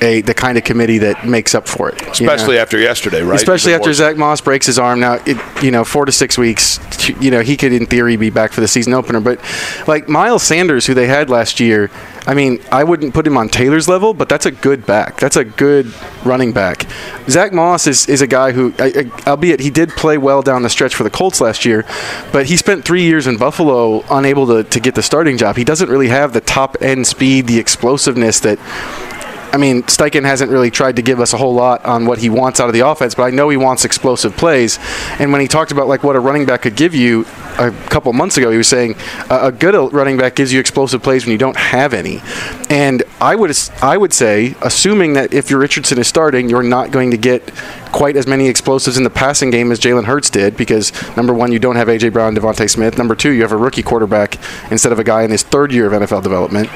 a 0.00 0.20
the 0.22 0.34
kind 0.34 0.58
of 0.58 0.64
committee 0.64 0.98
that 0.98 1.26
makes 1.26 1.54
up 1.54 1.66
for 1.66 1.88
it. 1.88 2.00
you 2.02 2.10
Especially 2.10 2.56
know? 2.56 2.62
after 2.62 2.78
yesterday, 2.78 3.22
right? 3.22 3.36
Especially 3.36 3.74
after. 3.74 3.92
Zach 3.92 4.16
Moss 4.16 4.40
breaks 4.40 4.66
his 4.66 4.78
arm. 4.78 5.00
Now, 5.00 5.14
it, 5.26 5.38
you 5.62 5.70
know, 5.70 5.84
four 5.84 6.04
to 6.04 6.12
six 6.12 6.36
weeks, 6.36 6.78
you 7.20 7.30
know, 7.30 7.40
he 7.40 7.56
could 7.56 7.72
in 7.72 7.86
theory 7.86 8.16
be 8.16 8.30
back 8.30 8.52
for 8.52 8.60
the 8.60 8.68
season 8.68 8.92
opener. 8.92 9.20
But 9.20 9.40
like 9.86 10.08
Miles 10.08 10.42
Sanders, 10.42 10.86
who 10.86 10.94
they 10.94 11.06
had 11.06 11.30
last 11.30 11.60
year, 11.60 11.90
I 12.26 12.34
mean, 12.34 12.60
I 12.72 12.82
wouldn't 12.82 13.14
put 13.14 13.26
him 13.26 13.36
on 13.36 13.48
Taylor's 13.48 13.88
level, 13.88 14.12
but 14.12 14.28
that's 14.28 14.46
a 14.46 14.50
good 14.50 14.84
back. 14.84 15.18
That's 15.18 15.36
a 15.36 15.44
good 15.44 15.94
running 16.24 16.52
back. 16.52 16.86
Zach 17.28 17.52
Moss 17.52 17.86
is, 17.86 18.08
is 18.08 18.20
a 18.20 18.26
guy 18.26 18.50
who, 18.50 18.74
I, 18.78 18.92
I, 18.96 19.30
albeit 19.30 19.60
he 19.60 19.70
did 19.70 19.90
play 19.90 20.18
well 20.18 20.42
down 20.42 20.62
the 20.62 20.70
stretch 20.70 20.94
for 20.94 21.04
the 21.04 21.10
Colts 21.10 21.40
last 21.40 21.64
year, 21.64 21.84
but 22.32 22.46
he 22.46 22.56
spent 22.56 22.84
three 22.84 23.02
years 23.02 23.28
in 23.28 23.36
Buffalo 23.36 24.04
unable 24.10 24.46
to, 24.48 24.64
to 24.64 24.80
get 24.80 24.96
the 24.96 25.02
starting 25.02 25.38
job. 25.38 25.56
He 25.56 25.64
doesn't 25.64 25.88
really 25.88 26.08
have 26.08 26.32
the 26.32 26.40
top 26.40 26.76
end 26.80 27.06
speed, 27.06 27.46
the 27.46 27.60
explosiveness 27.60 28.40
that 28.40 28.58
I 29.56 29.58
mean, 29.58 29.84
Steichen 29.84 30.24
hasn't 30.24 30.50
really 30.50 30.70
tried 30.70 30.96
to 30.96 31.02
give 31.02 31.18
us 31.18 31.32
a 31.32 31.38
whole 31.38 31.54
lot 31.54 31.82
on 31.86 32.04
what 32.04 32.18
he 32.18 32.28
wants 32.28 32.60
out 32.60 32.68
of 32.68 32.74
the 32.74 32.80
offense, 32.80 33.14
but 33.14 33.22
I 33.22 33.30
know 33.30 33.48
he 33.48 33.56
wants 33.56 33.86
explosive 33.86 34.36
plays. 34.36 34.78
And 35.18 35.32
when 35.32 35.40
he 35.40 35.48
talked 35.48 35.72
about 35.72 35.88
like 35.88 36.02
what 36.02 36.14
a 36.14 36.20
running 36.20 36.44
back 36.44 36.60
could 36.60 36.76
give 36.76 36.94
you, 36.94 37.24
a 37.58 37.70
couple 37.88 38.12
months 38.12 38.36
ago. 38.36 38.50
He 38.50 38.58
was 38.58 38.68
saying 38.68 38.94
uh, 39.30 39.40
a 39.42 39.52
good 39.52 39.74
running 39.92 40.16
back 40.16 40.34
gives 40.34 40.52
you 40.52 40.60
explosive 40.60 41.02
plays 41.02 41.24
when 41.24 41.32
you 41.32 41.38
don't 41.38 41.56
have 41.56 41.94
any. 41.94 42.20
And 42.70 43.02
I 43.20 43.34
would 43.34 43.56
I 43.82 43.96
would 43.96 44.12
say, 44.12 44.54
assuming 44.62 45.14
that 45.14 45.32
if 45.32 45.50
your 45.50 45.58
Richardson 45.58 45.98
is 45.98 46.08
starting, 46.08 46.48
you're 46.48 46.62
not 46.62 46.90
going 46.90 47.10
to 47.12 47.16
get 47.16 47.52
quite 47.92 48.16
as 48.16 48.26
many 48.26 48.48
explosives 48.48 48.98
in 48.98 49.04
the 49.04 49.10
passing 49.10 49.50
game 49.50 49.72
as 49.72 49.80
Jalen 49.80 50.04
Hurts 50.04 50.28
did 50.28 50.56
because 50.56 50.92
number 51.16 51.32
one, 51.32 51.50
you 51.50 51.58
don't 51.58 51.76
have 51.76 51.88
AJ 51.88 52.12
Brown, 52.12 52.36
DeVonta 52.36 52.68
Smith. 52.68 52.98
Number 52.98 53.14
two, 53.14 53.30
you 53.30 53.42
have 53.42 53.52
a 53.52 53.56
rookie 53.56 53.82
quarterback 53.82 54.36
instead 54.70 54.92
of 54.92 54.98
a 54.98 55.04
guy 55.04 55.22
in 55.22 55.30
his 55.30 55.42
third 55.42 55.72
year 55.72 55.86
of 55.86 55.92
NFL 55.92 56.22
development. 56.22 56.68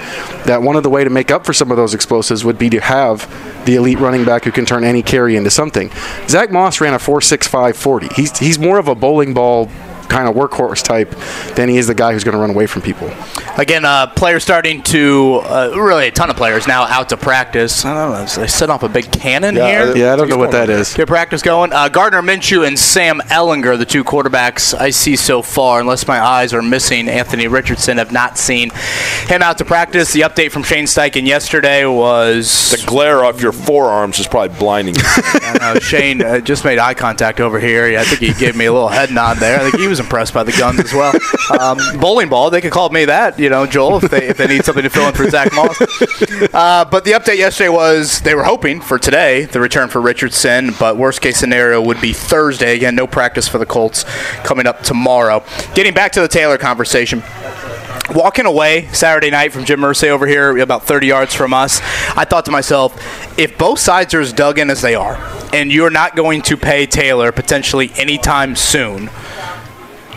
That 0.47 0.63
one 0.63 0.77
of 0.77 0.83
the 0.83 0.91
way 0.91 1.05
to 1.05 1.11
make 1.11 1.31
up 1.31 1.45
for 1.45 1.53
some 1.53 1.71
of 1.71 1.77
those 1.77 1.93
explosives 1.93 2.45
would 2.45 2.59
be 2.59 2.71
to 2.71 2.81
have 2.81 3.29
the 3.67 3.75
elite 3.77 3.99
running 3.99 4.25
back 4.25 4.45
who 4.45 4.53
can 4.53 4.65
turn 4.65 4.83
any 4.83 5.03
carry 5.03 5.37
into 5.37 5.51
something. 5.51 5.91
Zach 6.29 6.51
Moss 6.51 6.81
ran 6.81 6.95
a 6.95 6.99
4.65 6.99 7.77
40. 7.77 8.09
He's 8.15 8.39
he's 8.39 8.59
more 8.59 8.79
of 8.79 8.89
a 8.89 8.95
bowling 8.95 9.35
ball 9.35 9.69
kind 10.11 10.29
of 10.29 10.35
workhorse 10.35 10.83
type 10.83 11.11
than 11.55 11.69
he 11.69 11.79
is 11.79 11.87
the 11.87 11.95
guy 11.95 12.13
who's 12.13 12.25
going 12.25 12.35
to 12.35 12.41
run 12.41 12.51
away 12.51 12.67
from 12.67 12.83
people. 12.83 13.11
Again, 13.57 13.85
uh, 13.85 14.09
players 14.09 14.43
starting 14.43 14.83
to 14.85 15.41
uh, 15.45 15.73
really 15.75 16.09
a 16.09 16.11
ton 16.11 16.29
of 16.29 16.37
players 16.37 16.67
now 16.67 16.83
out 16.83 17.09
to 17.11 17.17
practice. 17.17 17.85
I 17.85 17.95
don't 17.95 18.13
know. 18.13 18.43
They 18.43 18.49
set 18.49 18.71
off 18.71 18.83
a 18.83 18.89
big 18.89 19.11
cannon 19.13 19.57
yeah, 19.57 19.85
here. 19.85 19.97
Yeah, 19.97 20.13
I 20.13 20.17
don't 20.17 20.29
know 20.29 20.37
what 20.37 20.51
that 20.53 20.69
is. 20.69 20.95
Get 20.95 21.09
practice 21.09 21.43
going. 21.43 21.73
Uh, 21.73 21.89
Gardner 21.89 22.23
Minshew 22.23 22.67
and 22.67 22.79
Sam 22.79 23.21
Ehlinger, 23.27 23.79
the 23.79 23.87
two 23.87 24.05
quarterbacks 24.05 24.75
I 24.79 24.91
see 24.91 25.17
so 25.17 25.43
far. 25.43 25.81
Unless 25.81 26.07
my 26.07 26.21
eyes 26.21 26.53
are 26.53 26.63
missing, 26.63 27.09
Anthony 27.09 27.47
Richardson 27.47 27.99
have 27.99 28.13
not 28.13 28.37
seen 28.37 28.71
him 29.27 29.43
out 29.43 29.59
to 29.59 29.65
practice. 29.65 30.13
The 30.13 30.23
update 30.23 30.51
from 30.51 30.65
Shane 30.65 30.87
Steichen 30.87 31.27
yesterday 31.27 31.85
was 31.87 32.71
the 32.71 32.85
glare 32.87 33.25
off 33.25 33.41
your 33.41 33.53
forearms 33.53 34.19
is 34.19 34.27
probably 34.27 34.57
blinding. 34.59 34.95
I 34.99 35.59
know, 35.61 35.81
Shane 35.81 36.23
uh, 36.23 36.41
just 36.41 36.65
made 36.65 36.79
eye 36.79 36.95
contact 36.95 37.41
over 37.41 37.61
here. 37.61 37.99
I 37.99 38.05
think 38.05 38.21
he 38.21 38.33
gave 38.39 38.57
me 38.57 38.67
a 38.67 38.73
little 38.73 38.89
head 38.89 39.11
nod 39.11 39.37
there. 39.39 39.61
I 39.61 39.63
think 39.63 39.79
he 39.79 39.87
was 39.87 40.00
impressed 40.01 40.35
by 40.35 40.43
the 40.43 40.53
guns 40.53 40.81
as 40.81 40.93
well. 40.93 41.15
Um, 41.61 41.79
bowling 42.01 42.29
ball, 42.29 42.51
they 42.51 42.61
could 42.61 42.73
call 42.73 42.91
me 42.91 43.05
that, 43.05 43.39
you 43.39 43.49
know, 43.49 43.67
Joel, 43.67 44.03
if 44.03 44.11
they, 44.11 44.29
if 44.29 44.37
they 44.37 44.47
need 44.47 44.65
something 44.65 44.83
to 44.83 44.91
fill 44.91 45.07
in 45.09 45.15
for 45.15 45.29
Zack 45.31 45.53
Moss. 45.53 45.81
Uh, 46.53 46.85
but 46.85 47.05
the 47.05 47.13
update 47.13 47.39
yesterday 47.39 47.69
was 47.69 48.21
they 48.21 48.35
were 48.35 48.45
hoping 48.45 48.81
for 48.81 48.99
today, 48.99 49.45
the 49.45 49.61
return 49.61 49.89
for 49.89 50.01
Richardson, 50.01 50.73
but 50.79 50.97
worst 50.97 51.21
case 51.21 51.37
scenario 51.37 51.81
would 51.81 52.01
be 52.01 52.13
Thursday. 52.13 52.77
Again, 52.77 52.95
no 52.95 53.07
practice 53.07 53.47
for 53.47 53.59
the 53.59 53.67
Colts 53.67 54.05
coming 54.43 54.67
up 54.67 54.83
tomorrow. 54.83 55.45
Getting 55.75 55.95
back 55.95 56.13
to 56.13 56.21
the 56.21 56.29
Taylor 56.29 56.59
conversation 56.59 57.23
walking 58.15 58.47
away 58.47 58.89
Saturday 58.93 59.31
night 59.31 59.53
from 59.53 59.65
Jim 59.65 59.81
Irsay 59.81 60.09
over 60.09 60.27
here, 60.27 60.57
about 60.59 60.85
30 60.85 61.07
yards 61.07 61.35
from 61.35 61.55
us, 61.55 61.81
I 62.17 62.25
thought 62.25 62.45
to 62.47 62.51
myself, 62.51 62.97
if 63.39 63.57
both 63.57 63.79
sides 63.79 64.15
are 64.15 64.21
as 64.21 64.33
dug 64.33 64.59
in 64.59 64.71
as 64.71 64.83
they 64.83 64.95
are, 64.95 65.17
and 65.53 65.73
you're 65.73 65.91
not 65.91 66.17
going 66.17 66.43
to 66.43 66.57
pay 66.57 66.87
Taylor 66.87 67.33
potentially 67.33 67.91
anytime 67.97 68.57
soon, 68.57 69.11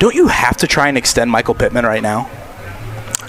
don't 0.04 0.16
you 0.16 0.28
have 0.28 0.58
to 0.58 0.68
try 0.68 0.90
and 0.90 0.98
extend 0.98 1.32
Michael 1.32 1.54
Pittman 1.54 1.86
right 1.86 2.02
now? 2.02 2.30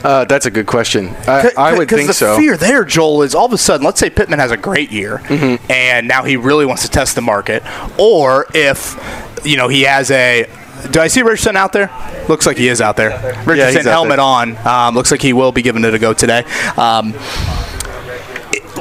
Uh, 0.02 0.24
that's 0.24 0.44
a 0.44 0.50
good 0.50 0.66
question. 0.66 1.10
I, 1.28 1.52
I 1.56 1.78
would 1.78 1.88
think 1.88 2.08
the 2.08 2.12
so. 2.12 2.36
fear 2.36 2.56
there, 2.56 2.84
Joel, 2.84 3.22
is 3.22 3.32
all 3.32 3.46
of 3.46 3.52
a 3.52 3.58
sudden, 3.58 3.86
let's 3.86 4.00
say 4.00 4.10
Pittman 4.10 4.40
has 4.40 4.50
a 4.50 4.56
great 4.56 4.90
year, 4.90 5.18
mm-hmm. 5.18 5.70
and 5.70 6.08
now 6.08 6.24
he 6.24 6.36
really 6.36 6.66
wants 6.66 6.82
to 6.82 6.90
test 6.90 7.14
the 7.14 7.20
market, 7.20 7.62
or 7.96 8.48
if 8.54 8.98
you 9.44 9.56
know 9.56 9.68
he 9.68 9.82
has 9.82 10.10
a. 10.10 10.50
Do 10.90 11.00
I 11.00 11.06
see 11.06 11.22
Richardson 11.22 11.56
out 11.56 11.72
there? 11.72 11.92
Looks 12.28 12.44
like 12.44 12.56
he 12.56 12.66
is 12.66 12.80
out 12.80 12.96
there. 12.96 13.10
Richardson 13.46 13.86
yeah, 13.86 13.92
helmet 13.92 14.16
there. 14.16 14.24
on. 14.24 14.56
Um, 14.66 14.94
looks 14.96 15.12
like 15.12 15.22
he 15.22 15.32
will 15.32 15.52
be 15.52 15.62
giving 15.62 15.84
it 15.84 15.94
a 15.94 15.98
go 16.00 16.12
today. 16.12 16.42
Um, 16.76 17.14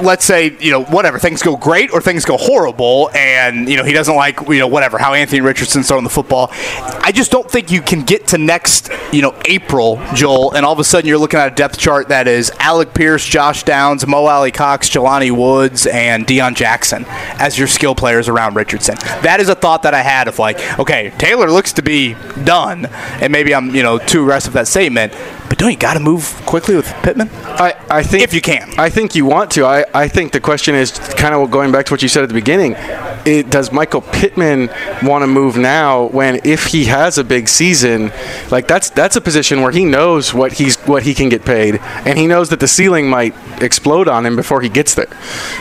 let's 0.01 0.25
say 0.25 0.55
you 0.59 0.71
know 0.71 0.83
whatever 0.85 1.19
things 1.19 1.41
go 1.41 1.55
great 1.55 1.91
or 1.91 2.01
things 2.01 2.25
go 2.25 2.37
horrible, 2.37 3.09
and 3.15 3.69
you 3.69 3.77
know 3.77 3.83
he 3.83 3.93
doesn't 3.93 4.15
like 4.15 4.39
you 4.47 4.59
know 4.59 4.67
whatever 4.67 4.97
how 4.97 5.13
Anthony 5.13 5.41
Richardson's 5.41 5.87
throwing 5.87 6.03
the 6.03 6.09
football. 6.09 6.49
I 6.51 7.11
just 7.13 7.31
don't 7.31 7.49
think 7.49 7.71
you 7.71 7.81
can 7.81 8.03
get 8.03 8.27
to 8.27 8.37
next 8.37 8.89
you 9.11 9.21
know 9.21 9.35
April, 9.45 10.01
Joel, 10.13 10.53
and 10.53 10.65
all 10.65 10.73
of 10.73 10.79
a 10.79 10.83
sudden 10.83 11.07
you're 11.07 11.17
looking 11.17 11.39
at 11.39 11.51
a 11.51 11.55
depth 11.55 11.77
chart 11.77 12.09
that 12.09 12.27
is 12.27 12.51
Alec 12.59 12.93
Pierce, 12.93 13.25
Josh 13.25 13.63
Downs, 13.63 14.05
Mo 14.07 14.25
Alie-Cox, 14.25 14.89
Jelani 14.89 15.31
Woods, 15.31 15.85
and 15.87 16.25
Deon 16.25 16.55
Jackson 16.55 17.05
as 17.07 17.57
your 17.57 17.67
skill 17.67 17.95
players 17.95 18.29
around 18.29 18.55
Richardson. 18.55 18.95
That 19.21 19.39
is 19.39 19.49
a 19.49 19.55
thought 19.55 19.83
that 19.83 19.93
I 19.93 20.01
had 20.01 20.27
of 20.27 20.39
like, 20.39 20.79
okay, 20.79 21.13
Taylor 21.17 21.49
looks 21.51 21.73
to 21.73 21.81
be 21.81 22.15
done, 22.43 22.85
and 22.85 23.31
maybe 23.31 23.53
I'm 23.53 23.75
you 23.75 23.83
know 23.83 23.97
too 23.97 24.23
aggressive 24.23 24.53
that 24.53 24.67
statement, 24.67 25.13
but 25.49 25.57
don't 25.57 25.71
you 25.71 25.77
got 25.77 25.93
to 25.93 25.99
move 25.99 26.41
quickly 26.45 26.75
with 26.75 26.87
Pittman? 27.03 27.29
I, 27.43 27.75
I 27.89 28.03
think 28.03 28.23
if 28.23 28.33
you 28.33 28.41
can, 28.41 28.73
I 28.77 28.89
think 28.89 29.15
you 29.15 29.25
want 29.25 29.51
to. 29.51 29.65
I, 29.65 29.82
I 29.93 30.07
think 30.07 30.31
the 30.31 30.39
question 30.39 30.75
is 30.75 30.91
kind 30.91 31.33
of 31.33 31.49
going 31.51 31.71
back 31.71 31.85
to 31.87 31.93
what 31.93 32.01
you 32.01 32.07
said 32.07 32.23
at 32.23 32.29
the 32.29 32.35
beginning. 32.35 32.75
It, 33.25 33.49
does 33.49 33.71
Michael 33.71 34.01
Pittman 34.01 34.69
want 35.01 35.21
to 35.21 35.27
move 35.27 35.57
now 35.57 36.07
when 36.07 36.41
if 36.43 36.65
he 36.65 36.85
has 36.85 37.17
a 37.17 37.23
big 37.23 37.47
season, 37.47 38.11
like 38.51 38.67
that's 38.67 38.89
that's 38.89 39.15
a 39.15 39.21
position 39.21 39.61
where 39.61 39.71
he 39.71 39.85
knows 39.85 40.33
what 40.33 40.53
he's 40.53 40.75
what 40.81 41.03
he 41.03 41.13
can 41.13 41.29
get 41.29 41.45
paid, 41.45 41.79
and 42.05 42.17
he 42.17 42.27
knows 42.27 42.49
that 42.49 42.59
the 42.59 42.67
ceiling 42.67 43.09
might 43.09 43.33
explode 43.61 44.07
on 44.07 44.25
him 44.25 44.35
before 44.35 44.61
he 44.61 44.69
gets 44.69 44.95
there. 44.95 45.07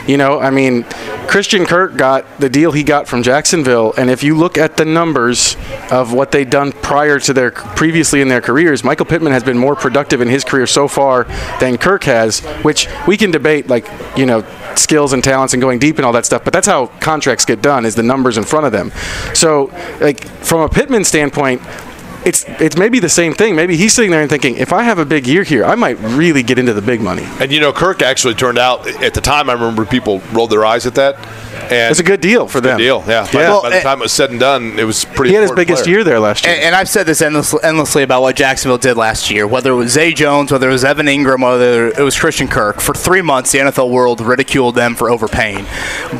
You 0.07 0.17
know, 0.17 0.39
I 0.39 0.49
mean, 0.49 0.83
Christian 1.27 1.65
Kirk 1.65 1.95
got 1.95 2.39
the 2.39 2.49
deal 2.49 2.71
he 2.71 2.83
got 2.83 3.07
from 3.07 3.23
Jacksonville, 3.23 3.93
and 3.97 4.09
if 4.09 4.23
you 4.23 4.37
look 4.37 4.57
at 4.57 4.77
the 4.77 4.85
numbers 4.85 5.55
of 5.89 6.13
what 6.13 6.31
they'd 6.31 6.49
done 6.49 6.71
prior 6.71 7.19
to 7.19 7.33
their 7.33 7.51
previously 7.51 8.21
in 8.21 8.27
their 8.27 8.41
careers, 8.41 8.83
Michael 8.83 9.05
Pittman 9.05 9.31
has 9.31 9.43
been 9.43 9.57
more 9.57 9.75
productive 9.75 10.21
in 10.21 10.27
his 10.27 10.43
career 10.43 10.67
so 10.67 10.87
far 10.87 11.23
than 11.59 11.77
Kirk 11.77 12.03
has, 12.03 12.41
which 12.61 12.87
we 13.07 13.17
can 13.17 13.31
debate 13.31 13.67
like, 13.67 13.87
you 14.15 14.25
know, 14.25 14.45
skills 14.75 15.13
and 15.13 15.23
talents 15.23 15.53
and 15.53 15.61
going 15.61 15.79
deep 15.79 15.97
and 15.97 16.05
all 16.05 16.13
that 16.13 16.25
stuff, 16.25 16.43
but 16.43 16.53
that's 16.53 16.67
how 16.67 16.87
contracts 16.99 17.45
get 17.45 17.61
done 17.61 17.85
is 17.85 17.95
the 17.95 18.03
numbers 18.03 18.37
in 18.37 18.43
front 18.43 18.65
of 18.65 18.71
them. 18.71 18.91
So, 19.33 19.71
like 19.99 20.25
from 20.25 20.61
a 20.61 20.69
Pittman 20.69 21.03
standpoint, 21.03 21.61
it's 22.25 22.45
it's 22.47 22.77
maybe 22.77 22.99
the 22.99 23.09
same 23.09 23.33
thing. 23.33 23.55
Maybe 23.55 23.75
he's 23.75 23.93
sitting 23.93 24.11
there 24.11 24.21
and 24.21 24.29
thinking, 24.29 24.57
if 24.57 24.73
I 24.73 24.83
have 24.83 24.99
a 24.99 25.05
big 25.05 25.27
year 25.27 25.43
here, 25.43 25.65
I 25.65 25.75
might 25.75 25.99
really 25.99 26.43
get 26.43 26.57
into 26.57 26.73
the 26.73 26.81
big 26.81 27.01
money. 27.01 27.23
And 27.39 27.51
you 27.51 27.59
know, 27.59 27.73
Kirk 27.73 28.01
actually 28.01 28.35
turned 28.35 28.57
out 28.57 28.87
at 29.01 29.13
the 29.13 29.21
time. 29.21 29.49
I 29.49 29.53
remember 29.53 29.85
people 29.85 30.19
rolled 30.31 30.49
their 30.49 30.65
eyes 30.65 30.85
at 30.85 30.95
that. 30.95 31.15
And 31.63 31.91
it's 31.91 31.99
a 31.99 32.03
good 32.03 32.21
deal 32.21 32.47
for 32.47 32.59
them. 32.59 32.77
deal, 32.77 33.03
yeah. 33.07 33.27
By, 33.31 33.41
yeah. 33.41 33.59
by 33.61 33.69
the 33.69 33.81
time 33.81 33.99
it 33.99 34.03
was 34.03 34.11
said 34.11 34.31
and 34.31 34.39
done, 34.39 34.77
it 34.77 34.83
was 34.83 35.05
pretty. 35.05 35.29
He 35.29 35.35
had 35.35 35.43
his 35.43 35.51
biggest 35.51 35.83
player. 35.83 35.95
year 35.95 36.03
there 36.03 36.19
last 36.19 36.45
year. 36.45 36.53
And, 36.53 36.63
and 36.63 36.75
I've 36.75 36.89
said 36.89 37.05
this 37.05 37.21
endless, 37.21 37.55
endlessly 37.63 38.03
about 38.03 38.21
what 38.21 38.35
Jacksonville 38.35 38.77
did 38.77 38.97
last 38.97 39.31
year. 39.31 39.47
Whether 39.47 39.71
it 39.71 39.75
was 39.75 39.91
Zay 39.91 40.13
Jones, 40.13 40.51
whether 40.51 40.69
it 40.69 40.73
was 40.73 40.83
Evan 40.83 41.05
Engram, 41.05 41.41
whether 41.41 41.87
it 41.87 42.03
was 42.03 42.19
Christian 42.19 42.47
Kirk. 42.47 42.81
For 42.81 42.93
three 42.93 43.21
months, 43.21 43.51
the 43.51 43.59
NFL 43.59 43.89
world 43.89 44.19
ridiculed 44.21 44.75
them 44.75 44.95
for 44.95 45.09
overpaying. 45.09 45.65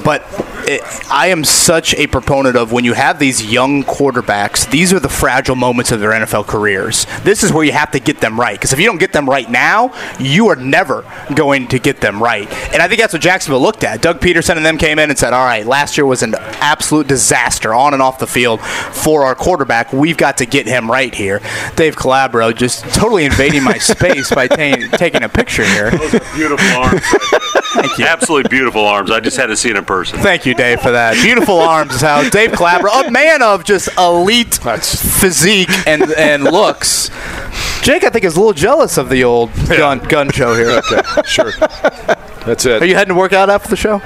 But 0.03 0.23
it, 0.67 0.81
I 1.11 1.27
am 1.27 1.43
such 1.43 1.93
a 1.95 2.07
proponent 2.07 2.55
of 2.55 2.71
when 2.71 2.83
you 2.83 2.93
have 2.93 3.19
these 3.19 3.51
young 3.51 3.83
quarterbacks, 3.83 4.69
these 4.69 4.93
are 4.93 4.99
the 4.99 5.09
fragile 5.09 5.55
moments 5.55 5.91
of 5.91 5.99
their 5.99 6.11
NFL 6.11 6.47
careers. 6.47 7.05
This 7.23 7.43
is 7.43 7.51
where 7.51 7.63
you 7.63 7.71
have 7.71 7.91
to 7.91 7.99
get 7.99 8.21
them 8.21 8.39
right. 8.39 8.55
Because 8.55 8.73
if 8.73 8.79
you 8.79 8.85
don't 8.85 8.99
get 8.99 9.13
them 9.13 9.29
right 9.29 9.49
now, 9.49 9.93
you 10.19 10.49
are 10.49 10.55
never 10.55 11.05
going 11.35 11.67
to 11.69 11.79
get 11.79 12.01
them 12.01 12.21
right. 12.21 12.51
And 12.73 12.81
I 12.81 12.87
think 12.87 13.01
that's 13.01 13.13
what 13.13 13.21
Jacksonville 13.21 13.61
looked 13.61 13.83
at. 13.83 14.01
Doug 14.01 14.19
Pederson 14.19 14.57
and 14.57 14.65
them 14.65 14.77
came 14.77 14.99
in 14.99 15.09
and 15.09 15.17
said, 15.17 15.33
all 15.33 15.45
right, 15.45 15.65
last 15.65 15.97
year 15.97 16.05
was 16.05 16.23
an 16.23 16.35
absolute 16.35 17.07
disaster 17.07 17.73
on 17.73 17.93
and 17.93 18.01
off 18.01 18.19
the 18.19 18.27
field 18.27 18.61
for 18.61 19.23
our 19.23 19.35
quarterback. 19.35 19.93
We've 19.93 20.17
got 20.17 20.37
to 20.37 20.45
get 20.45 20.67
him 20.67 20.89
right 20.89 21.13
here. 21.13 21.39
Dave 21.75 21.95
Calabro 21.95 22.55
just 22.55 22.83
totally 22.93 23.25
invading 23.25 23.63
my 23.63 23.77
space 23.77 24.33
by 24.33 24.47
ta- 24.47 24.87
taking 24.97 25.23
a 25.23 25.29
picture 25.29 25.65
here. 25.65 25.91
Those 25.91 26.15
are 26.15 26.35
beautiful 26.35 26.67
arms. 26.77 27.01
Right 27.13 27.53
Thank 27.73 27.97
you. 27.97 28.05
Absolutely 28.05 28.49
beautiful 28.49 28.85
arms. 28.85 29.09
I 29.09 29.19
just 29.19 29.35
had 29.35 29.47
to 29.47 29.57
see 29.57 29.69
it 29.69 29.75
in 29.75 29.85
person. 29.85 30.19
Thank 30.19 30.45
you, 30.45 30.52
Dave, 30.53 30.81
for 30.81 30.91
that. 30.91 31.15
Beautiful 31.21 31.59
arms 31.61 31.95
is 31.95 32.01
how 32.01 32.27
Dave 32.29 32.51
Calabro, 32.51 33.07
a 33.07 33.11
man 33.11 33.41
of 33.41 33.63
just 33.63 33.89
elite 33.97 34.55
physique 34.55 35.69
and 35.87 36.03
and 36.13 36.43
looks. 36.43 37.09
Jake, 37.81 38.03
I 38.03 38.09
think, 38.09 38.23
is 38.23 38.35
a 38.35 38.39
little 38.39 38.53
jealous 38.53 38.97
of 38.97 39.09
the 39.09 39.23
old 39.23 39.51
gun 39.67 39.99
gun 39.99 40.31
show 40.31 40.55
here. 40.55 40.69
Okay, 40.69 41.01
sure. 41.25 41.51
That's 42.45 42.65
it. 42.65 42.81
Are 42.81 42.85
you 42.85 42.95
heading 42.95 43.13
to 43.13 43.19
work 43.19 43.33
out 43.33 43.49
after 43.49 43.69
the 43.69 43.75
show? 43.75 43.99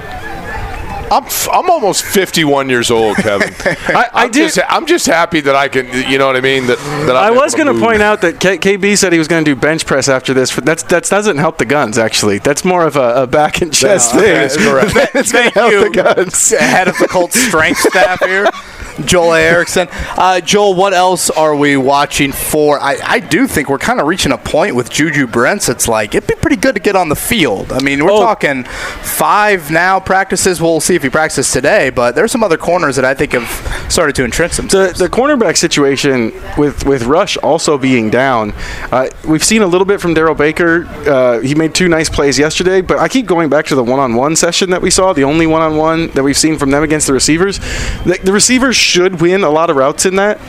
I'm, 1.11 1.23
f- 1.23 1.47
I'm 1.51 1.69
almost 1.69 2.03
51 2.03 2.69
years 2.69 2.91
old, 2.91 3.17
Kevin. 3.17 3.53
I, 3.95 4.09
I 4.13 4.25
am 4.25 4.31
just 4.31 4.59
I'm 4.69 4.85
just 4.85 5.05
happy 5.05 5.39
that 5.41 5.55
I 5.55 5.67
can, 5.67 5.87
you 6.09 6.17
know 6.17 6.27
what 6.27 6.35
I 6.35 6.41
mean. 6.41 6.67
That, 6.67 6.77
that 7.07 7.15
I 7.15 7.31
was 7.31 7.53
going 7.55 7.67
going 7.67 7.79
to 7.79 7.83
point 7.85 8.01
out 8.01 8.21
that 8.21 8.39
K- 8.39 8.57
KB 8.57 8.97
said 8.97 9.11
he 9.13 9.17
was 9.19 9.27
going 9.27 9.43
to 9.43 9.55
do 9.55 9.59
bench 9.59 9.85
press 9.85 10.07
after 10.09 10.33
this. 10.33 10.53
But 10.53 10.65
that's 10.65 10.83
that 10.83 11.03
doesn't 11.05 11.37
help 11.37 11.57
the 11.57 11.65
guns. 11.65 11.97
Actually, 11.97 12.37
that's 12.39 12.63
more 12.63 12.85
of 12.85 12.95
a, 12.95 13.23
a 13.23 13.27
back 13.27 13.61
and 13.61 13.73
chest 13.73 14.13
No, 14.13 14.21
thing. 14.21 14.33
that's 14.33 14.57
correct. 14.57 14.91
it's 15.15 15.31
going 15.31 15.51
Thank 15.51 15.53
to 15.53 15.59
help 15.59 15.71
you, 15.71 15.83
the 15.89 16.03
guns. 16.03 16.49
head 16.51 16.87
of 16.87 16.97
the 16.99 17.07
Colts 17.07 17.39
strength 17.39 17.79
staff 17.79 18.23
here. 18.23 18.47
Joel 19.05 19.33
Erickson. 19.33 19.87
Uh, 19.91 20.39
Joel, 20.41 20.73
what 20.75 20.93
else 20.93 21.29
are 21.29 21.55
we 21.55 21.77
watching 21.77 22.31
for? 22.31 22.79
I, 22.79 22.97
I 23.03 23.19
do 23.19 23.47
think 23.47 23.69
we're 23.69 23.77
kind 23.77 23.99
of 23.99 24.07
reaching 24.07 24.31
a 24.31 24.37
point 24.37 24.75
with 24.75 24.89
Juju 24.89 25.27
Brents. 25.27 25.69
It's 25.69 25.87
like 25.87 26.15
it'd 26.15 26.27
be 26.27 26.35
pretty 26.35 26.55
good 26.57 26.75
to 26.75 26.81
get 26.81 26.95
on 26.95 27.09
the 27.09 27.15
field. 27.15 27.71
I 27.71 27.81
mean, 27.81 28.03
we're 28.03 28.11
Oh. 28.11 28.21
talking 28.21 28.63
five 28.63 29.71
now 29.71 29.99
practices. 29.99 30.61
We'll 30.61 30.79
see 30.79 30.95
if 30.95 31.03
he 31.03 31.09
practices 31.09 31.51
today, 31.51 31.89
but 31.89 32.15
there's 32.15 32.31
some 32.31 32.43
other 32.43 32.57
corners 32.57 32.95
that 32.95 33.05
I 33.05 33.13
think 33.13 33.33
have 33.33 33.91
started 33.91 34.15
to 34.15 34.25
entrench 34.25 34.55
The, 34.55 34.61
themselves. 34.63 34.99
the 34.99 35.09
cornerback 35.09 35.57
situation 35.57 36.33
with, 36.57 36.85
with 36.85 37.03
Rush 37.03 37.37
also 37.37 37.77
being 37.77 38.09
down, 38.09 38.53
uh, 38.91 39.07
we've 39.27 39.43
seen 39.43 39.61
a 39.61 39.67
little 39.67 39.85
bit 39.85 40.01
from 40.01 40.13
Darrell 40.13 40.35
Baker. 40.35 40.85
Uh, 41.07 41.39
he 41.39 41.53
made 41.55 41.73
two 41.75 41.87
nice 41.87 42.09
plays 42.09 42.37
yesterday, 42.39 42.81
but 42.81 42.97
I 42.97 43.07
keep 43.07 43.25
going 43.25 43.49
back 43.49 43.65
to 43.67 43.75
the 43.75 43.83
one-on-one 43.83 44.35
session 44.35 44.69
that 44.71 44.81
we 44.81 44.89
saw, 44.89 45.13
the 45.13 45.23
only 45.23 45.47
one-on-one 45.47 46.07
that 46.11 46.23
we've 46.23 46.37
seen 46.37 46.57
from 46.57 46.71
them 46.71 46.83
against 46.83 47.07
the 47.07 47.13
receivers. 47.13 47.59
The, 48.05 48.19
the 48.23 48.31
receivers 48.33 48.75
should 48.87 49.19
win 49.19 49.43
a 49.43 49.49
lot 49.49 49.69
of 49.69 49.75
routes 49.75 50.05
in 50.05 50.15
that, 50.15 50.39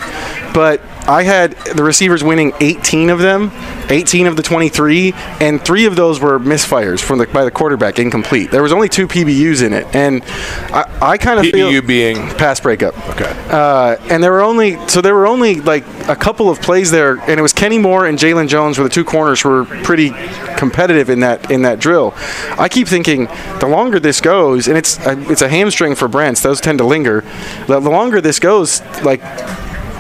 but 0.55 0.81
I 1.09 1.23
had 1.23 1.53
the 1.75 1.83
receivers 1.83 2.23
winning 2.23 2.53
18 2.61 3.09
of 3.09 3.19
them, 3.19 3.51
18 3.89 4.27
of 4.27 4.37
the 4.37 4.43
23, 4.43 5.15
and 5.41 5.61
three 5.61 5.87
of 5.87 5.97
those 5.97 6.21
were 6.21 6.39
misfires 6.39 7.01
from 7.01 7.19
the 7.19 7.27
by 7.27 7.45
the 7.45 7.51
quarterback, 7.51 7.99
incomplete. 7.99 8.51
There 8.51 8.63
was 8.63 8.73
only 8.73 8.91
two 8.91 9.09
PBUs 9.09 9.65
in 9.65 9.73
it, 9.73 9.87
and 9.95 10.23
I, 10.71 10.99
I 11.01 11.19
kind 11.19 11.39
of 11.39 11.47
feel 11.47 11.71
PBU 11.71 11.87
being 11.87 12.17
pass 12.37 12.61
breakup. 12.61 12.95
Okay. 13.09 13.35
Uh, 13.49 13.97
and 14.11 14.23
there 14.23 14.33
were 14.33 14.43
only 14.43 14.77
so 14.87 15.01
there 15.01 15.15
were 15.15 15.27
only 15.27 15.63
like 15.63 15.87
a 16.09 16.17
couple 16.17 16.51
of 16.51 16.61
plays 16.61 16.91
there, 16.91 17.19
and 17.21 17.41
it 17.41 17.43
was 17.43 17.55
Kenny 17.55 17.79
Moore 17.79 18.07
and 18.07 18.19
Jaylon 18.19 18.47
Jones 18.47 18.77
were 18.77 18.85
the 18.85 18.91
two 18.91 19.05
corners 19.05 19.41
who 19.41 19.49
were 19.49 19.65
pretty 19.65 20.11
competitive 20.59 21.09
in 21.09 21.21
that 21.21 21.51
in 21.51 21.63
that 21.63 21.81
drill. 21.81 22.13
I 22.59 22.69
keep 22.69 22.87
thinking 22.87 23.29
the 23.61 23.67
longer 23.67 23.99
this 23.99 24.21
goes, 24.21 24.69
and 24.69 24.77
it's 24.77 24.99
a, 25.07 25.19
it's 25.31 25.41
a 25.41 25.49
hamstring 25.49 25.95
for 25.95 26.07
Brents; 26.07 26.43
those 26.43 26.61
tend 26.61 26.79
to 26.79 26.85
linger. 26.85 27.23
The, 27.67 27.81
the 27.81 27.91
longer 27.91 28.21
this 28.21 28.39
goes, 28.39 28.83
like. 29.03 29.23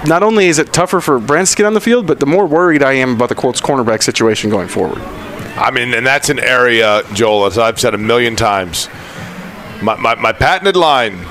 Not 0.07 0.23
only 0.23 0.47
is 0.47 0.59
it 0.59 0.73
tougher 0.73 1.01
for 1.01 1.19
Brents 1.19 1.53
to 1.53 1.57
get 1.59 1.67
on 1.67 1.75
the 1.75 1.81
field, 1.81 2.07
but 2.07 2.21
the 2.21 2.27
more 2.27 2.47
worried 2.47 2.83
I 2.83 2.93
am 2.95 3.17
about 3.17 3.29
the 3.29 3.35
Colts 3.35 3.61
cornerback 3.61 4.03
situation 4.03 4.51
going 4.51 4.69
forward. 4.69 4.99
I 5.57 5.71
mean, 5.71 5.93
and 5.93 6.07
that's 6.07 6.29
an 6.29 6.39
area, 6.39 7.03
Joel, 7.15 7.47
as 7.47 7.59
I've 7.59 7.81
said 7.81 7.95
a 7.95 7.99
million 7.99 8.37
times. 8.37 8.89
My, 9.83 9.97
my, 9.97 10.15
my 10.15 10.33
patented 10.33 10.77
line 10.77 11.25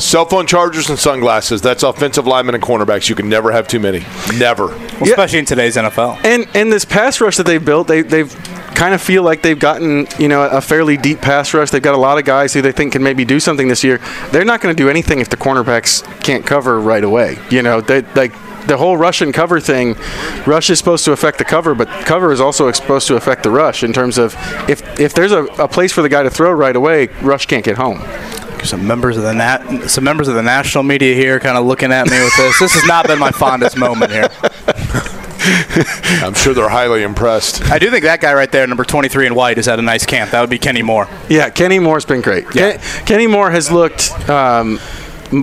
cell 0.00 0.24
phone 0.24 0.46
chargers 0.46 0.88
and 0.88 0.98
sunglasses. 0.98 1.60
That's 1.60 1.82
offensive 1.82 2.26
linemen 2.26 2.54
and 2.54 2.64
cornerbacks. 2.64 3.08
You 3.08 3.14
can 3.14 3.28
never 3.28 3.52
have 3.52 3.68
too 3.68 3.78
many. 3.80 4.04
Never. 4.36 4.68
Well, 4.68 5.02
especially 5.02 5.40
in 5.40 5.44
today's 5.44 5.76
NFL. 5.76 6.24
And 6.24 6.48
and 6.54 6.72
this 6.72 6.84
pass 6.84 7.20
rush 7.20 7.36
that 7.36 7.46
they've 7.46 7.64
built, 7.64 7.88
they 7.88 8.02
they've 8.02 8.32
kind 8.74 8.94
of 8.94 9.02
feel 9.02 9.22
like 9.22 9.42
they've 9.42 9.58
gotten 9.58 10.06
you 10.18 10.28
know 10.28 10.42
a 10.46 10.60
fairly 10.60 10.96
deep 10.96 11.20
pass 11.20 11.52
rush. 11.54 11.70
They've 11.70 11.82
got 11.82 11.94
a 11.94 11.98
lot 11.98 12.18
of 12.18 12.24
guys 12.24 12.54
who 12.54 12.62
they 12.62 12.72
think 12.72 12.92
can 12.92 13.02
maybe 13.02 13.24
do 13.24 13.40
something 13.40 13.68
this 13.68 13.84
year. 13.84 13.98
They're 14.30 14.44
not 14.44 14.60
going 14.60 14.74
to 14.74 14.82
do 14.82 14.88
anything 14.88 15.20
if 15.20 15.28
the 15.28 15.36
cornerbacks 15.36 16.02
can't 16.22 16.46
cover 16.46 16.80
right 16.80 17.04
away. 17.04 17.38
You 17.50 17.62
know, 17.62 17.80
they 17.80 18.02
like 18.14 18.32
the 18.66 18.76
whole 18.76 18.96
rush 18.96 19.20
and 19.20 19.32
cover 19.34 19.60
thing. 19.60 19.96
Rush 20.46 20.70
is 20.70 20.78
supposed 20.78 21.04
to 21.04 21.12
affect 21.12 21.38
the 21.38 21.44
cover, 21.44 21.74
but 21.74 21.88
cover 22.06 22.32
is 22.32 22.40
also 22.40 22.70
supposed 22.72 23.06
to 23.08 23.16
affect 23.16 23.42
the 23.42 23.50
rush 23.50 23.82
in 23.82 23.92
terms 23.92 24.18
of 24.18 24.34
if 24.68 25.00
if 25.00 25.14
there's 25.14 25.32
a, 25.32 25.44
a 25.44 25.68
place 25.68 25.92
for 25.92 26.02
the 26.02 26.08
guy 26.08 26.22
to 26.22 26.30
throw 26.30 26.52
right 26.52 26.76
away, 26.76 27.08
rush 27.22 27.46
can't 27.46 27.64
get 27.64 27.76
home. 27.76 28.02
Some 28.64 28.86
members 28.86 29.16
of 29.16 29.22
the 29.22 29.32
nat- 29.32 29.88
some 29.88 30.04
members 30.04 30.28
of 30.28 30.34
the 30.34 30.42
national 30.42 30.84
media 30.84 31.14
here, 31.14 31.40
kind 31.40 31.56
of 31.56 31.64
looking 31.64 31.92
at 31.92 32.10
me 32.10 32.22
with 32.22 32.36
this. 32.36 32.58
This 32.58 32.74
has 32.74 32.86
not 32.86 33.06
been 33.06 33.18
my 33.18 33.30
fondest 33.30 33.76
moment 33.76 34.12
here. 34.12 34.28
I'm 36.22 36.34
sure 36.34 36.54
they're 36.54 36.68
highly 36.68 37.02
impressed. 37.02 37.62
I 37.70 37.78
do 37.78 37.90
think 37.90 38.04
that 38.04 38.20
guy 38.20 38.32
right 38.34 38.50
there, 38.50 38.66
number 38.66 38.84
23 38.84 39.26
in 39.26 39.34
white, 39.34 39.58
is 39.58 39.68
at 39.68 39.78
a 39.78 39.82
nice 39.82 40.06
camp. 40.06 40.30
That 40.30 40.40
would 40.40 40.50
be 40.50 40.58
Kenny 40.58 40.82
Moore. 40.82 41.08
Yeah, 41.28 41.50
Kenny 41.50 41.78
Moore's 41.78 42.04
been 42.04 42.20
great. 42.20 42.44
Yeah. 42.54 42.76
Ken- 42.76 43.06
Kenny 43.06 43.26
Moore 43.26 43.50
has 43.50 43.70
looked 43.70 44.10
um, 44.28 44.78
m- 44.78 44.80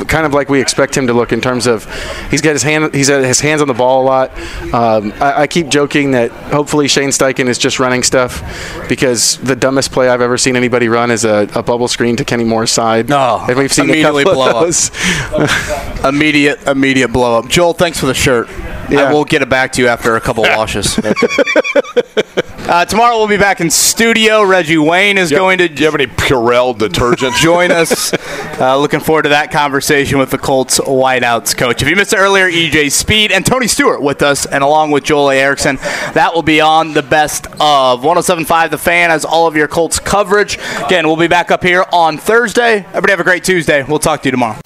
kind 0.07 0.25
of 0.25 0.33
like 0.33 0.49
we 0.49 0.61
expect 0.61 0.95
him 0.95 1.07
to 1.07 1.13
look 1.13 1.31
in 1.31 1.41
terms 1.41 1.67
of 1.67 1.85
he's 2.29 2.41
got 2.41 2.53
his 2.53 2.63
hand 2.63 2.93
he's 2.93 3.09
got 3.09 3.23
his 3.23 3.39
hands 3.39 3.61
on 3.61 3.67
the 3.67 3.73
ball 3.73 4.03
a 4.03 4.05
lot. 4.05 4.31
Um, 4.73 5.13
I, 5.21 5.43
I 5.43 5.47
keep 5.47 5.69
joking 5.69 6.11
that 6.11 6.31
hopefully 6.31 6.87
Shane 6.87 7.09
Steichen 7.09 7.47
is 7.47 7.57
just 7.57 7.79
running 7.79 8.03
stuff 8.03 8.41
because 8.89 9.37
the 9.37 9.55
dumbest 9.55 9.91
play 9.91 10.09
I've 10.09 10.21
ever 10.21 10.37
seen 10.37 10.55
anybody 10.55 10.89
run 10.89 11.11
is 11.11 11.25
a, 11.25 11.49
a 11.55 11.63
bubble 11.63 11.87
screen 11.87 12.15
to 12.17 12.25
Kenny 12.25 12.43
Moore's 12.43 12.71
side. 12.71 13.09
No, 13.09 13.45
and 13.47 13.57
we've 13.57 13.71
seen 13.71 13.85
immediately 13.85 14.23
blow 14.23 14.61
of 14.61 14.65
those. 14.65 14.91
up. 15.31 16.05
immediate, 16.13 16.61
immediate 16.67 17.09
blow 17.09 17.39
up. 17.39 17.47
Joel, 17.47 17.73
thanks 17.73 17.99
for 17.99 18.05
the 18.05 18.13
shirt. 18.13 18.47
Yeah. 18.89 19.01
I 19.01 19.13
will 19.13 19.25
get 19.25 19.41
it 19.41 19.49
back 19.49 19.73
to 19.73 19.81
you 19.81 19.87
after 19.87 20.15
a 20.15 20.21
couple 20.21 20.43
washes. 20.43 20.99
Uh, 22.69 22.83
tomorrow 22.83 23.15
we'll 23.17 23.29
be 23.29 23.37
back 23.37 23.61
in 23.61 23.71
studio. 23.71 24.43
Reggie 24.43 24.77
Wayne 24.77 25.17
is 25.17 25.31
going 25.31 25.57
to 25.59 25.69
Do 25.69 25.79
you 25.79 25.85
have 25.85 25.95
any 25.95 26.05
Purell 26.05 26.77
detergent? 26.77 27.33
join 27.37 27.71
us. 27.71 28.11
Uh, 28.59 28.77
looking 28.77 28.99
forward 28.99 29.23
to 29.23 29.29
that 29.29 29.51
conversation 29.51 30.19
with 30.19 30.31
the 30.31 30.37
Colts 30.37 30.77
wideouts 30.77 31.55
coach. 31.55 31.81
If 31.81 31.87
you 31.87 31.95
missed 31.95 32.11
it 32.11 32.17
earlier, 32.17 32.51
EJ 32.51 32.91
Speed 32.91 33.31
and 33.31 33.45
Tony 33.45 33.67
Stewart 33.67 34.01
with 34.01 34.21
us, 34.21 34.45
and 34.45 34.65
along 34.65 34.91
with 34.91 35.05
Joel 35.05 35.31
A. 35.31 35.39
Erickson. 35.39 35.77
That 35.77 36.31
will 36.35 36.43
be 36.43 36.59
on 36.59 36.91
the 36.91 37.03
best 37.03 37.47
of 37.61 38.03
1075 38.03 38.71
The 38.71 38.77
Fan 38.77 39.11
has 39.11 39.23
all 39.23 39.47
of 39.47 39.55
your 39.55 39.69
Colts 39.69 39.97
coverage. 39.97 40.57
Again, 40.83 41.07
we'll 41.07 41.15
be 41.15 41.27
back 41.27 41.51
up 41.51 41.63
here 41.63 41.85
on 41.93 42.17
Thursday. 42.17 42.79
Everybody 42.89 43.11
have 43.11 43.21
a 43.21 43.23
great 43.23 43.45
Tuesday. 43.45 43.83
We'll 43.83 43.99
talk 43.99 44.23
to 44.23 44.27
you 44.27 44.31
tomorrow. 44.31 44.59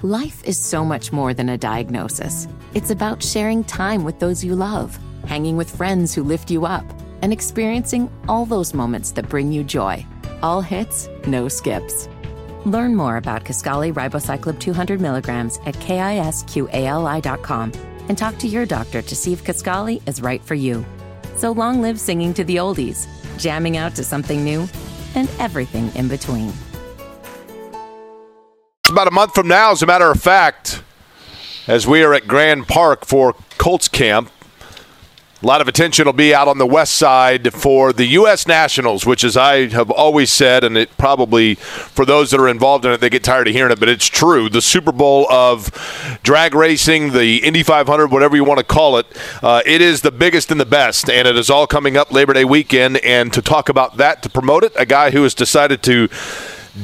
Life 0.00 0.42
is 0.44 0.56
so 0.56 0.82
much 0.82 1.12
more 1.12 1.34
than 1.34 1.50
a 1.50 1.58
diagnosis. 1.58 2.48
It's 2.72 2.90
about 2.90 3.22
sharing 3.22 3.64
time 3.64 4.02
with 4.02 4.18
those 4.18 4.42
you 4.42 4.54
love, 4.54 4.98
hanging 5.26 5.56
with 5.56 5.74
friends 5.74 6.14
who 6.14 6.22
lift 6.22 6.50
you 6.50 6.64
up, 6.66 6.84
and 7.22 7.32
experiencing 7.32 8.10
all 8.28 8.46
those 8.46 8.74
moments 8.74 9.10
that 9.12 9.28
bring 9.28 9.52
you 9.52 9.64
joy. 9.64 10.04
All 10.42 10.60
hits, 10.60 11.08
no 11.26 11.48
skips. 11.48 12.08
Learn 12.64 12.96
more 12.96 13.16
about 13.16 13.44
Kisqali 13.44 13.92
Ribociclib 13.92 14.58
200 14.58 15.00
milligrams 15.00 15.58
at 15.66 15.74
kisqali.com 15.76 17.72
and 18.08 18.18
talk 18.18 18.38
to 18.38 18.48
your 18.48 18.66
doctor 18.66 19.02
to 19.02 19.16
see 19.16 19.32
if 19.32 19.44
Kisqali 19.44 20.06
is 20.08 20.20
right 20.20 20.44
for 20.44 20.54
you. 20.54 20.84
So 21.36 21.52
long 21.52 21.82
live 21.82 22.00
singing 22.00 22.34
to 22.34 22.44
the 22.44 22.56
oldies, 22.56 23.06
jamming 23.38 23.76
out 23.76 23.94
to 23.96 24.04
something 24.04 24.44
new, 24.44 24.68
and 25.14 25.28
everything 25.38 25.94
in 25.94 26.08
between. 26.08 26.52
About 28.88 29.08
a 29.08 29.10
month 29.10 29.34
from 29.34 29.48
now, 29.48 29.72
as 29.72 29.82
a 29.82 29.86
matter 29.86 30.10
of 30.10 30.20
fact, 30.20 30.82
as 31.66 31.86
we 31.86 32.04
are 32.04 32.14
at 32.14 32.28
Grand 32.28 32.68
Park 32.68 33.04
for 33.04 33.34
Colts 33.58 33.88
camp, 33.88 34.30
a 35.42 35.46
lot 35.46 35.60
of 35.60 35.68
attention 35.68 36.06
will 36.06 36.14
be 36.14 36.34
out 36.34 36.48
on 36.48 36.56
the 36.56 36.66
west 36.66 36.94
side 36.94 37.52
for 37.52 37.92
the 37.92 38.06
U.S. 38.06 38.46
Nationals, 38.46 39.04
which, 39.04 39.22
as 39.22 39.36
I 39.36 39.68
have 39.68 39.90
always 39.90 40.32
said, 40.32 40.64
and 40.64 40.78
it 40.78 40.96
probably, 40.96 41.56
for 41.56 42.06
those 42.06 42.30
that 42.30 42.40
are 42.40 42.48
involved 42.48 42.86
in 42.86 42.92
it, 42.92 43.02
they 43.02 43.10
get 43.10 43.22
tired 43.22 43.46
of 43.46 43.52
hearing 43.52 43.70
it, 43.70 43.78
but 43.78 43.90
it's 43.90 44.06
true. 44.06 44.48
The 44.48 44.62
Super 44.62 44.92
Bowl 44.92 45.30
of 45.30 45.70
drag 46.22 46.54
racing, 46.54 47.12
the 47.12 47.44
Indy 47.44 47.62
500, 47.62 48.10
whatever 48.10 48.34
you 48.34 48.44
want 48.44 48.60
to 48.60 48.64
call 48.64 48.96
it, 48.96 49.06
uh, 49.42 49.60
it 49.66 49.82
is 49.82 50.00
the 50.00 50.10
biggest 50.10 50.50
and 50.50 50.58
the 50.58 50.64
best, 50.64 51.10
and 51.10 51.28
it 51.28 51.36
is 51.36 51.50
all 51.50 51.66
coming 51.66 51.98
up 51.98 52.10
Labor 52.10 52.32
Day 52.32 52.46
weekend. 52.46 52.96
And 52.98 53.30
to 53.34 53.42
talk 53.42 53.68
about 53.68 53.98
that, 53.98 54.22
to 54.22 54.30
promote 54.30 54.64
it, 54.64 54.72
a 54.74 54.86
guy 54.86 55.10
who 55.10 55.22
has 55.24 55.34
decided 55.34 55.82
to 55.82 56.08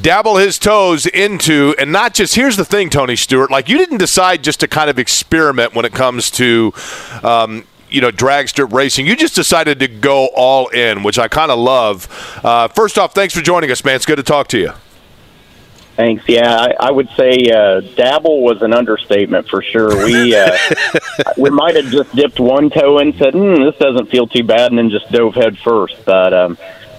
dabble 0.02 0.36
his 0.36 0.58
toes 0.58 1.06
into 1.06 1.74
and 1.78 1.92
not 1.92 2.14
just 2.14 2.34
here's 2.34 2.56
the 2.56 2.64
thing 2.64 2.88
tony 2.88 3.14
stewart 3.14 3.50
like 3.50 3.68
you 3.68 3.76
didn't 3.76 3.98
decide 3.98 4.42
just 4.42 4.60
to 4.60 4.66
kind 4.66 4.88
of 4.88 4.98
experiment 4.98 5.74
when 5.74 5.84
it 5.84 5.92
comes 5.92 6.30
to 6.30 6.72
um, 7.22 7.62
you 7.92 8.00
know 8.00 8.10
drag 8.10 8.48
strip 8.48 8.72
racing 8.72 9.06
you 9.06 9.16
just 9.16 9.34
decided 9.34 9.78
to 9.78 9.88
go 9.88 10.28
all 10.34 10.68
in 10.68 11.02
which 11.02 11.18
i 11.18 11.28
kind 11.28 11.50
of 11.50 11.58
love 11.58 12.08
uh, 12.44 12.68
first 12.68 12.98
off 12.98 13.14
thanks 13.14 13.34
for 13.34 13.42
joining 13.42 13.70
us 13.70 13.84
man 13.84 13.94
it's 13.94 14.06
good 14.06 14.16
to 14.16 14.22
talk 14.22 14.48
to 14.48 14.58
you 14.58 14.72
Thanks. 15.94 16.26
Yeah, 16.26 16.56
I, 16.56 16.88
I 16.88 16.90
would 16.90 17.10
say 17.18 17.50
uh, 17.50 17.80
dabble 17.80 18.42
was 18.42 18.62
an 18.62 18.72
understatement 18.72 19.46
for 19.46 19.62
sure. 19.62 19.94
We 20.06 20.34
uh, 20.34 20.56
we 21.36 21.50
might 21.50 21.76
have 21.76 21.84
just 21.92 22.14
dipped 22.16 22.40
one 22.40 22.70
toe 22.70 22.98
and 22.98 23.14
said, 23.16 23.34
hmm, 23.34 23.62
"This 23.62 23.76
doesn't 23.76 24.06
feel 24.06 24.26
too 24.26 24.42
bad," 24.42 24.72
and 24.72 24.78
then 24.78 24.88
just 24.88 25.12
dove 25.12 25.34
head 25.34 25.58
first. 25.58 26.02
But 26.06 26.32
um, 26.32 26.56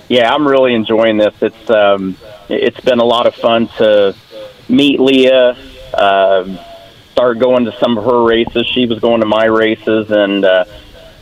yeah, 0.10 0.32
I'm 0.32 0.48
really 0.48 0.76
enjoying 0.76 1.18
this. 1.18 1.34
It's 1.42 1.70
um, 1.72 2.16
it's 2.50 2.80
been 2.82 3.00
a 3.00 3.04
lot 3.04 3.26
of 3.26 3.34
fun 3.34 3.68
to 3.80 4.16
meet 4.70 5.00
Leah. 5.00 5.58
Um 5.96 6.60
started 7.14 7.40
going 7.40 7.66
to 7.66 7.72
some 7.78 7.98
of 7.98 8.04
her 8.06 8.24
races. 8.24 8.66
She 8.68 8.88
was 8.88 9.00
going 9.00 9.22
to 9.22 9.28
my 9.28 9.46
races, 9.46 10.10
and 10.10 10.44
uh, 10.44 10.66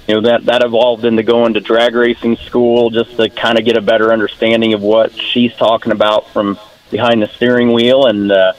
you 0.07 0.15
know 0.15 0.21
that 0.21 0.45
that 0.45 0.63
evolved 0.63 1.05
into 1.05 1.21
going 1.21 1.53
to 1.53 1.59
drag 1.59 1.93
racing 1.95 2.37
school 2.37 2.89
just 2.89 3.17
to 3.17 3.29
kind 3.29 3.59
of 3.59 3.65
get 3.65 3.77
a 3.77 3.81
better 3.81 4.11
understanding 4.11 4.73
of 4.73 4.81
what 4.81 5.13
she's 5.13 5.53
talking 5.55 5.91
about 5.91 6.29
from 6.29 6.57
behind 6.89 7.21
the 7.21 7.27
steering 7.27 7.73
wheel. 7.73 8.05
And 8.05 8.31
uh, 8.31 8.53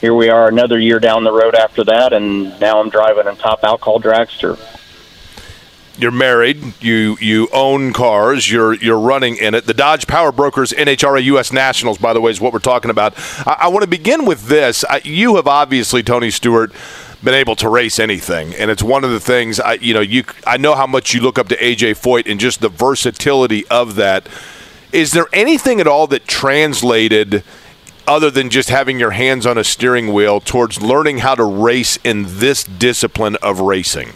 here 0.00 0.14
we 0.14 0.30
are, 0.30 0.48
another 0.48 0.78
year 0.78 1.00
down 1.00 1.24
the 1.24 1.32
road 1.32 1.56
after 1.56 1.82
that, 1.84 2.12
and 2.12 2.58
now 2.60 2.80
I'm 2.80 2.90
driving 2.90 3.26
a 3.26 3.34
top 3.34 3.64
alcohol 3.64 4.00
dragster. 4.00 4.56
You're 5.98 6.12
married. 6.12 6.80
You 6.80 7.16
you 7.20 7.48
own 7.52 7.92
cars. 7.92 8.50
You're 8.50 8.74
you're 8.74 8.98
running 8.98 9.36
in 9.36 9.54
it. 9.54 9.66
The 9.66 9.74
dodge 9.74 10.06
power 10.06 10.30
brokers 10.30 10.72
nhra 10.72 11.38
us 11.38 11.52
nationals 11.52 11.98
by 11.98 12.12
the 12.12 12.20
way 12.20 12.30
is 12.30 12.40
what 12.40 12.52
we're 12.52 12.60
talking 12.60 12.90
about. 12.90 13.14
I, 13.46 13.56
I 13.62 13.68
want 13.68 13.82
to 13.82 13.88
begin 13.88 14.24
with 14.24 14.46
this. 14.46 14.84
I, 14.84 15.00
you 15.04 15.36
have 15.36 15.46
obviously 15.46 16.02
tony 16.02 16.30
stewart 16.30 16.72
been 17.22 17.34
able 17.34 17.56
to 17.56 17.68
race 17.68 17.98
anything 17.98 18.54
and 18.54 18.70
it's 18.70 18.82
one 18.82 19.02
of 19.02 19.10
the 19.10 19.18
things 19.18 19.58
i 19.58 19.72
you 19.72 19.92
know 19.92 20.00
you 20.00 20.22
i 20.46 20.56
know 20.56 20.76
how 20.76 20.86
much 20.86 21.12
you 21.12 21.20
look 21.20 21.36
up 21.36 21.48
to 21.48 21.56
aj 21.56 21.80
foyt 22.00 22.30
and 22.30 22.38
just 22.38 22.60
the 22.60 22.68
versatility 22.68 23.66
of 23.66 23.96
that. 23.96 24.28
Is 24.92 25.10
there 25.12 25.26
anything 25.32 25.80
at 25.80 25.88
all 25.88 26.06
that 26.06 26.28
translated 26.28 27.42
other 28.06 28.30
than 28.30 28.48
just 28.48 28.70
having 28.70 28.98
your 28.98 29.10
hands 29.10 29.46
on 29.46 29.58
a 29.58 29.64
steering 29.64 30.14
wheel 30.14 30.40
towards 30.40 30.80
learning 30.80 31.18
how 31.18 31.34
to 31.34 31.44
race 31.44 31.98
in 32.04 32.24
this 32.38 32.62
discipline 32.62 33.36
of 33.42 33.60
racing 33.60 34.12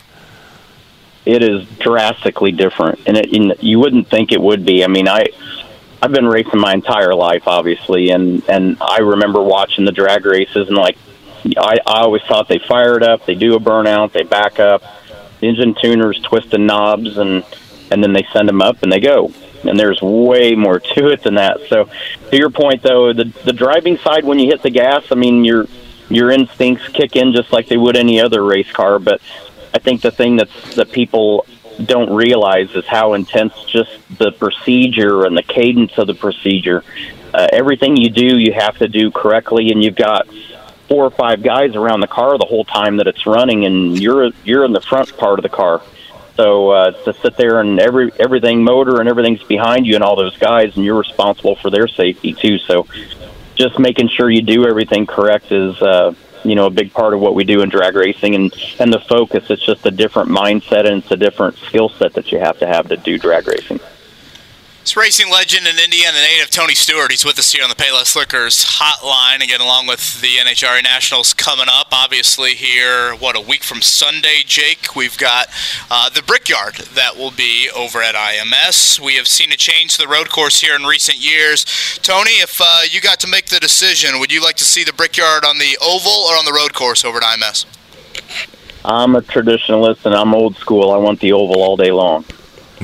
it 1.25 1.43
is 1.43 1.69
drastically 1.79 2.53
different, 2.53 3.01
and, 3.07 3.17
it, 3.17 3.33
and 3.33 3.55
you 3.61 3.79
wouldn't 3.79 4.09
think 4.09 4.33
it 4.33 4.41
would 4.41 4.65
be. 4.65 4.85
I 4.85 4.89
mean, 4.89 5.09
I 5.09 5.29
I've 6.03 6.13
been 6.13 6.27
racing 6.27 6.59
my 6.59 6.75
entire 6.75 7.15
life, 7.15 7.47
obviously, 7.47 8.11
and 8.11 8.43
and 8.49 8.77
I 8.81 8.99
remember 8.99 9.41
watching 9.41 9.85
the 9.85 9.93
drag 9.93 10.27
races, 10.27 10.69
and 10.69 10.77
like 10.77 10.99
I, 11.57 11.79
I 11.87 12.01
always 12.01 12.23
thought 12.23 12.49
they 12.49 12.59
fired 12.59 13.03
up, 13.03 13.25
they 13.25 13.35
do 13.35 13.55
a 13.55 13.61
burnout, 13.61 14.13
they 14.13 14.25
back 14.25 14.59
up, 14.59 14.83
the 15.41 15.49
engine 15.49 15.75
tuners 15.75 16.21
twisting 16.23 16.67
knobs, 16.67 17.19
and 17.19 17.45
and 17.91 18.03
then 18.03 18.13
they 18.13 18.27
send 18.33 18.49
them 18.49 18.63
up 18.63 18.83
and 18.83 18.91
they 18.91 19.01
go. 19.01 19.33
And 19.65 19.79
there's 19.79 20.03
way 20.03 20.57
more 20.57 20.81
to 20.95 21.09
it 21.09 21.23
than 21.23 21.35
that. 21.35 21.61
So, 21.69 21.89
to 22.31 22.37
your 22.37 22.51
point, 22.51 22.83
though, 22.83 23.13
the 23.13 23.25
the 23.45 23.53
driving 23.53 23.97
side 23.99 24.25
when 24.25 24.39
you 24.39 24.49
hit 24.49 24.63
the 24.63 24.71
gas, 24.71 25.05
I 25.11 25.15
mean, 25.15 25.45
you're 25.45 25.67
your 26.09 26.31
instincts 26.31 26.89
kick 26.89 27.17
in 27.17 27.33
just 27.33 27.53
like 27.53 27.69
they 27.69 27.77
would 27.77 27.97
any 27.97 28.21
other 28.21 28.43
race 28.45 28.71
car. 28.73 28.99
But 28.99 29.21
I 29.75 29.79
think 29.79 30.03
the 30.03 30.11
thing 30.11 30.37
that's 30.37 30.75
that 30.77 30.93
people 30.93 31.47
don't 31.85 32.15
realize 32.15 32.71
is 32.75 32.87
how 32.87 33.15
intense 33.15 33.55
just 33.65 33.91
the 34.19 34.33
procedure 34.33 35.25
and 35.25 35.37
the 35.37 35.43
cadence 35.43 35.97
of 35.99 36.07
the 36.07 36.15
procedure. 36.15 36.85
Uh, 37.33 37.49
everything 37.53 37.97
you 37.97 38.11
do, 38.11 38.39
you 38.39 38.53
have 38.53 38.77
to 38.79 38.89
do 38.89 39.11
correctly, 39.11 39.71
and 39.71 39.83
you've 39.83 39.97
got 39.97 40.29
four 40.89 41.05
or 41.05 41.11
five 41.11 41.43
guys 41.43 41.75
around 41.75 42.01
the 42.01 42.07
car 42.07 42.37
the 42.37 42.45
whole 42.45 42.65
time 42.65 42.99
that 42.99 43.07
it's 43.07 43.27
running, 43.27 43.65
and 43.65 43.99
you're 43.99 44.31
you're 44.45 44.65
in 44.65 44.73
the 44.73 44.81
front 44.81 45.17
part 45.17 45.39
of 45.39 45.43
the 45.43 45.49
car. 45.49 45.81
So 46.37 46.71
uh, 46.71 46.91
to 47.05 47.13
sit 47.15 47.37
there 47.37 47.61
and 47.61 47.79
every 47.81 48.13
everything 48.19 48.63
motor 48.63 49.01
and 49.01 49.09
everything's 49.09 49.43
behind 49.43 49.87
you 49.87 49.95
and 49.95 50.05
all 50.05 50.17
those 50.17 50.37
guys, 50.37 50.77
and 50.77 50.85
you're 50.85 50.99
responsible 50.99 51.57
for 51.57 51.71
their 51.71 51.89
safety 51.89 52.35
too. 52.35 52.59
So 52.59 52.87
just 53.55 53.79
making 53.79 54.09
sure 54.09 54.31
you 54.31 54.43
do 54.43 54.67
everything 54.67 55.07
correct 55.07 55.53
is 55.53 55.81
uh, 55.81 56.15
you 56.45 56.55
know 56.55 56.67
a 56.67 56.71
big 56.71 56.93
part 56.93 57.15
of 57.15 57.21
what 57.21 57.35
we 57.35 57.45
do 57.45 57.63
in 57.63 57.69
drag 57.69 57.95
racing 57.95 58.35
and 58.35 58.55
and 58.79 58.93
the 58.93 59.01
focus. 59.01 59.51
It's 59.51 59.65
just 59.65 59.87
a 59.87 59.91
different 59.91 60.31
mindset 60.31 60.87
and 60.87 61.03
it's 61.03 61.11
a 61.11 61.17
different 61.17 61.57
skill 61.59 61.89
set 61.89 62.15
that 62.15 62.33
you 62.33 62.39
have 62.39 62.59
to 62.59 62.67
have 62.67 62.89
to 62.89 62.97
do 62.97 63.19
drag 63.19 63.47
racing. 63.47 63.81
It's 64.83 64.97
racing 64.97 65.31
legend 65.31 65.69
and 65.69 65.79
Indiana 65.79 66.19
native 66.19 66.51
Tony 66.51 66.75
Stewart. 66.75 67.13
He's 67.13 67.25
with 67.25 67.39
us 67.39 67.53
here 67.53 67.63
on 67.63 67.71
the 67.71 67.77
Payless 67.77 68.17
Liquors 68.17 68.65
hotline 68.65 69.41
again, 69.41 69.61
along 69.61 69.87
with 69.87 70.21
the 70.21 70.39
NHRA 70.39 70.83
Nationals 70.83 71.33
coming 71.33 71.69
up. 71.71 71.87
Obviously, 71.93 72.57
here, 72.57 73.15
what, 73.15 73.37
a 73.37 73.41
week 73.41 73.63
from 73.63 73.81
Sunday, 73.81 74.43
Jake, 74.45 74.97
we've 74.97 75.17
got 75.17 75.47
uh, 75.89 76.11
the 76.11 76.21
Brickyard 76.21 76.75
that 76.97 77.17
will 77.17 77.31
be 77.31 77.71
over 77.71 78.03
at 78.03 78.17
IMS. 78.17 78.99
We 78.99 79.15
have 79.15 79.29
seen 79.29 79.53
a 79.53 79.57
change 79.57 79.97
to 79.97 80.03
the 80.03 80.09
road 80.09 80.31
course 80.31 80.61
here 80.61 80.75
in 80.75 80.83
recent 80.83 81.19
years. 81.19 81.65
Tony, 82.03 82.43
if 82.43 82.61
uh, 82.61 82.81
you 82.91 83.01
got 83.01 83.21
to 83.21 83.29
make 83.29 83.47
the 83.47 83.61
decision, 83.61 84.19
would 84.19 84.33
you 84.33 84.43
like 84.43 84.57
to 84.57 84.65
see 84.65 84.83
the 84.83 84.93
Brickyard 84.93 85.45
on 85.45 85.59
the 85.59 85.79
oval 85.81 86.11
or 86.11 86.35
on 86.35 86.45
the 86.45 86.53
road 86.53 86.75
course 86.75 87.05
over 87.05 87.19
at 87.19 87.39
IMS? 87.39 87.67
I'm 88.85 89.15
a 89.15 89.23
traditionalist 89.23 90.07
and 90.07 90.15
I'm 90.17 90.35
old 90.35 90.57
school. 90.57 90.91
I 90.91 90.97
want 90.97 91.21
the 91.21 91.35
oval 91.35 91.63
all 91.63 91.77
day 91.77 91.93
long. 91.93 92.25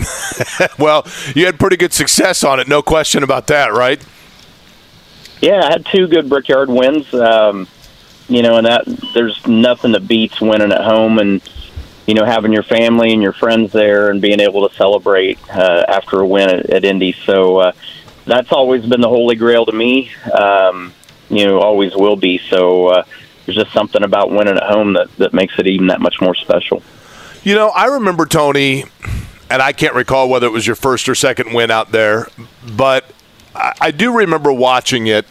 well, 0.78 1.07
you 1.34 1.46
had 1.46 1.59
pretty 1.59 1.76
good 1.76 1.92
success 1.92 2.44
on 2.44 2.61
it, 2.61 2.68
no 2.68 2.82
question 2.82 3.22
about 3.22 3.46
that, 3.49 3.72
right? 3.72 4.05
Yeah, 5.40 5.61
I 5.64 5.70
had 5.70 5.86
two 5.86 6.09
good 6.09 6.28
Brickyard 6.28 6.68
wins. 6.68 7.12
Um, 7.14 7.68
you 8.28 8.42
know, 8.42 8.57
and 8.57 8.66
that 8.66 8.84
there's 9.14 9.46
nothing 9.46 9.92
that 9.92 10.07
beats 10.07 10.40
winning 10.40 10.72
at 10.72 10.82
home 10.82 11.18
and 11.18 11.42
you 12.07 12.14
know 12.14 12.24
having 12.24 12.53
your 12.53 12.62
family 12.62 13.12
and 13.12 13.22
your 13.22 13.32
friends 13.32 13.72
there 13.72 14.11
and 14.11 14.20
being 14.20 14.40
able 14.40 14.68
to 14.68 14.74
celebrate 14.76 15.38
uh, 15.51 15.84
after 15.88 16.20
a 16.20 16.26
win 16.26 16.51
at, 16.51 16.70
at 16.70 16.84
Indy. 16.84 17.12
So 17.24 17.59
uh, 17.59 17.72
that's 18.26 18.53
always 18.53 18.84
been 18.84 19.01
the 19.01 19.09
holy 19.09 19.36
grail 19.36 19.64
to 19.66 19.72
me. 19.72 20.11
Um, 20.30 20.92
you 21.30 21.46
know, 21.46 21.61
always 21.61 21.94
will 21.94 22.16
be. 22.16 22.38
So 22.38 22.88
uh, 22.88 23.05
there's 23.46 23.57
just 23.57 23.72
something 23.72 24.03
about 24.03 24.30
winning 24.30 24.57
at 24.57 24.62
home 24.62 24.92
that 24.94 25.14
that 25.16 25.32
makes 25.32 25.59
it 25.59 25.66
even 25.66 25.86
that 25.88 26.01
much 26.01 26.20
more 26.20 26.34
special. 26.34 26.82
You 27.42 27.55
know, 27.55 27.68
I 27.68 27.86
remember 27.86 28.26
Tony 28.26 28.84
and 29.51 29.62
I 29.62 29.72
can't 29.72 29.94
recall 29.94 30.28
whether 30.28 30.46
it 30.46 30.53
was 30.53 30.66
your 30.66 30.76
first 30.76 31.09
or 31.09 31.14
second 31.14 31.53
win 31.55 31.70
out 31.70 31.92
there, 31.92 32.28
but 32.76 33.05
I, 33.55 33.72
I 33.80 33.90
do 33.90 34.16
remember 34.16 34.53
watching 34.53 35.07
it, 35.07 35.26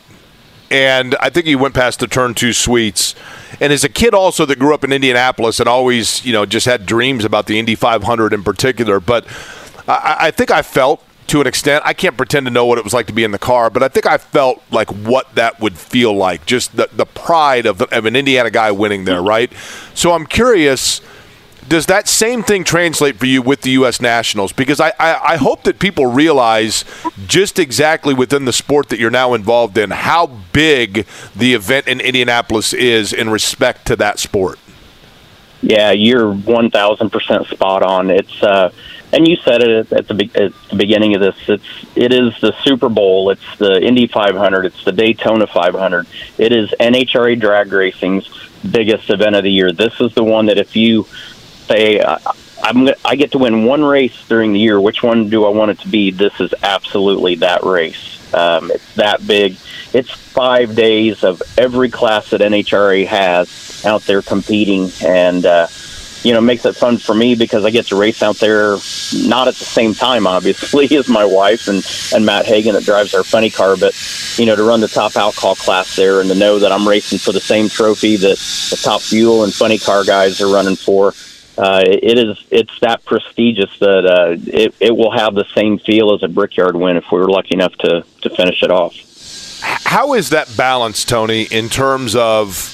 and 0.70 1.16
I 1.20 1.30
think 1.30 1.46
he 1.46 1.56
went 1.56 1.74
past 1.74 2.00
the 2.00 2.08
turn 2.08 2.34
two 2.34 2.54
suites. 2.54 3.16
And 3.60 3.72
as 3.72 3.84
a 3.84 3.90
kid, 3.90 4.14
also 4.14 4.46
that 4.46 4.60
grew 4.60 4.74
up 4.74 4.84
in 4.84 4.92
Indianapolis 4.92 5.60
and 5.60 5.70
always, 5.70 6.26
you 6.26 6.34
know, 6.34 6.46
just 6.46 6.66
had 6.66 6.86
dreams 6.86 7.26
about 7.26 7.48
the 7.48 7.58
Indy 7.58 7.76
500 7.76 8.34
in 8.34 8.44
particular. 8.44 9.00
But 9.00 9.26
I, 9.88 10.18
I 10.20 10.32
think 10.32 10.52
I 10.52 10.62
felt 10.62 11.04
to 11.28 11.42
an 11.42 11.48
extent. 11.48 11.84
I 11.86 11.94
can't 11.94 12.18
pretend 12.18 12.46
to 12.48 12.52
know 12.52 12.66
what 12.66 12.78
it 12.78 12.84
was 12.84 12.94
like 12.94 13.08
to 13.08 13.14
be 13.14 13.24
in 13.24 13.32
the 13.32 13.40
car, 13.40 13.70
but 13.70 13.84
I 13.84 13.88
think 13.88 14.06
I 14.06 14.18
felt 14.18 14.64
like 14.72 14.90
what 14.90 15.34
that 15.36 15.60
would 15.60 15.78
feel 15.78 16.14
like. 16.14 16.46
Just 16.46 16.76
the, 16.76 16.90
the 16.92 17.06
pride 17.06 17.66
of, 17.66 17.78
the, 17.78 17.98
of 17.98 18.06
an 18.06 18.16
Indiana 18.16 18.50
guy 18.50 18.72
winning 18.72 19.06
there, 19.06 19.22
right? 19.22 19.52
So 19.94 20.14
I'm 20.14 20.26
curious 20.26 21.02
does 21.68 21.88
that 21.88 22.08
same 22.08 22.44
thing 22.44 22.64
translate 22.64 23.18
for 23.18 23.26
you 23.26 23.42
with 23.42 23.62
the 23.62 23.72
U.S. 23.72 24.02
Nationals? 24.02 24.54
Because 24.54 24.80
I, 24.80 24.94
I, 25.00 25.34
I, 25.34 25.38
hope 25.38 25.64
that 25.64 25.80
people 25.80 26.06
realize 26.06 26.86
just 27.28 27.60
exactly 27.60 28.14
within 28.14 28.46
the 28.46 28.54
sport 28.54 28.90
that 28.90 29.00
you're 29.00 29.12
now 29.12 29.34
involved 29.34 29.78
in 29.78 29.92
how 29.92 30.28
big 30.28 31.06
the 31.36 31.54
event 31.54 31.88
in 31.88 32.00
Indianapolis 32.00 32.74
is 32.74 33.14
in 33.14 33.30
respect 33.30 33.86
to 33.88 33.96
that 33.98 34.20
sport. 34.20 34.60
Yeah, 35.62 35.92
you're 35.92 36.34
1,000% 36.34 37.48
spot 37.48 37.84
on. 37.84 38.10
It's, 38.12 38.44
uh, 38.44 38.72
and 39.12 39.28
you 39.28 39.38
said 39.38 39.64
it 39.64 39.92
at 39.92 40.08
the, 40.08 40.30
at 40.36 40.54
the 40.70 40.76
beginning 40.76 41.16
of 41.16 41.22
this. 41.22 41.36
It's 41.48 41.86
it 41.96 42.14
is 42.14 42.40
the 42.42 42.54
Super 42.64 42.90
Bowl. 42.90 43.30
It's 43.30 43.58
the 43.58 43.82
Indy 43.82 44.08
500. 44.08 44.66
It's 44.66 44.84
the 44.84 44.92
Daytona 44.92 45.48
500. 45.48 46.06
It 46.38 46.52
is 46.52 46.74
NHRA 46.80 47.40
drag 47.40 47.72
racing's 47.72 48.30
biggest 48.70 49.10
event 49.10 49.36
of 49.36 49.44
the 49.44 49.52
year. 49.52 49.72
This 49.72 50.00
is 50.02 50.14
the 50.14 50.24
one 50.24 50.48
that 50.48 50.58
if 50.58 50.76
you 50.76 51.08
say 51.68 52.02
I'm 52.64 52.90
I 53.06 53.16
get 53.16 53.32
to 53.32 53.38
win 53.38 53.66
one 53.66 53.84
race 53.84 54.26
during 54.28 54.54
the 54.54 54.60
year. 54.60 54.80
Which 54.80 55.04
one 55.04 55.30
do 55.30 55.46
I 55.46 55.50
want 55.50 55.72
it 55.72 55.80
to 55.80 55.88
be? 55.88 56.12
This 56.12 56.40
is 56.40 56.54
absolutely 56.64 57.36
that 57.36 57.64
race. 57.64 58.34
Um, 58.34 58.72
it's 58.72 58.96
that 58.96 59.26
big. 59.26 59.56
It's 59.94 60.12
five 60.12 60.76
days 60.76 61.24
of 61.24 61.42
every 61.58 61.90
class 61.90 62.32
that 62.32 62.42
NHRA 62.42 63.06
has 63.08 63.86
out 63.86 64.02
there 64.02 64.22
competing, 64.22 64.92
and 65.02 65.46
uh, 65.46 65.68
you 66.24 66.34
know 66.34 66.42
makes 66.42 66.66
it 66.66 66.76
fun 66.76 66.98
for 66.98 67.16
me 67.16 67.36
because 67.36 67.64
I 67.64 67.70
get 67.70 67.86
to 67.88 67.96
race 67.96 68.22
out 68.22 68.38
there 68.38 68.78
not 69.14 69.48
at 69.48 69.56
the 69.56 69.66
same 69.66 69.94
time, 69.94 70.28
obviously, 70.28 70.94
as 70.98 71.08
my 71.08 71.24
wife 71.24 71.68
and 71.68 71.86
and 72.14 72.26
Matt 72.26 72.48
Hagan 72.48 72.74
that 72.74 72.84
drives 72.84 73.14
our 73.14 73.24
funny 73.24 73.50
car, 73.50 73.78
but 73.78 73.94
you 74.38 74.46
know 74.46 74.56
to 74.56 74.64
run 74.64 74.82
the 74.82 74.88
top 74.88 75.16
alcohol 75.16 75.56
class 75.56 75.96
there 75.96 76.20
and 76.20 76.30
to 76.30 76.36
know 76.36 76.60
that 76.60 76.72
I'm 76.72 76.88
racing 76.88 77.20
for 77.20 77.32
the 77.32 77.40
same 77.40 77.70
trophy 77.70 78.18
that 78.18 78.38
the 78.72 78.80
top 78.82 79.02
fuel 79.02 79.44
and 79.44 79.54
funny 79.54 79.78
car 79.78 80.04
guys 80.04 80.42
are 80.42 80.52
running 80.52 80.76
for 80.76 81.14
uh, 81.58 81.84
it 81.84 82.20
is 82.20 82.46
it's 82.52 82.80
that 82.82 83.04
prestigious 83.06 83.78
that 83.80 84.06
uh, 84.06 84.36
it, 84.46 84.76
it 84.80 84.96
will 84.96 85.12
have 85.12 85.34
the 85.34 85.46
same 85.56 85.80
feel 85.80 86.14
as 86.14 86.22
a 86.22 86.28
brickyard 86.28 86.76
win 86.76 86.98
if 86.98 87.06
we 87.12 87.18
were 87.18 87.30
lucky 87.30 87.56
enough 87.56 87.74
to, 87.78 88.06
to 88.22 88.30
finish 88.30 88.62
it 88.62 88.70
off. 88.70 88.94
How 89.62 90.14
is 90.14 90.30
that 90.30 90.56
balance, 90.56 91.04
Tony, 91.04 91.44
in 91.44 91.70
terms 91.70 92.16
of 92.16 92.74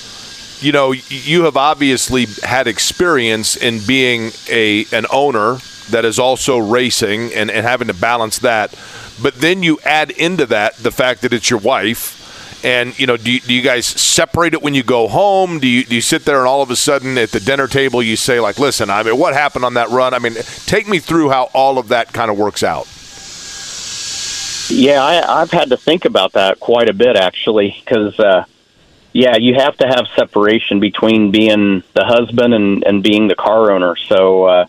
you 0.62 0.74
know 0.74 0.92
you 0.92 1.44
have 1.44 1.56
obviously 1.56 2.26
had 2.44 2.68
experience 2.68 3.56
in 3.56 3.80
being 3.86 4.32
a 4.50 4.86
an 4.92 5.06
owner 5.12 5.60
that 5.92 6.06
is 6.06 6.20
also 6.20 6.58
racing 6.58 7.34
and, 7.34 7.52
and 7.52 7.66
having 7.66 7.88
to 7.88 7.94
balance 7.94 8.40
that, 8.40 8.78
but 9.22 9.36
then 9.36 9.64
you 9.64 9.80
add 9.86 10.12
into 10.12 10.46
that 10.48 10.76
the 10.78 10.92
fact 10.92 11.22
that 11.22 11.32
it's 11.32 11.50
your 11.50 11.60
wife 11.60 12.23
and 12.64 12.98
you 12.98 13.06
know, 13.06 13.18
do 13.18 13.32
you, 13.32 13.40
do 13.42 13.54
you 13.54 13.62
guys 13.62 13.86
separate 13.86 14.54
it 14.54 14.62
when 14.62 14.74
you 14.74 14.84
go 14.84 15.08
home? 15.08 15.60
Do 15.60 15.68
you 15.68 15.84
do 15.84 15.96
you 15.96 16.02
sit 16.02 16.26
there 16.26 16.40
and 16.40 16.48
all 16.48 16.62
of 16.62 16.72
a 16.72 16.76
sudden 16.76 17.18
at 17.18 17.32
the 17.32 17.40
dinner 17.40 17.68
table 17.68 18.02
you 18.02 18.16
say 18.16 18.40
like, 18.40 18.58
"Listen, 18.58 18.90
I 18.90 19.04
mean, 19.04 19.18
what 19.18 19.34
happened 19.34 19.66
on 19.66 19.74
that 19.74 19.90
run?" 19.90 20.14
I 20.14 20.20
mean, 20.20 20.36
take 20.66 20.88
me 20.88 21.00
through 21.00 21.30
how 21.30 21.50
all 21.54 21.78
of 21.78 21.90
that 21.90 22.14
kind 22.14 22.32
of 22.32 22.38
works 22.38 22.64
out. 22.64 22.88
Yeah, 24.70 25.04
I, 25.04 25.42
I've 25.42 25.52
had 25.52 25.70
to 25.70 25.78
think 25.78 26.06
about 26.06 26.34
that 26.34 26.60
quite 26.60 26.90
a 26.90 26.94
bit 26.94 27.18
actually, 27.18 27.76
because 27.84 28.18
uh, 28.18 28.46
yeah, 29.12 29.36
you 29.36 29.56
have 29.56 29.76
to 29.78 29.88
have 29.88 30.08
separation 30.16 30.80
between 30.80 31.32
being 31.32 31.84
the 31.94 32.06
husband 32.06 32.54
and 32.54 32.84
and 32.86 33.04
being 33.04 33.28
the 33.28 33.36
car 33.36 33.72
owner. 33.72 33.96
So. 33.96 34.46
Uh, 34.46 34.66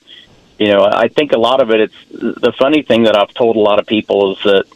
you 0.57 0.69
know, 0.69 0.85
I 0.85 1.09
think 1.09 1.33
a 1.33 1.37
lot 1.37 1.61
of 1.61 1.73
it. 1.73 1.81
It's 1.81 1.95
the 2.11 2.53
funny 2.57 2.83
thing 2.83 3.03
that 3.03 3.17
I've 3.17 3.35
told 3.35 3.57
a 3.57 3.59
lot 3.59 3.81
of 3.81 3.87
people 3.87 4.37
is 4.37 4.43
that 4.45 4.67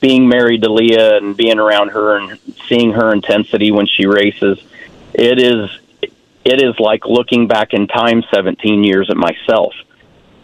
being 0.00 0.28
married 0.28 0.62
to 0.62 0.72
Leah 0.72 1.16
and 1.16 1.36
being 1.36 1.58
around 1.58 1.90
her 1.90 2.16
and 2.16 2.38
seeing 2.68 2.92
her 2.92 3.12
intensity 3.12 3.70
when 3.70 3.86
she 3.86 4.06
races, 4.06 4.58
it 5.12 5.38
is 5.38 5.70
it 6.44 6.62
is 6.62 6.78
like 6.78 7.06
looking 7.06 7.48
back 7.48 7.72
in 7.72 7.86
time 7.86 8.22
17 8.32 8.84
years 8.84 9.08
at 9.10 9.16
myself. 9.16 9.74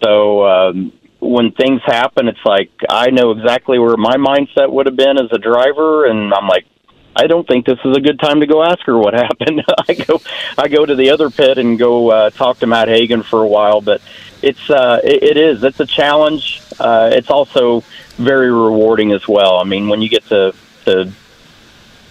So 0.02 0.46
um, 0.46 0.92
when 1.18 1.52
things 1.52 1.82
happen, 1.84 2.28
it's 2.28 2.44
like 2.44 2.70
I 2.88 3.10
know 3.10 3.32
exactly 3.32 3.78
where 3.78 3.96
my 3.96 4.16
mindset 4.16 4.70
would 4.70 4.86
have 4.86 4.96
been 4.96 5.18
as 5.18 5.30
a 5.32 5.38
driver, 5.38 6.06
and 6.06 6.32
I'm 6.32 6.48
like, 6.48 6.66
I 7.14 7.26
don't 7.26 7.46
think 7.46 7.66
this 7.66 7.78
is 7.84 7.96
a 7.96 8.00
good 8.00 8.18
time 8.18 8.40
to 8.40 8.46
go 8.46 8.62
ask 8.62 8.80
her 8.86 8.96
what 8.96 9.14
happened. 9.14 9.62
I 9.88 9.94
go, 9.94 10.20
I 10.56 10.68
go 10.68 10.86
to 10.86 10.94
the 10.94 11.10
other 11.10 11.30
pit 11.30 11.58
and 11.58 11.78
go 11.78 12.10
uh, 12.10 12.30
talk 12.30 12.58
to 12.60 12.66
Matt 12.66 12.88
Hagan 12.88 13.22
for 13.22 13.42
a 13.42 13.48
while, 13.48 13.80
but 13.80 14.00
it's 14.42 14.70
uh, 14.70 15.00
it, 15.04 15.22
it 15.22 15.36
is 15.36 15.62
it's 15.62 15.80
a 15.80 15.86
challenge. 15.86 16.62
Uh, 16.78 17.10
it's 17.12 17.30
also 17.30 17.84
very 18.20 18.52
rewarding 18.52 19.12
as 19.12 19.26
well. 19.26 19.56
I 19.56 19.64
mean, 19.64 19.88
when 19.88 20.02
you 20.02 20.08
get 20.08 20.26
to 20.26 20.54
to 20.84 21.10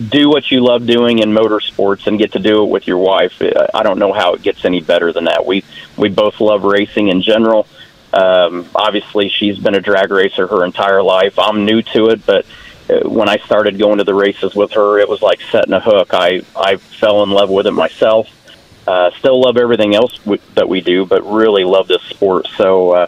do 0.07 0.29
what 0.29 0.49
you 0.49 0.61
love 0.61 0.85
doing 0.85 1.19
in 1.19 1.29
motorsports 1.29 2.07
and 2.07 2.17
get 2.17 2.31
to 2.31 2.39
do 2.39 2.63
it 2.63 2.69
with 2.69 2.87
your 2.87 2.97
wife, 2.97 3.41
I 3.73 3.83
don't 3.83 3.99
know 3.99 4.13
how 4.13 4.33
it 4.33 4.41
gets 4.41 4.65
any 4.65 4.81
better 4.81 5.13
than 5.13 5.25
that. 5.25 5.45
We 5.45 5.63
we 5.97 6.09
both 6.09 6.39
love 6.41 6.63
racing 6.63 7.09
in 7.09 7.21
general. 7.21 7.67
Um, 8.11 8.67
obviously, 8.73 9.29
she's 9.29 9.59
been 9.59 9.75
a 9.75 9.81
drag 9.81 10.11
racer 10.11 10.47
her 10.47 10.65
entire 10.65 11.03
life. 11.03 11.37
I'm 11.37 11.65
new 11.65 11.81
to 11.93 12.09
it, 12.09 12.25
but 12.25 12.45
uh, 12.89 13.07
when 13.07 13.29
I 13.29 13.37
started 13.37 13.77
going 13.77 13.99
to 13.99 14.03
the 14.03 14.15
races 14.15 14.55
with 14.55 14.71
her, 14.71 14.97
it 14.97 15.07
was 15.07 15.21
like 15.21 15.41
setting 15.51 15.73
a 15.73 15.79
hook. 15.79 16.09
I 16.13 16.41
I 16.55 16.77
fell 16.77 17.23
in 17.23 17.29
love 17.29 17.49
with 17.49 17.67
it 17.67 17.71
myself. 17.71 18.27
Uh, 18.87 19.11
still 19.19 19.39
love 19.39 19.57
everything 19.57 19.93
else 19.93 20.17
w- 20.19 20.41
that 20.55 20.67
we 20.67 20.81
do, 20.81 21.05
but 21.05 21.21
really 21.21 21.63
love 21.63 21.87
this 21.87 22.01
sport. 22.03 22.47
So, 22.57 22.91
uh, 22.91 23.07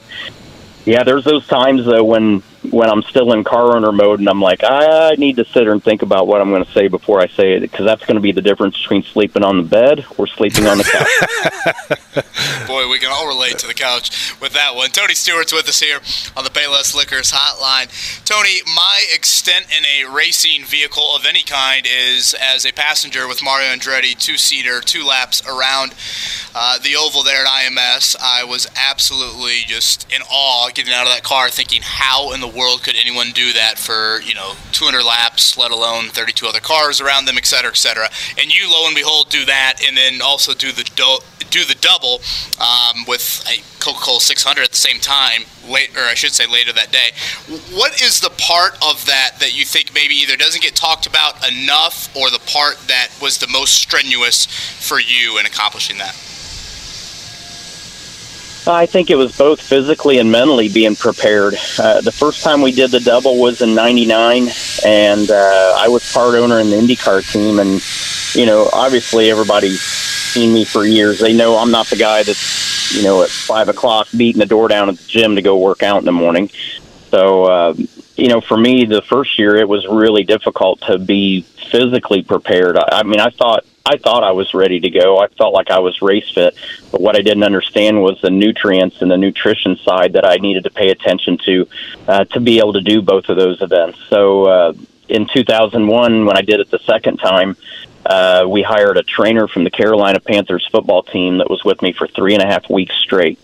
yeah, 0.86 1.04
there's 1.04 1.24
those 1.24 1.48
times 1.48 1.86
though 1.86 2.04
when 2.04 2.44
when 2.70 2.90
I'm 2.90 3.02
still 3.04 3.34
in 3.34 3.44
car 3.44 3.76
owner 3.76 3.92
mode 3.92 4.20
and 4.20 4.30
I'm 4.30 4.42
like, 4.42 4.64
I 4.64 5.16
need 5.18 5.38
to 5.38 5.46
sit 5.46 5.64
here 5.64 5.72
and 5.72 5.84
think 5.84 6.04
about 6.04 6.28
what 6.28 6.42
I'm 6.42 6.52
going 6.52 6.64
to 6.64 6.72
say 6.72 6.88
before 6.88 7.20
I 7.20 7.28
say 7.28 7.54
it 7.54 7.62
because 7.62 7.86
that's 7.86 8.06
going 8.06 8.16
to 8.16 8.22
be 8.22 8.32
the 8.32 8.42
difference 8.42 8.80
between 8.80 9.02
sleeping 9.04 9.44
on 9.44 9.58
the 9.58 9.64
bed 9.64 10.06
or 10.18 10.28
sleeping 10.28 10.68
on 10.68 10.78
the 10.78 10.84
couch. 10.84 12.68
Boy, 12.68 12.88
we 12.90 13.00
can 13.00 13.10
all 13.12 13.28
relate 13.28 13.58
to 13.60 13.68
the 13.68 13.74
couch 13.74 14.40
with 14.40 14.54
that 14.54 14.76
one. 14.76 14.90
Tony 14.92 15.16
Stewart's 15.16 15.52
with 15.52 15.68
us 15.68 15.80
here 15.80 16.00
on 16.38 16.44
the 16.44 16.52
Payless 16.52 16.96
Liquors 16.96 17.32
hotline. 17.32 17.90
Tony, 18.26 18.62
my 18.76 19.06
extent 19.14 19.66
in 19.76 19.84
a 19.86 20.14
racing 20.14 20.64
vehicle 20.64 21.16
of 21.16 21.26
any 21.26 21.44
kind 21.44 21.88
is 21.88 22.36
as 22.40 22.66
a 22.66 22.72
passenger 22.72 23.28
with 23.28 23.44
Mario 23.44 23.70
Andretti, 23.70 24.18
two 24.18 24.38
seater, 24.38 24.82
two 24.82 25.04
laps 25.04 25.42
around 25.48 25.96
uh, 26.54 26.78
the 26.80 26.96
oval 26.96 27.24
there 27.24 27.44
at 27.44 27.48
IMS. 27.48 28.16
I 28.22 28.44
was 28.44 28.68
absolutely 28.76 29.62
just 29.66 30.12
in 30.14 30.22
awe 30.30 30.70
getting 30.74 30.94
out 30.94 31.08
of 31.08 31.14
that 31.14 31.24
car 31.24 31.50
thinking, 31.50 31.82
how 31.84 32.34
in 32.34 32.42
the 32.42 32.51
world 32.56 32.84
could 32.84 32.96
anyone 32.96 33.32
do 33.32 33.54
that 33.54 33.78
for, 33.78 34.22
you 34.22 34.34
know, 34.34 34.54
200 34.72 35.04
laps, 35.04 35.58
let 35.58 35.72
alone 35.72 36.10
32 36.10 36.46
other 36.48 36.60
cars 36.60 37.02
around 37.02 37.26
them, 37.26 37.38
et 37.38 37.46
cetera, 37.46 37.72
et 37.72 37.78
cetera. 37.78 38.10
And 38.40 38.54
you, 38.54 38.70
lo 38.70 38.88
and 38.88 38.96
behold, 38.96 39.30
do 39.30 39.46
that 39.46 39.82
and 39.86 39.96
then 39.96 40.22
also 40.22 40.54
do 40.54 40.72
the 40.72 40.84
do- 40.96 41.20
do 41.52 41.66
the 41.66 41.76
double 41.82 42.22
um, 42.60 43.04
with 43.08 43.44
a 43.48 43.62
Coca-Cola 43.84 44.22
600 44.22 44.64
at 44.64 44.72
the 44.72 44.78
same 44.78 45.00
time, 45.00 45.44
late, 45.68 45.96
or 45.98 46.04
I 46.04 46.14
should 46.14 46.32
say 46.32 46.48
later 46.48 46.72
that 46.74 46.92
day. 46.92 47.12
What 47.76 48.02
is 48.02 48.22
the 48.22 48.30
part 48.38 48.74
of 48.82 49.06
that 49.06 49.32
that 49.40 49.56
you 49.56 49.66
think 49.66 49.94
maybe 49.94 50.16
either 50.16 50.38
doesn't 50.38 50.64
get 50.64 50.76
talked 50.76 51.06
about 51.06 51.46
enough, 51.52 52.16
or 52.16 52.30
the 52.30 52.40
part 52.48 52.78
that 52.88 53.10
was 53.22 53.38
the 53.38 53.48
most 53.48 53.74
strenuous 53.74 54.46
for 54.46 55.00
you 55.00 55.38
in 55.40 55.46
accomplishing 55.46 55.98
that? 55.98 56.16
I 58.68 58.86
think 58.86 59.10
it 59.10 59.16
was 59.16 59.36
both 59.38 59.62
physically 59.62 60.20
and 60.20 60.32
mentally 60.32 60.70
being 60.70 60.96
prepared. 60.96 61.56
Uh, 61.80 62.02
the 62.02 62.12
first 62.12 62.44
time 62.44 62.62
we 62.62 62.72
did 62.72 62.92
the 62.92 63.00
double 63.00 63.40
was 63.40 63.62
in 63.62 63.74
'99, 63.74 64.50
and 64.86 65.32
uh, 65.32 65.76
I 65.78 65.88
was 65.88 66.12
part 66.14 66.36
owner 66.36 66.60
in 66.60 66.70
the 66.70 66.76
IndyCar 66.76 67.32
team. 67.32 67.60
And 67.60 67.82
you 68.36 68.46
know, 68.46 68.70
obviously, 68.72 69.32
everybody's 69.32 69.82
seen 69.82 70.54
me 70.54 70.66
for 70.66 70.86
years. 70.86 71.20
They 71.20 71.34
know 71.34 71.58
I'm 71.58 71.72
not 71.72 71.88
the 71.88 71.96
guy 71.96 72.24
that's 72.24 72.96
you 72.96 73.04
know 73.04 73.24
at 73.24 73.30
five 73.30 73.70
o'clock 73.70 74.08
beating 74.16 74.40
the 74.40 74.46
door 74.46 74.68
down 74.68 74.90
at 74.90 74.98
the 74.98 75.08
gym 75.08 75.36
to 75.36 75.42
go 75.42 75.58
work 75.58 75.82
out 75.82 76.00
in 76.00 76.06
the 76.06 76.12
morning. 76.12 76.50
So, 77.10 77.44
uh, 77.46 77.74
you 78.16 78.30
know, 78.30 78.40
for 78.40 78.58
me, 78.58 78.86
the 78.86 79.02
first 79.02 79.38
year 79.38 79.58
it 79.58 79.68
was 79.68 79.86
really 79.86 80.24
difficult 80.24 80.82
to 80.82 80.98
be 80.98 81.42
physically 81.72 82.24
prepared. 82.24 82.78
I, 82.78 83.00
I 83.00 83.04
mean, 83.04 83.20
I 83.20 83.30
thought 83.32 83.66
I 83.86 83.98
thought 83.98 84.24
I 84.24 84.32
was 84.32 84.54
ready 84.54 84.80
to 84.80 84.90
go. 84.90 85.18
I 85.18 85.28
felt 85.28 85.54
like 85.54 85.72
I 85.72 85.80
was 85.80 86.02
race 86.02 86.30
fit, 86.30 86.56
but 86.92 87.02
what 87.02 87.16
I 87.16 87.22
didn't 87.22 87.44
understand 87.44 88.02
was 88.02 88.20
the 88.22 88.30
nutrients 88.30 89.02
and 89.02 89.10
the 89.10 89.18
nutrition 89.18 89.78
side 89.78 90.14
that 90.14 90.26
I 90.26 90.38
needed 90.38 90.66
to 90.66 90.70
pay 90.70 90.90
attention 90.90 91.38
to 91.46 91.68
uh, 92.08 92.26
to 92.26 92.40
be 92.40 92.60
able 92.60 92.74
to 92.74 92.82
do 92.82 93.02
both 93.02 93.30
of 93.30 93.38
those 93.38 93.62
events. 93.62 94.00
So 94.10 94.46
uh, 94.46 94.74
in 95.10 95.28
2001, 95.28 96.26
when 96.26 96.38
I 96.38 96.42
did 96.42 96.60
it 96.60 96.70
the 96.70 96.80
second 96.80 97.18
time, 97.18 97.58
uh, 98.06 98.46
we 98.48 98.62
hired 98.62 98.98
a 98.98 99.04
trainer 99.04 99.48
from 99.48 99.64
the 99.64 99.72
Carolina 99.72 100.20
Panthers 100.20 100.68
football 100.72 101.04
team 101.04 101.40
that 101.40 101.50
was 101.50 101.64
with 101.64 101.82
me 101.82 101.92
for 101.92 102.08
three 102.08 102.34
and 102.34 102.44
a 102.44 102.48
half 102.48 102.70
weeks 102.70 102.96
straight. 102.96 103.40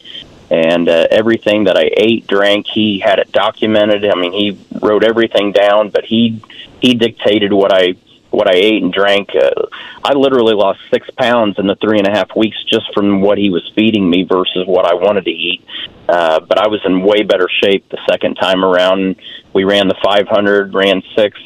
And 0.49 0.87
uh, 0.87 1.07
everything 1.11 1.65
that 1.65 1.77
I 1.77 1.91
ate, 1.97 2.25
drank, 2.25 2.67
he 2.67 2.99
had 2.99 3.19
it 3.19 3.31
documented. 3.31 4.05
I 4.05 4.15
mean, 4.15 4.31
he 4.31 4.57
wrote 4.81 5.03
everything 5.03 5.51
down, 5.51 5.89
but 5.89 6.05
he 6.05 6.41
he 6.79 6.93
dictated 6.93 7.51
what 7.51 7.73
I 7.73 7.95
what 8.31 8.47
I 8.49 8.55
ate 8.55 8.83
and 8.83 8.93
drank. 8.93 9.29
Uh, 9.35 9.67
I 10.03 10.13
literally 10.13 10.53
lost 10.53 10.79
six 10.91 11.09
pounds 11.17 11.57
in 11.57 11.67
the 11.67 11.75
three 11.75 11.97
and 11.97 12.07
a 12.07 12.11
half 12.11 12.35
weeks 12.35 12.57
just 12.69 12.85
from 12.93 13.21
what 13.21 13.37
he 13.37 13.49
was 13.49 13.69
feeding 13.75 14.09
me 14.09 14.23
versus 14.23 14.65
what 14.65 14.85
I 14.85 14.93
wanted 14.93 15.25
to 15.25 15.31
eat. 15.31 15.63
Uh, 16.09 16.39
but 16.39 16.57
I 16.57 16.67
was 16.67 16.79
in 16.85 17.03
way 17.03 17.23
better 17.23 17.47
shape 17.63 17.89
the 17.89 17.99
second 18.09 18.35
time 18.35 18.63
around. 18.63 19.15
We 19.53 19.63
ran 19.63 19.87
the 19.87 19.95
500, 20.03 20.73
ran 20.73 21.01
six, 21.15 21.39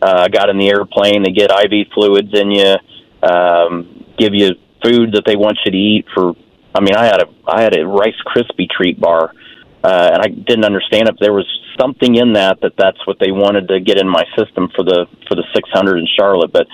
uh, 0.00 0.28
got 0.28 0.48
in 0.48 0.58
the 0.58 0.68
airplane. 0.68 1.22
They 1.22 1.32
get 1.32 1.50
IV 1.50 1.88
fluids 1.94 2.32
in 2.32 2.50
you, 2.50 2.76
um, 3.22 4.04
give 4.18 4.34
you 4.34 4.56
food 4.82 5.12
that 5.12 5.24
they 5.24 5.36
want 5.36 5.58
you 5.64 5.70
to 5.70 5.78
eat 5.78 6.06
for. 6.14 6.34
I 6.74 6.80
mean, 6.80 6.94
I 6.96 7.04
had 7.04 7.20
a 7.20 7.28
I 7.46 7.62
had 7.62 7.76
a 7.76 7.86
Rice 7.86 8.16
Krispie 8.26 8.68
treat 8.68 8.98
bar, 8.98 9.32
uh, 9.84 10.10
and 10.14 10.22
I 10.22 10.28
didn't 10.28 10.64
understand 10.64 11.08
if 11.08 11.16
there 11.18 11.32
was 11.32 11.46
something 11.78 12.14
in 12.14 12.34
that 12.34 12.60
that 12.60 12.76
that's 12.76 13.04
what 13.06 13.18
they 13.18 13.30
wanted 13.30 13.68
to 13.68 13.80
get 13.80 13.98
in 13.98 14.08
my 14.08 14.24
system 14.36 14.68
for 14.74 14.84
the 14.84 15.06
for 15.28 15.34
the 15.34 15.44
600 15.54 15.98
in 15.98 16.06
Charlotte. 16.16 16.52
But 16.52 16.66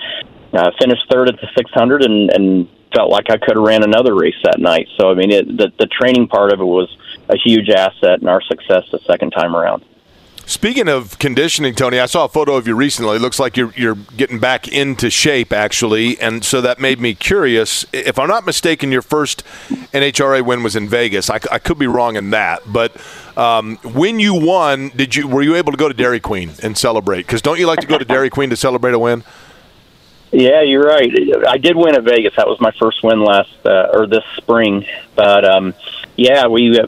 uh, 0.53 0.71
finished 0.79 1.03
third 1.11 1.29
at 1.29 1.39
the 1.41 1.47
600 1.55 2.03
and 2.03 2.31
and 2.31 2.67
felt 2.95 3.11
like 3.11 3.29
I 3.29 3.37
could 3.37 3.55
have 3.55 3.65
ran 3.65 3.83
another 3.83 4.15
race 4.15 4.37
that 4.43 4.59
night. 4.59 4.87
So 4.99 5.09
I 5.09 5.13
mean, 5.13 5.31
it, 5.31 5.45
the 5.45 5.71
the 5.79 5.87
training 5.87 6.27
part 6.27 6.53
of 6.53 6.59
it 6.59 6.65
was 6.65 6.89
a 7.29 7.37
huge 7.37 7.69
asset 7.69 8.21
in 8.21 8.27
our 8.27 8.41
success 8.41 8.83
the 8.91 8.99
second 9.05 9.31
time 9.31 9.55
around. 9.55 9.83
Speaking 10.49 10.87
of 10.87 11.19
conditioning, 11.19 11.75
Tony, 11.75 11.99
I 11.99 12.07
saw 12.07 12.25
a 12.25 12.27
photo 12.27 12.55
of 12.55 12.67
you 12.67 12.73
recently. 12.73 13.17
It 13.17 13.21
looks 13.21 13.37
like 13.37 13.55
you're 13.55 13.71
you're 13.75 13.93
getting 14.17 14.39
back 14.39 14.67
into 14.67 15.11
shape, 15.11 15.53
actually, 15.53 16.19
and 16.19 16.43
so 16.43 16.59
that 16.59 16.79
made 16.79 16.99
me 16.99 17.13
curious. 17.13 17.85
If 17.93 18.17
I'm 18.17 18.27
not 18.27 18.47
mistaken, 18.47 18.91
your 18.91 19.03
first 19.03 19.43
NHRA 19.93 20.43
win 20.43 20.63
was 20.63 20.75
in 20.75 20.89
Vegas. 20.89 21.29
I, 21.29 21.35
I 21.51 21.59
could 21.59 21.77
be 21.77 21.85
wrong 21.85 22.15
in 22.15 22.31
that, 22.31 22.63
but 22.65 22.99
um, 23.37 23.77
when 23.93 24.19
you 24.19 24.33
won, 24.33 24.89
did 24.95 25.15
you 25.15 25.27
were 25.27 25.43
you 25.43 25.55
able 25.55 25.71
to 25.71 25.77
go 25.77 25.87
to 25.87 25.93
Dairy 25.93 26.19
Queen 26.19 26.53
and 26.63 26.75
celebrate? 26.75 27.27
Because 27.27 27.43
don't 27.43 27.59
you 27.59 27.67
like 27.67 27.81
to 27.81 27.87
go 27.87 27.99
to 27.99 28.05
Dairy 28.05 28.29
Queen 28.31 28.49
to 28.49 28.55
celebrate 28.55 28.95
a 28.95 28.99
win? 28.99 29.23
Yeah, 30.31 30.63
you're 30.63 30.81
right. 30.81 31.11
I 31.47 31.59
did 31.59 31.75
win 31.75 31.93
at 31.93 32.01
Vegas. 32.01 32.35
That 32.37 32.47
was 32.47 32.59
my 32.59 32.71
first 32.71 33.03
win 33.03 33.23
last 33.23 33.53
uh, 33.65 33.89
or 33.93 34.07
this 34.07 34.25
spring. 34.37 34.87
But 35.15 35.45
um, 35.45 35.75
yeah, 36.15 36.47
we 36.47 36.79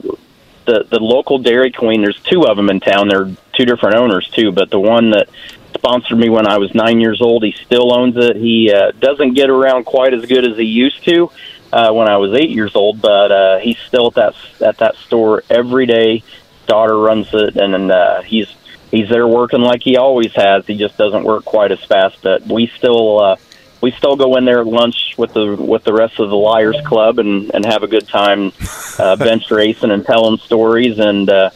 the 0.65 0.85
the 0.89 0.99
local 0.99 1.39
Dairy 1.39 1.71
Queen. 1.71 2.01
There's 2.01 2.19
two 2.21 2.45
of 2.45 2.57
them 2.57 2.69
in 2.69 2.79
town. 2.79 3.07
They're 3.07 3.31
two 3.53 3.65
different 3.65 3.95
owners 3.95 4.29
too. 4.29 4.51
But 4.51 4.69
the 4.69 4.79
one 4.79 5.11
that 5.11 5.29
sponsored 5.73 6.17
me 6.17 6.29
when 6.29 6.47
I 6.47 6.57
was 6.57 6.73
nine 6.75 6.99
years 6.99 7.21
old, 7.21 7.43
he 7.43 7.51
still 7.51 7.93
owns 7.93 8.15
it. 8.17 8.35
He 8.35 8.71
uh, 8.71 8.91
doesn't 8.91 9.33
get 9.33 9.49
around 9.49 9.85
quite 9.85 10.13
as 10.13 10.25
good 10.25 10.45
as 10.45 10.57
he 10.57 10.65
used 10.65 11.03
to 11.05 11.31
uh, 11.71 11.91
when 11.91 12.07
I 12.07 12.17
was 12.17 12.33
eight 12.33 12.49
years 12.49 12.75
old, 12.75 13.01
but 13.01 13.31
uh, 13.31 13.59
he's 13.59 13.77
still 13.79 14.07
at 14.07 14.13
that 14.15 14.35
at 14.61 14.77
that 14.77 14.95
store 14.95 15.43
every 15.49 15.85
day. 15.85 16.23
Daughter 16.67 16.97
runs 16.97 17.27
it, 17.33 17.57
and 17.57 17.91
uh, 17.91 18.21
he's 18.21 18.47
he's 18.91 19.09
there 19.09 19.27
working 19.27 19.61
like 19.61 19.81
he 19.81 19.97
always 19.97 20.33
has. 20.33 20.65
He 20.65 20.77
just 20.77 20.97
doesn't 20.97 21.23
work 21.23 21.45
quite 21.45 21.71
as 21.71 21.83
fast, 21.83 22.21
but 22.21 22.45
we 22.47 22.67
still. 22.67 23.19
Uh, 23.19 23.35
we 23.81 23.91
still 23.91 24.15
go 24.15 24.35
in 24.37 24.45
there 24.45 24.59
at 24.59 24.67
lunch 24.67 25.15
with 25.17 25.33
the 25.33 25.55
with 25.55 25.83
the 25.83 25.93
rest 25.93 26.19
of 26.19 26.29
the 26.29 26.35
Liars 26.35 26.77
Club 26.85 27.19
and 27.19 27.53
and 27.53 27.65
have 27.65 27.83
a 27.83 27.87
good 27.87 28.07
time, 28.07 28.53
uh, 28.99 29.15
bench 29.17 29.49
racing 29.49 29.91
and 29.91 30.05
telling 30.05 30.37
stories. 30.37 30.99
And 30.99 31.29
uh, 31.29 31.49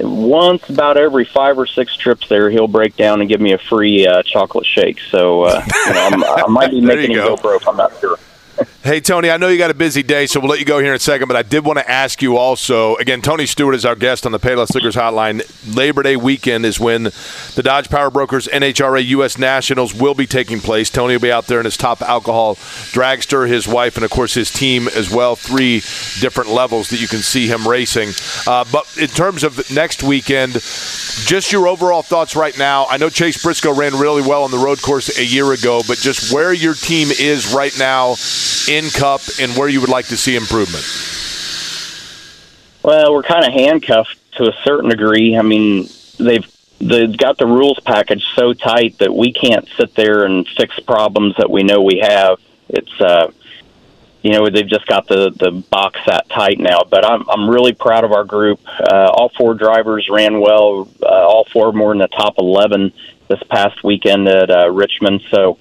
once 0.00 0.68
about 0.68 0.96
every 0.96 1.24
five 1.24 1.58
or 1.58 1.66
six 1.66 1.96
trips 1.96 2.28
there, 2.28 2.50
he'll 2.50 2.68
break 2.68 2.96
down 2.96 3.20
and 3.20 3.28
give 3.28 3.40
me 3.40 3.52
a 3.52 3.58
free 3.58 4.06
uh, 4.06 4.22
chocolate 4.22 4.66
shake. 4.66 5.00
So 5.10 5.42
uh, 5.42 5.62
you 5.86 5.92
know, 5.92 6.06
I'm, 6.12 6.24
I 6.24 6.46
might 6.48 6.70
be 6.70 6.80
making 6.82 7.12
him 7.12 7.18
go. 7.18 7.36
go 7.36 7.42
broke. 7.42 7.68
I'm 7.68 7.76
not 7.76 7.98
sure. 8.00 8.18
Hey, 8.86 9.00
Tony, 9.00 9.30
I 9.30 9.36
know 9.36 9.48
you 9.48 9.58
got 9.58 9.72
a 9.72 9.74
busy 9.74 10.04
day, 10.04 10.26
so 10.26 10.38
we'll 10.38 10.48
let 10.48 10.60
you 10.60 10.64
go 10.64 10.78
here 10.78 10.90
in 10.90 10.94
a 10.94 11.00
second, 11.00 11.26
but 11.26 11.36
I 11.36 11.42
did 11.42 11.64
want 11.64 11.80
to 11.80 11.90
ask 11.90 12.22
you 12.22 12.36
also 12.36 12.94
again, 12.98 13.20
Tony 13.20 13.44
Stewart 13.44 13.74
is 13.74 13.84
our 13.84 13.96
guest 13.96 14.24
on 14.24 14.30
the 14.30 14.38
Payless 14.38 14.72
Liquors 14.76 14.94
Hotline. 14.94 15.42
Labor 15.74 16.04
Day 16.04 16.14
weekend 16.14 16.64
is 16.64 16.78
when 16.78 17.02
the 17.02 17.62
Dodge 17.64 17.90
Power 17.90 18.12
Brokers 18.12 18.46
NHRA 18.46 19.04
U.S. 19.06 19.38
Nationals 19.38 19.92
will 19.92 20.14
be 20.14 20.24
taking 20.24 20.60
place. 20.60 20.88
Tony 20.88 21.14
will 21.14 21.20
be 21.20 21.32
out 21.32 21.48
there 21.48 21.58
in 21.58 21.64
his 21.64 21.76
top 21.76 22.00
alcohol 22.00 22.54
dragster, 22.54 23.48
his 23.48 23.66
wife, 23.66 23.96
and 23.96 24.04
of 24.04 24.12
course 24.12 24.34
his 24.34 24.52
team 24.52 24.86
as 24.86 25.12
well. 25.12 25.34
Three 25.34 25.78
different 26.20 26.50
levels 26.50 26.88
that 26.90 27.00
you 27.00 27.08
can 27.08 27.18
see 27.18 27.48
him 27.48 27.66
racing. 27.66 28.10
Uh, 28.46 28.64
but 28.70 28.86
in 29.00 29.08
terms 29.08 29.42
of 29.42 29.68
next 29.68 30.04
weekend, 30.04 30.52
just 30.52 31.50
your 31.50 31.66
overall 31.66 32.02
thoughts 32.02 32.36
right 32.36 32.56
now. 32.56 32.86
I 32.86 32.98
know 32.98 33.10
Chase 33.10 33.42
Briscoe 33.42 33.74
ran 33.74 33.94
really 33.94 34.22
well 34.22 34.44
on 34.44 34.52
the 34.52 34.58
road 34.58 34.80
course 34.80 35.18
a 35.18 35.24
year 35.24 35.52
ago, 35.52 35.80
but 35.88 35.98
just 35.98 36.32
where 36.32 36.52
your 36.52 36.74
team 36.74 37.08
is 37.10 37.52
right 37.52 37.76
now 37.76 38.14
Cup 38.84 39.20
and 39.40 39.52
where 39.56 39.68
you 39.68 39.80
would 39.80 39.90
like 39.90 40.06
to 40.06 40.16
see 40.16 40.36
improvement. 40.36 40.84
Well, 42.82 43.12
we're 43.12 43.22
kind 43.22 43.44
of 43.44 43.52
handcuffed 43.52 44.16
to 44.36 44.44
a 44.44 44.52
certain 44.62 44.90
degree. 44.90 45.36
I 45.36 45.42
mean, 45.42 45.88
they've 46.18 46.46
they've 46.78 47.16
got 47.16 47.38
the 47.38 47.46
rules 47.46 47.80
package 47.80 48.24
so 48.34 48.52
tight 48.52 48.98
that 48.98 49.14
we 49.14 49.32
can't 49.32 49.68
sit 49.76 49.94
there 49.94 50.24
and 50.24 50.46
fix 50.56 50.78
problems 50.80 51.34
that 51.38 51.50
we 51.50 51.62
know 51.62 51.82
we 51.82 51.98
have. 51.98 52.38
It's 52.68 53.00
uh, 53.00 53.32
you 54.22 54.32
know 54.32 54.48
they've 54.50 54.68
just 54.68 54.86
got 54.86 55.08
the 55.08 55.30
the 55.30 55.50
box 55.50 55.98
that 56.06 56.28
tight 56.28 56.60
now. 56.60 56.82
But 56.88 57.04
I'm 57.04 57.28
I'm 57.28 57.50
really 57.50 57.72
proud 57.72 58.04
of 58.04 58.12
our 58.12 58.24
group. 58.24 58.60
Uh, 58.66 59.08
all 59.12 59.30
four 59.30 59.54
drivers 59.54 60.08
ran 60.08 60.40
well. 60.40 60.88
Uh, 61.02 61.06
all 61.06 61.44
four 61.52 61.72
more 61.72 61.92
in 61.92 61.98
the 61.98 62.08
top 62.08 62.34
eleven 62.38 62.92
this 63.28 63.42
past 63.50 63.82
weekend 63.82 64.28
at 64.28 64.50
uh, 64.50 64.70
Richmond. 64.70 65.22
So. 65.30 65.58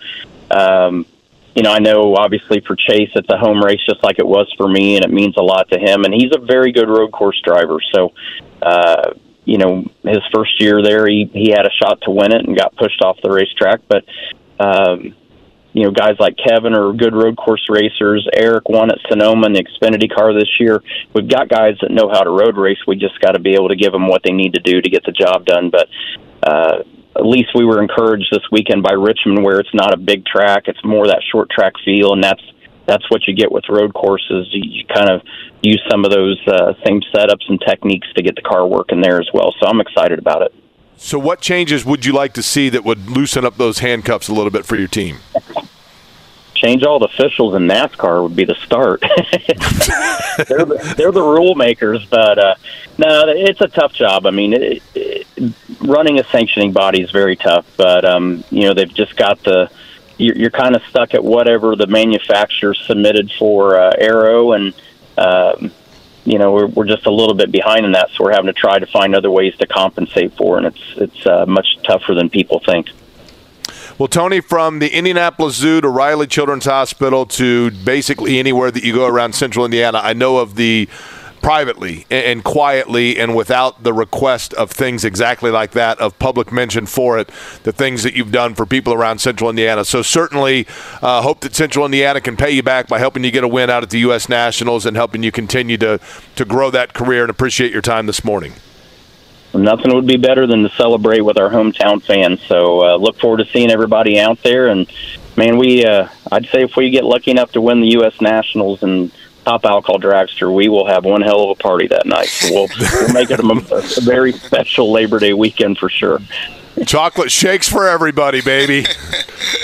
Um, 0.52 1.08
you 1.56 1.64
know, 1.64 1.72
I 1.72 1.80
know 1.80 2.16
obviously 2.16 2.62
for 2.68 2.76
Chase, 2.76 3.10
it's 3.16 3.30
a 3.30 3.38
home 3.38 3.64
race 3.64 3.80
just 3.90 4.04
like 4.04 4.20
it 4.20 4.28
was 4.28 4.54
for 4.58 4.68
me, 4.68 4.98
and 4.98 5.06
it 5.06 5.12
means 5.12 5.36
a 5.38 5.44
lot 5.44 5.70
to 5.72 5.80
him. 5.80 6.04
And 6.04 6.14
he's 6.14 6.32
a 6.36 6.46
very 6.46 6.74
good 6.74 6.90
road 6.90 7.14
course 7.14 7.42
driver. 7.46 7.80
So, 7.94 8.12
uh, 8.62 9.14
you 9.46 9.58
know, 9.58 9.86
his 10.04 10.20
first 10.34 10.60
year 10.60 10.82
there, 10.84 11.08
he 11.08 11.30
he 11.34 11.52
had 11.52 11.66
a 11.66 11.72
shot 11.82 12.02
to 12.04 12.12
win 12.12 12.34
it 12.34 12.46
and 12.46 12.58
got 12.58 12.76
pushed 12.76 13.02
off 13.02 13.18
the 13.24 13.32
racetrack. 13.32 13.82
But, 13.88 14.04
um, 14.60 15.16
you 15.72 15.84
know, 15.84 15.92
guys 15.92 16.16
like 16.20 16.36
Kevin 16.38 16.74
are 16.74 16.92
good 16.92 17.14
road 17.16 17.38
course 17.38 17.66
racers. 17.70 18.28
Aric 18.36 18.70
won 18.70 18.92
at 18.92 18.98
Sonoma 19.08 19.48
in 19.48 19.54
the 19.54 19.64
Xfinity 19.64 20.14
car 20.14 20.34
this 20.34 20.60
year. 20.60 20.84
We've 21.14 21.30
got 21.30 21.48
guys 21.48 21.76
that 21.82 21.92
know 21.92 22.10
how 22.10 22.24
to 22.24 22.32
road 22.32 22.58
race. 22.58 22.80
We 22.86 22.98
just 22.98 23.20
got 23.22 23.32
to 23.32 23.40
be 23.40 23.54
able 23.54 23.70
to 23.70 23.76
give 23.78 23.94
them 23.94 24.08
what 24.08 24.24
they 24.24 24.34
need 24.34 24.56
to 24.56 24.62
do 24.62 24.82
to 24.82 24.90
get 24.90 25.06
the 25.06 25.12
job 25.14 25.46
done. 25.46 25.70
But 25.70 25.88
uh, 26.44 26.84
at 27.16 27.26
least 27.26 27.50
we 27.56 27.66
were 27.66 27.82
encouraged 27.82 28.28
this 28.32 28.44
weekend 28.52 28.84
by 28.84 28.94
Richmond, 28.94 29.44
where 29.44 29.60
it's 29.60 29.74
not 29.74 29.94
a 29.94 29.98
big 29.98 30.26
track; 30.26 30.64
it's 30.68 30.84
more 30.84 31.08
that 31.08 31.22
short 31.32 31.50
track 31.50 31.74
feel, 31.84 32.14
and 32.14 32.24
that's 32.24 32.42
that's 32.86 33.10
what 33.10 33.28
you 33.28 33.34
get 33.34 33.52
with 33.52 33.64
road 33.70 33.94
courses. 33.94 34.48
You, 34.52 34.64
you 34.64 34.86
kind 34.86 35.10
of 35.10 35.22
use 35.62 35.82
some 35.90 36.06
of 36.06 36.12
those 36.12 36.40
uh, 36.48 36.74
same 36.86 37.02
setups 37.14 37.50
and 37.50 37.60
techniques 37.60 38.08
to 38.16 38.22
get 38.22 38.36
the 38.36 38.42
car 38.42 38.68
working 38.68 39.02
there 39.02 39.20
as 39.20 39.30
well. 39.34 39.54
So 39.60 39.68
I'm 39.68 39.82
excited 39.82 40.20
about 40.20 40.44
it. 40.44 40.54
So, 40.98 41.20
what 41.20 41.42
changes 41.42 41.86
would 41.86 42.06
you 42.06 42.14
like 42.14 42.34
to 42.34 42.44
see 42.44 42.70
that 42.70 42.84
would 42.84 43.10
loosen 43.10 43.46
up 43.46 43.58
those 43.58 43.80
handcuffs 43.80 44.28
a 44.28 44.34
little 44.34 44.52
bit 44.52 44.66
for 44.66 44.76
your 44.76 44.88
team? 44.88 45.18
Change 46.54 46.84
all 46.84 47.00
the 47.00 47.08
officials 47.08 47.54
in 47.54 47.68
NASCAR 47.68 48.24
would 48.24 48.36
be 48.36 48.46
the 48.46 48.56
start. 48.56 49.02
they're, 50.48 50.66
the, 50.66 50.94
they're 50.98 51.12
the 51.12 51.22
rule 51.22 51.54
makers, 51.54 52.06
but 52.06 52.40
uh, 52.40 52.56
no, 52.98 53.26
it's 53.28 53.60
a 53.60 53.68
tough 53.68 53.92
job. 53.92 54.26
I 54.26 54.32
mean, 54.32 54.54
it, 54.54 54.82
it, 54.96 55.28
running 55.80 56.20
a 56.20 56.24
sanctioning 56.26 56.72
body 56.72 57.02
is 57.02 57.12
very 57.12 57.36
tough, 57.36 57.66
but 57.78 58.06
um, 58.06 58.44
you 58.50 58.64
know 58.64 58.74
they've 58.74 58.94
just 58.94 59.16
got 59.16 59.44
the 59.44 59.70
you're, 60.18 60.36
you're 60.36 60.52
kind 60.52 60.76
of 60.76 60.84
stuck 60.84 61.14
at 61.14 61.24
whatever 61.24 61.76
the 61.76 61.88
manufacturer 61.88 62.74
submitted 62.74 63.32
for 63.38 63.80
uh, 63.80 63.92
Aero, 63.98 64.54
and 64.54 64.74
um, 65.18 65.72
you 66.24 66.38
know 66.38 66.52
we're 66.52 66.68
we're 66.68 66.88
just 66.88 67.06
a 67.06 67.12
little 67.12 67.36
bit 67.36 67.52
behind 67.52 67.86
in 67.86 67.92
that, 67.94 68.10
so 68.12 68.24
we're 68.24 68.34
having 68.34 68.48
to 68.48 68.54
try 68.54 68.80
to 68.80 68.88
find 68.88 69.16
other 69.16 69.32
ways 69.32 69.56
to 69.58 69.68
compensate 69.68 70.34
for, 70.34 70.58
and 70.58 70.68
it's 70.68 70.94
it's 70.98 71.26
uh, 71.26 71.46
much 71.48 71.68
tougher 71.84 72.14
than 72.14 72.30
people 72.30 72.60
think. 72.60 72.90
Well, 73.98 74.10
Tony, 74.10 74.42
from 74.42 74.80
the 74.80 74.90
Indianapolis 74.90 75.56
Zoo 75.56 75.80
to 75.80 75.88
Riley 75.88 76.28
Children's 76.28 76.66
Hospital 76.66 77.26
to 77.28 77.72
basically 77.72 78.40
anywhere 78.40 78.70
that 78.70 78.84
you 78.84 78.94
go 78.94 79.08
around 79.08 79.36
central 79.36 79.64
Indiana, 79.64 80.02
I 80.04 80.12
know 80.12 80.40
of 80.40 80.56
the 80.56 80.90
privately 81.46 82.08
and 82.10 82.44
quietly 82.44 83.20
and 83.20 83.36
without 83.36 83.84
the 83.84 83.94
request 83.94 84.52
of 84.56 84.72
things 84.72 85.06
exactly 85.06 85.52
like 85.52 85.74
that 85.74 85.96
of 86.00 86.18
public 86.18 86.52
mention 86.52 86.88
for 86.88 87.20
it 87.20 87.28
the 87.62 87.72
things 87.72 88.02
that 88.02 88.16
you've 88.16 88.32
done 88.32 88.56
for 88.56 88.66
people 88.66 88.92
around 88.92 89.20
central 89.20 89.48
indiana. 89.48 89.86
So 89.86 90.02
certainly 90.02 90.66
uh, 91.04 91.22
hope 91.22 91.42
that 91.42 91.54
central 91.54 91.86
indiana 91.86 92.20
can 92.20 92.36
pay 92.36 92.50
you 92.50 92.64
back 92.64 92.88
by 92.88 92.98
helping 92.98 93.24
you 93.24 93.30
get 93.30 93.44
a 93.44 93.48
win 93.48 93.70
out 93.70 93.84
at 93.84 93.92
the 93.92 94.00
u.s 94.00 94.28
nationals 94.28 94.88
and 94.88 94.98
helping 94.98 95.22
you 95.22 95.32
continue 95.32 95.78
to, 95.78 96.00
to 96.36 96.46
grow 96.46 96.72
that 96.72 96.96
career 96.96 97.22
and 97.22 97.30
appreciate 97.30 97.72
your 97.72 97.84
time 97.84 98.08
this 98.08 98.24
morning. 98.24 98.54
Nothing 99.54 99.94
would 99.94 100.08
be 100.08 100.18
better 100.18 100.48
than 100.48 100.64
to 100.64 100.70
celebrate 100.70 101.22
with 101.22 101.38
our 101.38 101.52
hometown 101.52 102.02
fans. 102.02 102.42
So 102.42 102.84
uh, 102.84 102.96
look 102.96 103.20
forward 103.20 103.38
to 103.38 103.46
seeing 103.46 103.70
everybody 103.70 104.20
out 104.20 104.42
there. 104.42 104.68
And 104.68 104.92
man 105.38 105.58
we 105.58 105.86
uh, 105.86 106.08
i'd 106.32 106.46
say 106.48 106.64
if 106.64 106.76
we 106.76 106.90
get 106.90 107.04
lucky 107.04 107.30
enough 107.30 107.52
to 107.52 107.62
win 107.62 107.82
the 107.82 107.90
u.s 107.90 108.20
nationals 108.22 108.82
and 108.82 109.12
Top 109.46 109.64
Alcohol 109.64 110.00
Dragster, 110.00 110.54
we 110.54 110.70
will 110.70 110.88
have 110.88 111.06
one 111.06 111.22
hell 111.22 111.44
of 111.44 111.50
a 111.52 111.62
party 111.62 111.88
that 111.88 112.08
night. 112.08 112.28
So 112.28 112.52
we'll, 112.54 112.68
we'll 112.80 113.14
make 113.14 113.30
it 113.30 113.40
a, 113.40 113.44
a 113.44 114.02
very 114.02 114.32
special 114.32 114.92
Labor 114.92 115.20
Day 115.20 115.34
weekend 115.34 115.78
for 115.78 115.88
sure. 115.88 116.20
Chocolate 116.88 117.32
shakes 117.32 117.70
for 117.70 117.88
everybody, 117.88 118.42
baby. 118.42 118.86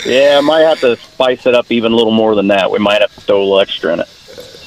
yeah, 0.06 0.38
I 0.38 0.42
might 0.42 0.62
have 0.62 0.80
to 0.82 0.96
spice 0.98 1.46
it 1.48 1.56
up 1.56 1.72
even 1.72 1.92
a 1.92 1.96
little 1.96 2.14
more 2.14 2.36
than 2.36 2.48
that. 2.50 2.70
We 2.70 2.80
might 2.80 3.02
have 3.02 3.14
to 3.16 3.22
throw 3.22 3.40
a 3.40 3.44
little 3.44 3.60
extra 3.60 3.94
in 3.94 4.00
it. 4.02 4.08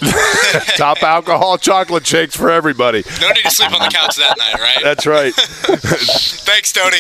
Top 0.77 1.03
alcohol 1.03 1.57
chocolate 1.59 2.07
shakes 2.07 2.37
for 2.37 2.51
everybody. 2.51 3.05
No 3.21 3.29
need 3.29 3.43
to 3.45 3.51
sleep 3.51 3.73
on 3.73 3.79
the 3.79 3.95
couch 3.95 4.17
that 4.17 4.37
night, 4.37 4.61
right? 4.61 4.79
That's 4.83 5.07
right. 5.07 5.33
Thanks, 5.35 6.73
Tony. 6.73 6.99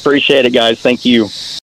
Appreciate 0.00 0.46
it, 0.46 0.52
guys. 0.52 0.80
Thank 0.80 1.04
you. 1.04 1.28